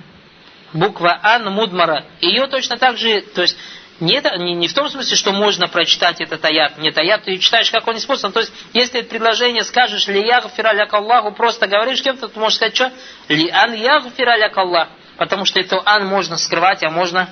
Буква 0.73 1.21
ан 1.23 1.45
мудмара. 1.45 2.05
Ее 2.21 2.49
точно 2.49 2.79
так 2.79 2.99
же, 2.99 3.21
то 3.21 3.43
есть 3.43 3.57
нет, 4.01 4.27
не, 4.39 4.55
не 4.55 4.67
в 4.67 4.75
том 4.75 4.89
смысле, 4.89 5.17
что 5.17 5.31
можно 5.33 5.69
прочитать 5.69 6.21
этот 6.21 6.45
аят. 6.45 6.79
Нет, 6.79 6.99
аят 6.99 7.23
ты 7.25 7.39
читаешь, 7.39 7.71
как 7.71 7.87
он 7.87 7.97
использован. 7.97 8.33
То 8.33 8.41
есть, 8.41 8.53
если 8.73 9.01
это 9.01 9.09
предложение 9.09 9.63
скажешь, 9.63 10.09
ли 10.09 10.27
ягфира 10.27 10.73
ляк 10.73 10.93
Аллаху, 10.93 11.31
просто 11.31 11.69
говоришь 11.69 12.03
кем-то, 12.03 12.27
ты 12.27 12.41
можешь 12.41 12.57
сказать, 12.57 12.75
что? 12.75 12.93
Ли 13.29 13.49
ан 13.51 13.73
ягфира 13.73 14.37
ляк 14.37 14.57
Аллах. 14.59 14.89
Потому 15.17 15.45
что 15.45 15.61
это 15.61 15.81
ан 15.85 16.07
можно 16.07 16.39
скрывать, 16.39 16.83
а 16.83 16.91
можно 16.91 17.29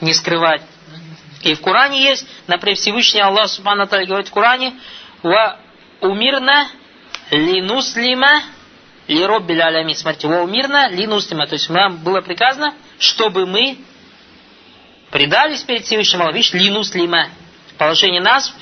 не 0.00 0.14
скрывать. 0.14 0.62
И 1.42 1.54
в 1.54 1.60
Коране 1.60 2.02
есть, 2.02 2.26
например, 2.46 2.78
Всевышний 2.78 3.20
Аллах 3.20 3.50
Субхану 3.50 3.86
говорит 3.86 4.28
в 4.28 4.32
Коране, 4.32 4.72
ва 5.22 5.58
умирна 6.00 6.68
линуслима 7.30 8.42
ли 9.08 9.24
роббиль 9.24 9.60
алями. 9.60 9.92
Смотрите, 9.94 10.28
ва 10.28 10.42
умирна 10.42 10.88
линуслима. 10.88 11.46
То 11.46 11.54
есть, 11.54 11.68
нам 11.70 11.98
было 11.98 12.20
приказано, 12.20 12.74
чтобы 12.98 13.46
мы 13.46 13.78
предались 15.10 15.62
перед 15.62 15.84
Всевышним 15.84 16.22
Аллахом, 16.22 16.36
видишь, 16.36 16.52
линус 16.54 16.92
лима, 16.92 17.28
положение 17.78 18.20
нас, 18.20 18.52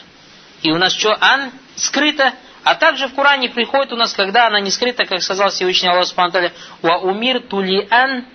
и 0.63 0.71
у 0.71 0.77
нас 0.77 0.93
что, 0.93 1.17
ан, 1.19 1.51
скрыто, 1.77 2.35
а 2.63 2.75
также 2.75 3.09
в 3.09 3.15
Коране 3.15 3.49
приходит 3.49 3.91
у 3.93 3.97
нас, 3.97 4.13
когда 4.13 4.49
она 4.49 4.61
не 4.61 4.71
скрыта, 4.71 5.07
как 5.07 5.23
сказал 5.23 5.49
Всевышний 5.49 5.89
Аллах 5.89 6.07
Субхану 6.07 6.51
ва 6.83 6.99
умир 6.99 7.41
тули 7.41 7.89
ан 7.91 8.27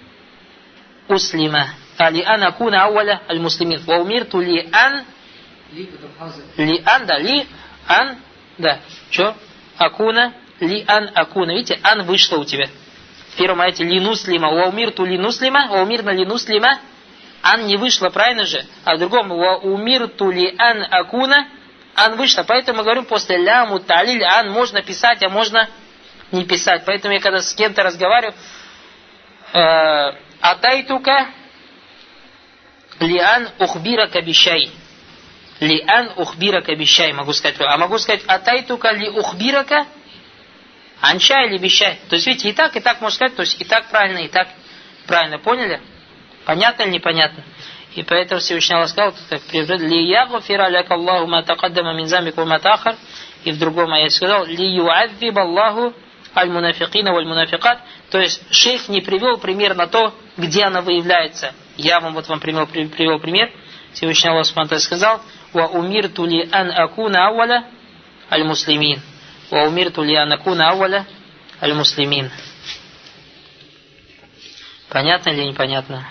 услима, 1.07 1.67
али 1.97 2.23
ан 2.23 2.43
акуна 2.43 2.85
ауаля 2.85 3.21
аль 3.29 3.39
муслимин, 3.39 3.81
ва 3.85 3.97
умир 3.97 4.25
тули 4.25 4.67
ан 4.73 5.05
ли 6.57 6.81
ан, 6.85 7.05
да, 7.05 7.19
ли 7.19 7.47
ан, 7.87 8.17
да, 8.57 8.79
что, 9.11 9.35
акуна, 9.77 10.33
ли 10.59 10.83
ан 10.87 11.09
акуна, 11.13 11.53
видите, 11.53 11.79
ан 11.83 12.03
вышло 12.03 12.37
у 12.37 12.45
тебя. 12.45 12.67
В 13.33 13.37
первом 13.37 13.61
аяте 13.61 13.83
линуслима, 13.83 14.49
ва 14.49 14.67
умир 14.69 14.91
ту 14.91 15.05
линуслима, 15.05 15.67
ва 15.69 15.81
умир 15.81 16.03
на 16.03 16.11
линуслима, 16.11 16.79
ан 17.41 17.65
не 17.65 17.77
вышло, 17.77 18.09
правильно 18.09 18.45
же? 18.45 18.65
А 18.83 18.95
в 18.95 18.99
другом 18.99 19.29
ва 19.29 19.57
умир 19.57 20.07
тули 20.07 20.55
ан 20.57 20.83
акуна 20.89 21.47
ан 21.95 22.15
вышло. 22.15 22.43
Поэтому 22.43 22.79
мы 22.79 22.83
говорим 22.83 23.05
после 23.05 23.37
ляму 23.37 23.79
талиль 23.79 24.23
ан 24.23 24.49
можно 24.51 24.81
писать, 24.81 25.21
а 25.23 25.29
можно 25.29 25.67
не 26.31 26.45
писать. 26.45 26.83
Поэтому 26.85 27.13
я 27.13 27.19
когда 27.19 27.41
с 27.41 27.53
кем-то 27.53 27.83
разговариваю, 27.83 28.33
э, 29.53 30.11
атайтука 30.41 31.27
лиан 32.99 33.49
ухбира 33.59 34.07
кабишай. 34.07 34.71
Лиан 35.59 36.11
ухбира 36.17 36.61
кабишай, 36.61 37.13
могу 37.13 37.33
сказать. 37.33 37.55
А 37.59 37.77
могу 37.77 37.97
сказать 37.97 38.23
атайтука 38.27 38.91
ли 38.91 39.09
ухбирака 39.09 39.85
анчай 41.01 41.47
или 41.47 41.57
бишай. 41.57 41.99
То 42.09 42.15
есть 42.15 42.27
видите, 42.27 42.49
и 42.49 42.53
так, 42.53 42.75
и 42.75 42.79
так 42.79 43.01
можно 43.01 43.15
сказать, 43.15 43.35
то 43.35 43.41
есть 43.41 43.59
и 43.61 43.63
так 43.63 43.89
правильно, 43.89 44.19
и 44.19 44.27
так 44.27 44.47
правильно. 45.05 45.39
Поняли? 45.39 45.81
Понятно 46.45 46.83
или 46.83 46.91
непонятно? 46.91 47.43
И 47.97 48.03
поэтому 48.03 48.39
Всевышний 48.39 48.75
Аллах 48.75 48.89
сказал, 48.89 49.13
как 49.27 49.41
приведет, 49.41 49.81
«Ли 49.81 50.07
ягфир 50.07 50.61
аляка 50.61 50.93
Аллаху 50.93 51.25
ма 51.25 51.41
тaqaddama 51.41 51.95
мин 51.95 52.07
замик 52.07 52.37
ва 52.37 52.45
ма 52.45 52.59
тахар». 52.59 52.95
И 53.43 53.51
в 53.51 53.57
другом 53.57 53.91
аяте 53.91 54.15
сказал, 54.15 54.45
«Ли 54.45 54.75
юадзиб 54.75 55.35
Аллаху 55.35 55.93
аль-мунафикина 56.35 57.11
валь-мунафикат». 57.11 57.79
То 58.11 58.19
есть 58.19 58.41
шейх 58.53 58.87
не 58.87 59.01
привел 59.01 59.37
пример 59.39 59.73
на 59.73 59.87
то, 59.87 60.13
где 60.37 60.65
она 60.65 60.81
выявляется. 60.81 61.53
Я 61.75 61.99
вам 61.99 62.13
вот 62.13 62.27
вам 62.27 62.39
привел, 62.39 62.67
привел 62.67 63.19
пример. 63.19 63.51
Всевышний 63.93 64.29
Аллах 64.29 64.45
сказал, 64.79 65.21
«Ва 65.53 65.65
умирту 65.65 66.25
ли 66.25 66.47
ан 66.51 66.69
акуна 66.69 67.27
ауаля 67.29 67.65
аль-муслимин». 68.29 68.97
«Ва 68.99 69.16
ли 69.51 70.15
ан 70.15 70.31
акуна 70.33 70.69
ауаля 70.69 71.05
аль-муслимин». 71.61 72.31
Понятно 74.89 75.31
или 75.31 75.43
непонятно? 75.43 76.07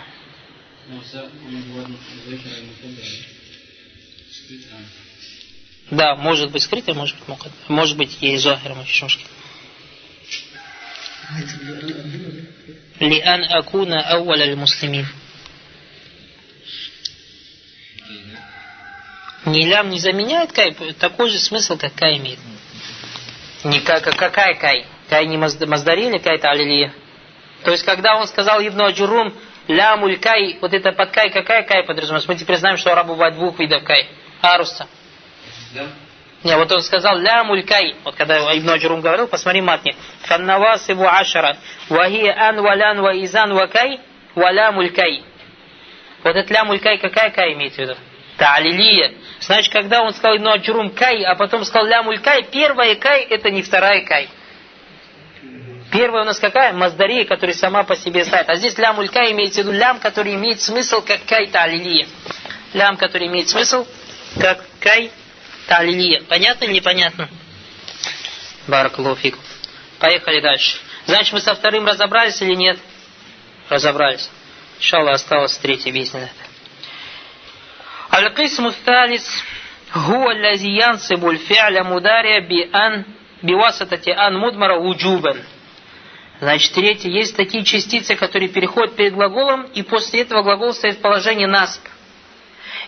Да, 5.91 6.16
может 6.16 6.51
быть 6.51 6.62
скрытый, 6.62 6.95
может 6.95 7.16
быть 7.18 7.28
мукад. 7.28 7.53
Может 7.68 7.97
быть 7.97 8.20
есть 8.20 8.43
захир 8.43 8.74
мушки. 8.74 9.24
Лиан 13.01 13.45
акуна 13.45 14.01
ауаля 14.03 14.45
аль-муслимин. 14.45 15.07
Не 19.47 19.66
лям 19.66 19.91
не 19.91 20.01
заменяет 20.01 20.53
кай, 20.53 20.74
такой 20.95 21.30
же 21.30 21.39
смысл, 21.39 21.76
как 21.76 21.95
кай 21.95 22.18
имеет. 22.18 22.41
Не 23.67 23.81
как, 23.81 24.05
какая 24.05 24.55
кай? 24.55 24.87
Кай 25.09 25.27
не 25.27 25.37
маздари 25.37 26.07
или 26.07 26.19
кай-то 26.19 26.51
алилия? 26.51 26.93
То 27.64 27.73
есть, 27.73 27.85
когда 27.85 28.17
он 28.17 28.29
сказал 28.29 28.61
Ибн 28.61 28.83
Аджуррум, 28.83 29.35
لام 29.66 30.18
الكي, 30.18 30.57
вот 30.61 30.73
это 30.73 30.93
под 30.93 31.11
كي, 31.11 31.31
какая 31.31 31.64
كي 31.64 31.83
подразумевается? 31.83 32.31
Мы 32.31 32.39
теперь 32.39 32.59
знаем, 32.59 32.77
что 32.77 32.91
у 32.91 32.93
арабов 32.93 33.17
бывает 33.17 33.35
двух 33.35 33.59
видов 33.59 33.83
كي. 33.83 34.09
Аруса. 34.41 34.87
Да. 35.75 35.87
Не, 36.45 36.57
вот 36.57 36.71
он 36.71 36.81
сказал 36.81 37.19
لام 37.18 37.64
الكي. 37.64 37.97
Вот 38.05 38.14
когда 38.14 38.39
Ибн 38.57 38.71
Аджуррум 38.70 39.01
говорил, 39.01 39.27
посмотри 39.27 39.61
матни. 39.62 39.97
فالنواصب 40.22 41.09
عشرة. 41.09 41.57
وهي 41.89 42.27
أن 42.27 42.62
ولن 42.62 43.01
وإذن 43.01 43.53
وكي. 43.53 43.99
ولام 44.37 44.93
الكي. 44.93 45.24
Вот 46.23 46.37
это 46.37 46.55
لام 46.55 46.79
الكي, 46.79 46.99
какая 46.99 47.31
كي 47.31 47.55
имеется 47.55 47.83
в 47.83 47.85
виду? 47.85 47.97
تعليلية. 48.39 49.14
Значит, 49.41 49.72
когда 49.72 50.03
он 50.03 50.12
сказал 50.12 50.37
Ибн 50.37 50.49
Аджуррум 50.49 50.91
كي, 50.91 51.22
а 51.24 51.34
потом 51.34 51.64
сказал 51.64 51.87
لام 51.87 52.18
الكي, 52.18 52.45
первая 52.45 52.95
كي 52.97 53.22
это 53.22 53.51
не 53.51 53.62
вторая 53.62 54.05
كي. 54.05 54.29
Первая 55.93 56.22
у 56.22 56.26
нас 56.26 56.39
какая? 56.39 56.72
Маздария, 56.72 57.24
которая 57.24 57.55
сама 57.55 57.84
по 57.84 57.97
себе 57.97 58.24
стоит. 58.24 58.49
А 58.49 58.57
здесь 58.57 58.76
лям 58.76 58.99
улька 58.99 59.30
имеется 59.30 59.62
в 59.62 59.66
виду 59.66 59.72
лям, 59.78 60.01
который 60.01 60.34
имеет 60.34 60.61
смысл 60.61 61.01
как 61.01 61.24
кай 61.26 61.47
талилия. 61.47 62.07
Лям, 62.74 62.97
который 62.97 63.28
имеет 63.28 63.49
смысл 63.49 63.87
как 64.41 64.64
кай 64.80 65.11
талилия. 65.66 66.22
Понятно 66.28 66.64
или 66.64 66.72
непонятно? 66.72 67.28
Баракалуфик. 68.66 69.39
Поехали 69.99 70.41
дальше. 70.41 70.78
Значит, 71.07 71.32
мы 71.32 71.41
со 71.41 71.55
вторым 71.55 71.87
разобрались 71.87 72.43
или 72.43 72.55
нет? 72.55 72.78
Разобрались. 73.68 74.28
Иншаллах, 74.78 75.14
осталось 75.14 75.57
третье 75.59 75.93
бизнес. 75.93 76.28
Аль-Кисму 78.16 78.72
Талис 78.86 79.26
هو 79.93 80.32
الذي 80.32 80.78
ينصب 80.78 81.30
الفعل 81.30 81.84
مضارع 81.84 82.39
بأن 82.39 83.04
بواسطة 83.43 84.12
أن 84.28 84.34
مضمر 84.38 84.72
وجوبا 84.72 85.43
Значит, 86.41 86.74
третье, 86.74 87.08
есть 87.08 87.36
такие 87.38 87.64
частицы, 87.64 88.16
которые 88.16 88.49
переходят 88.49 88.95
перед 88.95 89.14
глаголом, 89.14 89.62
и 89.76 89.84
после 89.84 90.22
этого 90.22 90.41
глагол 90.41 90.74
стоит 90.74 90.95
в 90.95 91.02
положении 91.02 91.45
насп. 91.45 91.82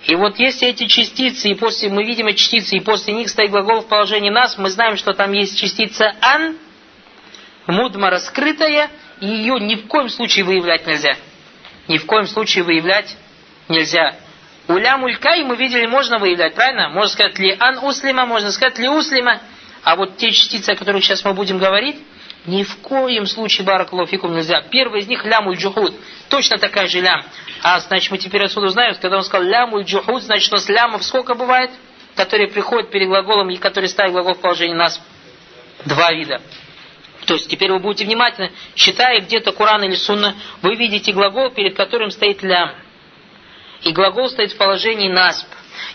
И 0.06 0.16
вот 0.16 0.40
если 0.40 0.70
эти 0.70 0.88
частицы, 0.88 1.50
и 1.50 1.54
после 1.54 1.90
мы 1.90 2.04
видим 2.04 2.26
эти 2.26 2.38
частицы, 2.40 2.78
и 2.78 2.80
после 2.80 3.14
них 3.14 3.30
стоит 3.30 3.52
глагол 3.52 3.82
в 3.82 3.88
положении 3.88 4.32
нас, 4.32 4.58
мы 4.58 4.72
знаем, 4.72 4.98
что 4.98 5.14
там 5.14 5.34
есть 5.34 5.56
частица 5.56 6.16
ан, 6.20 6.58
мудма 7.68 8.10
раскрытая, 8.10 8.90
и 9.22 9.28
ее 9.28 9.60
ни 9.60 9.76
в 9.76 9.86
коем 9.88 10.10
случае 10.10 10.46
выявлять 10.46 10.88
нельзя. 10.88 11.16
Ни 11.88 12.00
в 12.00 12.08
коем 12.08 12.26
случае 12.26 12.64
выявлять 12.64 13.16
нельзя. 13.70 14.16
Улям 14.69 15.03
улькай 15.03 15.43
мы 15.45 15.57
видели, 15.57 15.87
можно 15.87 16.19
выявлять, 16.19 16.55
правильно? 16.55 16.91
Можно 16.91 17.09
сказать 17.09 17.39
ли 17.39 17.57
ан 17.59 17.79
услима, 17.83 18.27
можно 18.27 18.53
сказать 18.53 18.79
ли 18.79 18.89
услима. 18.89 19.41
А 19.83 19.97
вот 19.97 20.19
те 20.19 20.31
частицы, 20.31 20.71
о 20.71 20.77
которых 20.77 21.03
сейчас 21.03 21.25
мы 21.25 21.33
будем 21.33 21.59
говорить, 21.59 21.97
ни 22.45 22.63
в 22.63 22.77
коем 22.77 23.27
случае, 23.27 23.65
баракалуфикум, 23.65 24.35
нельзя. 24.35 24.61
Первый 24.61 25.01
из 25.01 25.09
них 25.09 25.25
лямуль 25.25 25.57
джухуд. 25.57 25.95
Точно 26.29 26.59
такая 26.59 26.87
же 26.87 27.01
лям. 27.01 27.23
А 27.63 27.81
значит, 27.81 28.11
мы 28.11 28.19
теперь 28.19 28.45
отсюда 28.45 28.69
знаем, 28.69 28.95
когда 29.01 29.17
он 29.17 29.25
сказал 29.25 29.47
лямуль 29.47 29.85
джухуд, 29.85 30.23
значит, 30.23 30.53
у 30.53 30.57
нас 30.57 30.69
лямов 30.69 31.03
сколько 31.03 31.35
бывает? 31.35 31.71
Которые 32.15 32.49
приходят 32.49 32.91
перед 32.91 33.09
глаголом 33.09 33.49
и 33.49 33.57
которые 33.57 33.89
ставят 33.89 34.13
глагол 34.13 34.35
в 34.35 34.41
положении 34.41 34.75
нас. 34.75 35.01
Два 35.87 36.13
вида. 36.13 36.43
То 37.25 37.35
есть 37.35 37.49
теперь 37.49 37.73
вы 37.73 37.79
будете 37.79 38.05
внимательны, 38.05 38.53
читая 38.75 39.21
где-то 39.21 39.53
Куран 39.53 39.83
или 39.85 39.95
Сунна, 39.95 40.35
вы 40.61 40.75
видите 40.77 41.13
глагол, 41.13 41.51
перед 41.51 41.75
которым 41.75 42.11
стоит 42.11 42.43
лям. 42.43 42.73
И 43.83 43.93
глагол 43.93 44.29
стоит 44.29 44.53
в 44.53 44.57
положении 44.57 45.09
насп. 45.09 45.47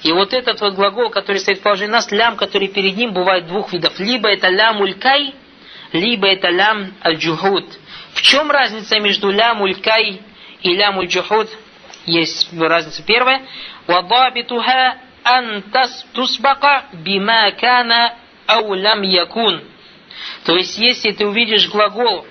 И 0.04 0.12
вот 0.12 0.34
этот 0.34 0.62
вот 0.62 0.74
глагол, 0.74 1.10
который 1.10 1.38
стоит 1.38 1.60
в 1.60 1.62
положении 1.62 1.92
нас, 1.92 2.12
лям, 2.12 2.36
который 2.36 2.68
перед 2.68 2.96
ним, 2.96 3.14
бывает 3.14 3.48
двух 3.48 3.74
видов. 3.74 4.00
Либо 4.00 4.30
это 4.30 4.50
лям 4.50 4.82
улькай, 4.82 5.34
либо 5.92 6.28
это 6.28 6.50
лям 6.50 6.94
аль-джухуд. 7.04 7.66
В 8.14 8.22
чем 8.22 8.52
разница 8.52 9.00
между 9.00 9.32
лям 9.32 9.62
улькай 9.62 10.22
и 10.62 10.74
лям 10.74 11.00
аль-джухуд? 11.00 11.50
Есть 12.06 12.50
разница 12.58 13.04
первая. 13.04 13.44
Вадабитуха 13.88 14.98
ан 15.24 15.64
тусбака 16.14 16.86
бима 16.94 17.52
кана 17.52 18.16
ау 18.48 18.76
якун. 18.76 19.64
То 20.46 20.56
есть, 20.56 20.78
если 20.78 21.12
ты 21.12 21.26
увидишь 21.26 21.70
глагол, 21.70 22.26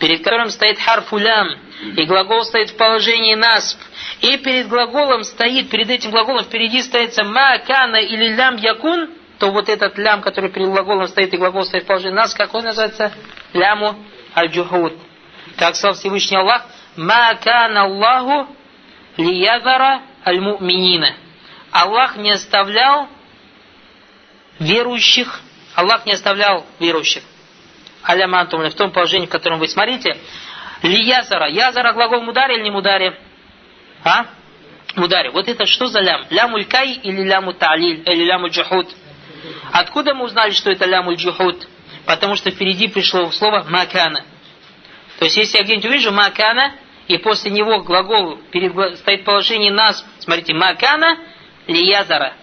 перед 0.00 0.24
которым 0.24 0.48
стоит 0.48 0.78
харф 0.80 1.12
лям, 1.12 1.48
и 1.96 2.04
глагол 2.04 2.44
стоит 2.44 2.70
в 2.70 2.76
положении 2.76 3.34
насп, 3.34 3.78
и 4.20 4.38
перед 4.38 4.66
глаголом 4.66 5.22
стоит, 5.24 5.68
перед 5.70 5.90
этим 5.90 6.10
глаголом 6.10 6.44
впереди 6.44 6.82
стоит 6.82 7.16
ма 7.22 7.58
кана 7.58 7.96
или 7.96 8.34
лям 8.34 8.56
якун, 8.56 9.10
то 9.38 9.50
вот 9.50 9.68
этот 9.68 9.98
лям, 9.98 10.22
который 10.22 10.50
перед 10.50 10.68
глаголом 10.68 11.06
стоит, 11.06 11.32
и 11.34 11.36
глагол 11.36 11.64
стоит 11.64 11.84
в 11.84 11.86
положении 11.86 12.14
нас, 12.14 12.34
как 12.34 12.54
он 12.54 12.64
называется? 12.64 13.12
Ляму 13.52 13.94
аль-джухуд. 14.34 14.94
Как 15.56 15.76
сказал 15.76 15.94
Всевышний 15.94 16.36
Аллах, 16.38 16.64
«Ма 16.96 17.34
кан 17.42 17.76
Аллаху 17.76 18.54
лиядара 19.16 20.02
аль-му'минина». 20.24 21.14
Аллах 21.70 22.16
не 22.16 22.32
оставлял 22.32 23.08
верующих, 24.58 25.40
Аллах 25.74 26.06
не 26.06 26.12
оставлял 26.12 26.66
верующих. 26.78 27.22
Алямантум, 28.02 28.62
в 28.68 28.74
том 28.74 28.90
положении, 28.90 29.26
в 29.26 29.30
котором 29.30 29.58
вы 29.58 29.68
смотрите, 29.68 30.16
ли 30.82 31.02
язара. 31.02 31.48
Язара 31.48 31.92
глагол 31.92 32.22
мудари 32.22 32.54
или 32.54 32.62
не 32.62 32.70
мудари? 32.70 33.14
А? 34.04 34.26
Мудари. 34.96 35.28
Вот 35.28 35.48
это 35.48 35.66
что 35.66 35.86
за 35.86 36.00
лям? 36.00 36.22
Лямуль 36.30 36.64
кай 36.64 36.92
или 36.92 37.22
ляму 37.22 37.52
та'лиль, 37.52 38.02
или 38.06 38.24
ляму 38.24 38.48
джухуд? 38.48 38.88
Откуда 39.72 40.14
мы 40.14 40.24
узнали, 40.24 40.50
что 40.52 40.70
это 40.70 40.86
лямуль 40.86 41.16
джухуд? 41.16 41.68
Потому 42.06 42.36
что 42.36 42.50
впереди 42.50 42.88
пришло 42.88 43.30
слово 43.30 43.64
макана. 43.68 44.24
То 45.18 45.26
есть, 45.26 45.36
если 45.36 45.58
я 45.58 45.64
где-нибудь 45.64 45.86
увижу 45.86 46.12
макана, 46.12 46.72
и 47.06 47.18
после 47.18 47.50
него 47.50 47.80
глагол 47.82 48.38
стоит 48.96 49.24
положение 49.24 49.72
нас, 49.72 50.04
смотрите, 50.20 50.54
макана 50.54 51.18
лиязара. 51.66 52.34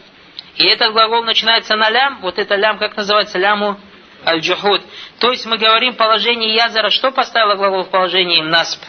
И 0.56 0.66
этот 0.66 0.92
глагол 0.92 1.24
начинается 1.24 1.76
на 1.76 1.90
лям, 1.90 2.20
вот 2.22 2.38
это 2.38 2.56
лям 2.56 2.78
как 2.78 2.96
называется? 2.96 3.38
Ляму 3.38 3.80
аль-джухуд. 4.26 4.82
То 5.20 5.32
есть 5.32 5.46
мы 5.46 5.58
говорим 5.58 5.96
положение 5.96 6.54
язара, 6.54 6.90
что 6.90 7.12
поставило 7.12 7.56
глагол 7.56 7.84
в 7.84 7.90
положении 7.90 8.42
насп? 8.42 8.84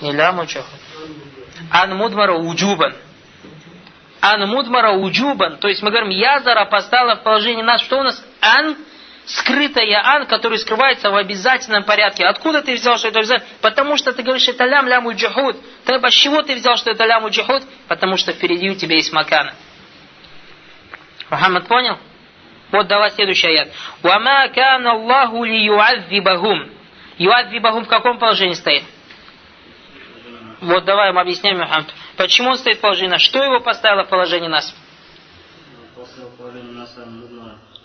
Не 0.00 0.12
ляму. 0.12 0.46
Ан 1.70 1.96
мудмара 1.96 2.34
уджубан 2.34 2.94
ан 4.20 4.48
мудмара 4.48 4.92
уджубан, 4.92 5.58
то 5.58 5.68
есть 5.68 5.82
мы 5.82 5.90
говорим, 5.90 6.10
язара 6.10 6.64
поставила 6.64 7.16
в 7.16 7.22
положение 7.22 7.64
нас, 7.64 7.82
что 7.82 7.98
у 7.98 8.02
нас 8.02 8.22
ан, 8.40 8.76
скрытая 9.26 10.02
ан, 10.04 10.26
который 10.26 10.58
скрывается 10.58 11.10
в 11.10 11.16
обязательном 11.16 11.84
порядке. 11.84 12.24
Откуда 12.24 12.62
ты 12.62 12.74
взял, 12.74 12.96
что 12.98 13.08
это 13.08 13.20
обязательно? 13.20 13.48
Потому 13.60 13.96
что 13.96 14.12
ты 14.12 14.22
говоришь, 14.22 14.48
это 14.48 14.64
лям 14.64 14.88
ляму 14.88 15.14
джихуд. 15.14 15.56
Ты 15.84 15.94
с 15.94 16.12
чего 16.12 16.42
ты 16.42 16.54
взял, 16.56 16.76
что 16.76 16.90
это 16.90 17.04
ляму 17.04 17.30
джихуд? 17.30 17.62
Потому 17.86 18.16
что 18.16 18.32
впереди 18.32 18.70
у 18.70 18.74
тебя 18.74 18.96
есть 18.96 19.12
макана. 19.12 19.54
Мухаммад 21.30 21.66
понял? 21.66 21.98
Вот 22.70 22.86
давай 22.86 23.10
следующий 23.12 23.46
аят. 23.48 23.68
«Вама 24.02 24.48
кан 24.48 24.86
Аллаху 24.86 25.44
ли 25.44 25.64
юадзибахум». 25.64 26.70
Юадзибахум 27.18 27.84
в 27.84 27.88
каком 27.88 28.18
положении 28.18 28.54
стоит? 28.54 28.84
Вот 30.60 30.84
давай 30.84 31.12
мы 31.12 31.20
объясняем, 31.20 31.58
Мухаммад. 31.58 31.94
Почему 32.16 32.50
он 32.50 32.58
стоит 32.58 32.78
в 32.78 32.80
положении 32.80 33.10
нас? 33.10 33.22
Что 33.22 33.42
его 33.42 33.60
поставило 33.60 34.04
в 34.04 34.08
положение 34.08 34.48
нас? 34.48 34.74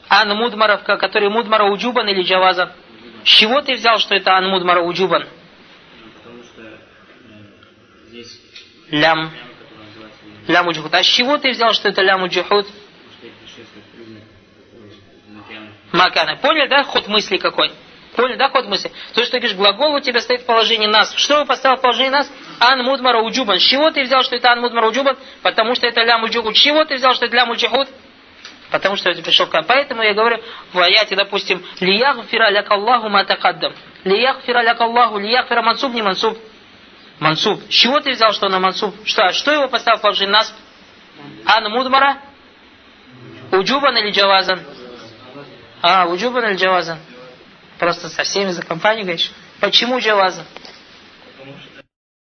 Ан 0.09 0.29
Мудмаров, 0.29 0.83
который 0.83 1.29
Мудмара 1.29 1.65
Уджубан 1.65 2.07
или 2.07 2.23
Джаваза? 2.23 2.73
С 3.23 3.27
чего 3.27 3.61
ты 3.61 3.75
взял, 3.75 3.99
что 3.99 4.15
это 4.15 4.35
ан 4.35 4.49
мудмара 4.49 4.81
уджубан? 4.81 5.25
Потому 6.17 6.43
что 6.43 6.61
э, 6.61 6.77
здесь 8.07 8.39
Лям. 8.89 9.31
лям, 10.47 10.67
уджухуд. 10.67 10.93
А 10.93 11.01
с 11.01 11.05
чего 11.05 11.37
ты 11.37 11.51
взял, 11.51 11.73
что 11.73 11.87
это 11.87 12.01
лям 12.01 12.23
уджухуд? 12.23 12.67
потому 12.67 12.67
что 12.67 13.27
это 13.27 13.35
предшествует 13.39 13.85
признак 13.85 14.23
э, 14.73 15.31
макиана. 15.31 15.69
Макана. 15.93 16.35
Поняли, 16.37 16.67
да, 16.67 16.83
ход 16.83 17.07
мысли 17.07 17.37
какой? 17.37 17.71
Поняли, 18.15 18.35
да, 18.35 18.49
ход 18.49 18.65
мысли? 18.65 18.91
То, 19.13 19.21
что 19.21 19.33
ты 19.33 19.37
говоришь, 19.37 19.55
глагол 19.55 19.93
у 19.93 19.99
тебя 19.99 20.21
стоит 20.21 20.41
в 20.41 20.45
положении 20.45 20.87
нас. 20.87 21.13
Что 21.15 21.39
вы 21.39 21.45
поставил 21.45 21.77
в 21.77 21.81
положении 21.81 22.09
нас? 22.09 22.29
Ан 22.59 22.83
мудмара 22.83 23.19
уджубан. 23.21 23.59
С 23.59 23.63
чего 23.63 23.91
ты 23.91 24.03
взял, 24.03 24.23
что 24.23 24.35
это 24.35 24.51
ан 24.51 24.59
мудмара 24.59 24.87
уджубан? 24.87 25.17
Потому 25.43 25.75
что 25.75 25.87
это 25.87 26.03
лям 26.03 26.23
уджухуд. 26.23 26.57
С 26.57 26.59
чего 26.59 26.83
ты 26.83 26.95
взял, 26.95 27.13
что 27.13 27.27
это 27.27 27.35
лям 27.35 27.51
уджухуд? 27.51 27.87
Потому 28.71 28.95
что 28.95 29.11
это 29.11 29.21
пришел 29.21 29.45
к 29.45 29.63
Поэтому 29.67 30.01
я 30.01 30.15
говорю 30.15 30.39
в 30.73 30.79
аяте, 30.79 31.15
допустим, 31.15 31.63
лияхфира 31.79 32.49
ляка 32.49 32.73
Аллаху 32.73 33.07
ма 33.09 33.23
такаддам. 33.23 33.73
Лияхфира 34.03 34.63
ляка 34.63 34.85
Аллаху, 34.85 35.19
лияхфира 35.19 35.61
мансуб, 35.61 35.93
не 35.93 36.01
мансуб. 36.01 36.39
Мансуб. 37.19 37.61
С 37.69 37.73
чего 37.73 37.99
ты 37.99 38.13
взял, 38.13 38.33
что 38.33 38.47
она 38.47 38.59
мансуб? 38.59 38.95
Что, 39.05 39.31
что 39.31 39.51
его 39.51 39.67
поставил 39.67 39.99
в 39.99 40.01
положение 40.01 40.33
нас? 40.33 40.55
Ан 41.45 41.71
мудмара? 41.71 42.17
Уджубан 43.51 43.95
или 43.97 44.09
джавазан? 44.09 44.59
А, 45.83 46.07
уджубан 46.07 46.45
или 46.45 46.55
джавазан? 46.55 46.97
Просто 47.77 48.07
со 48.07 48.23
всеми 48.23 48.51
за 48.51 48.61
компанию 48.63 49.03
говоришь. 49.03 49.33
Почему 49.59 49.99
джавазан? 49.99 50.45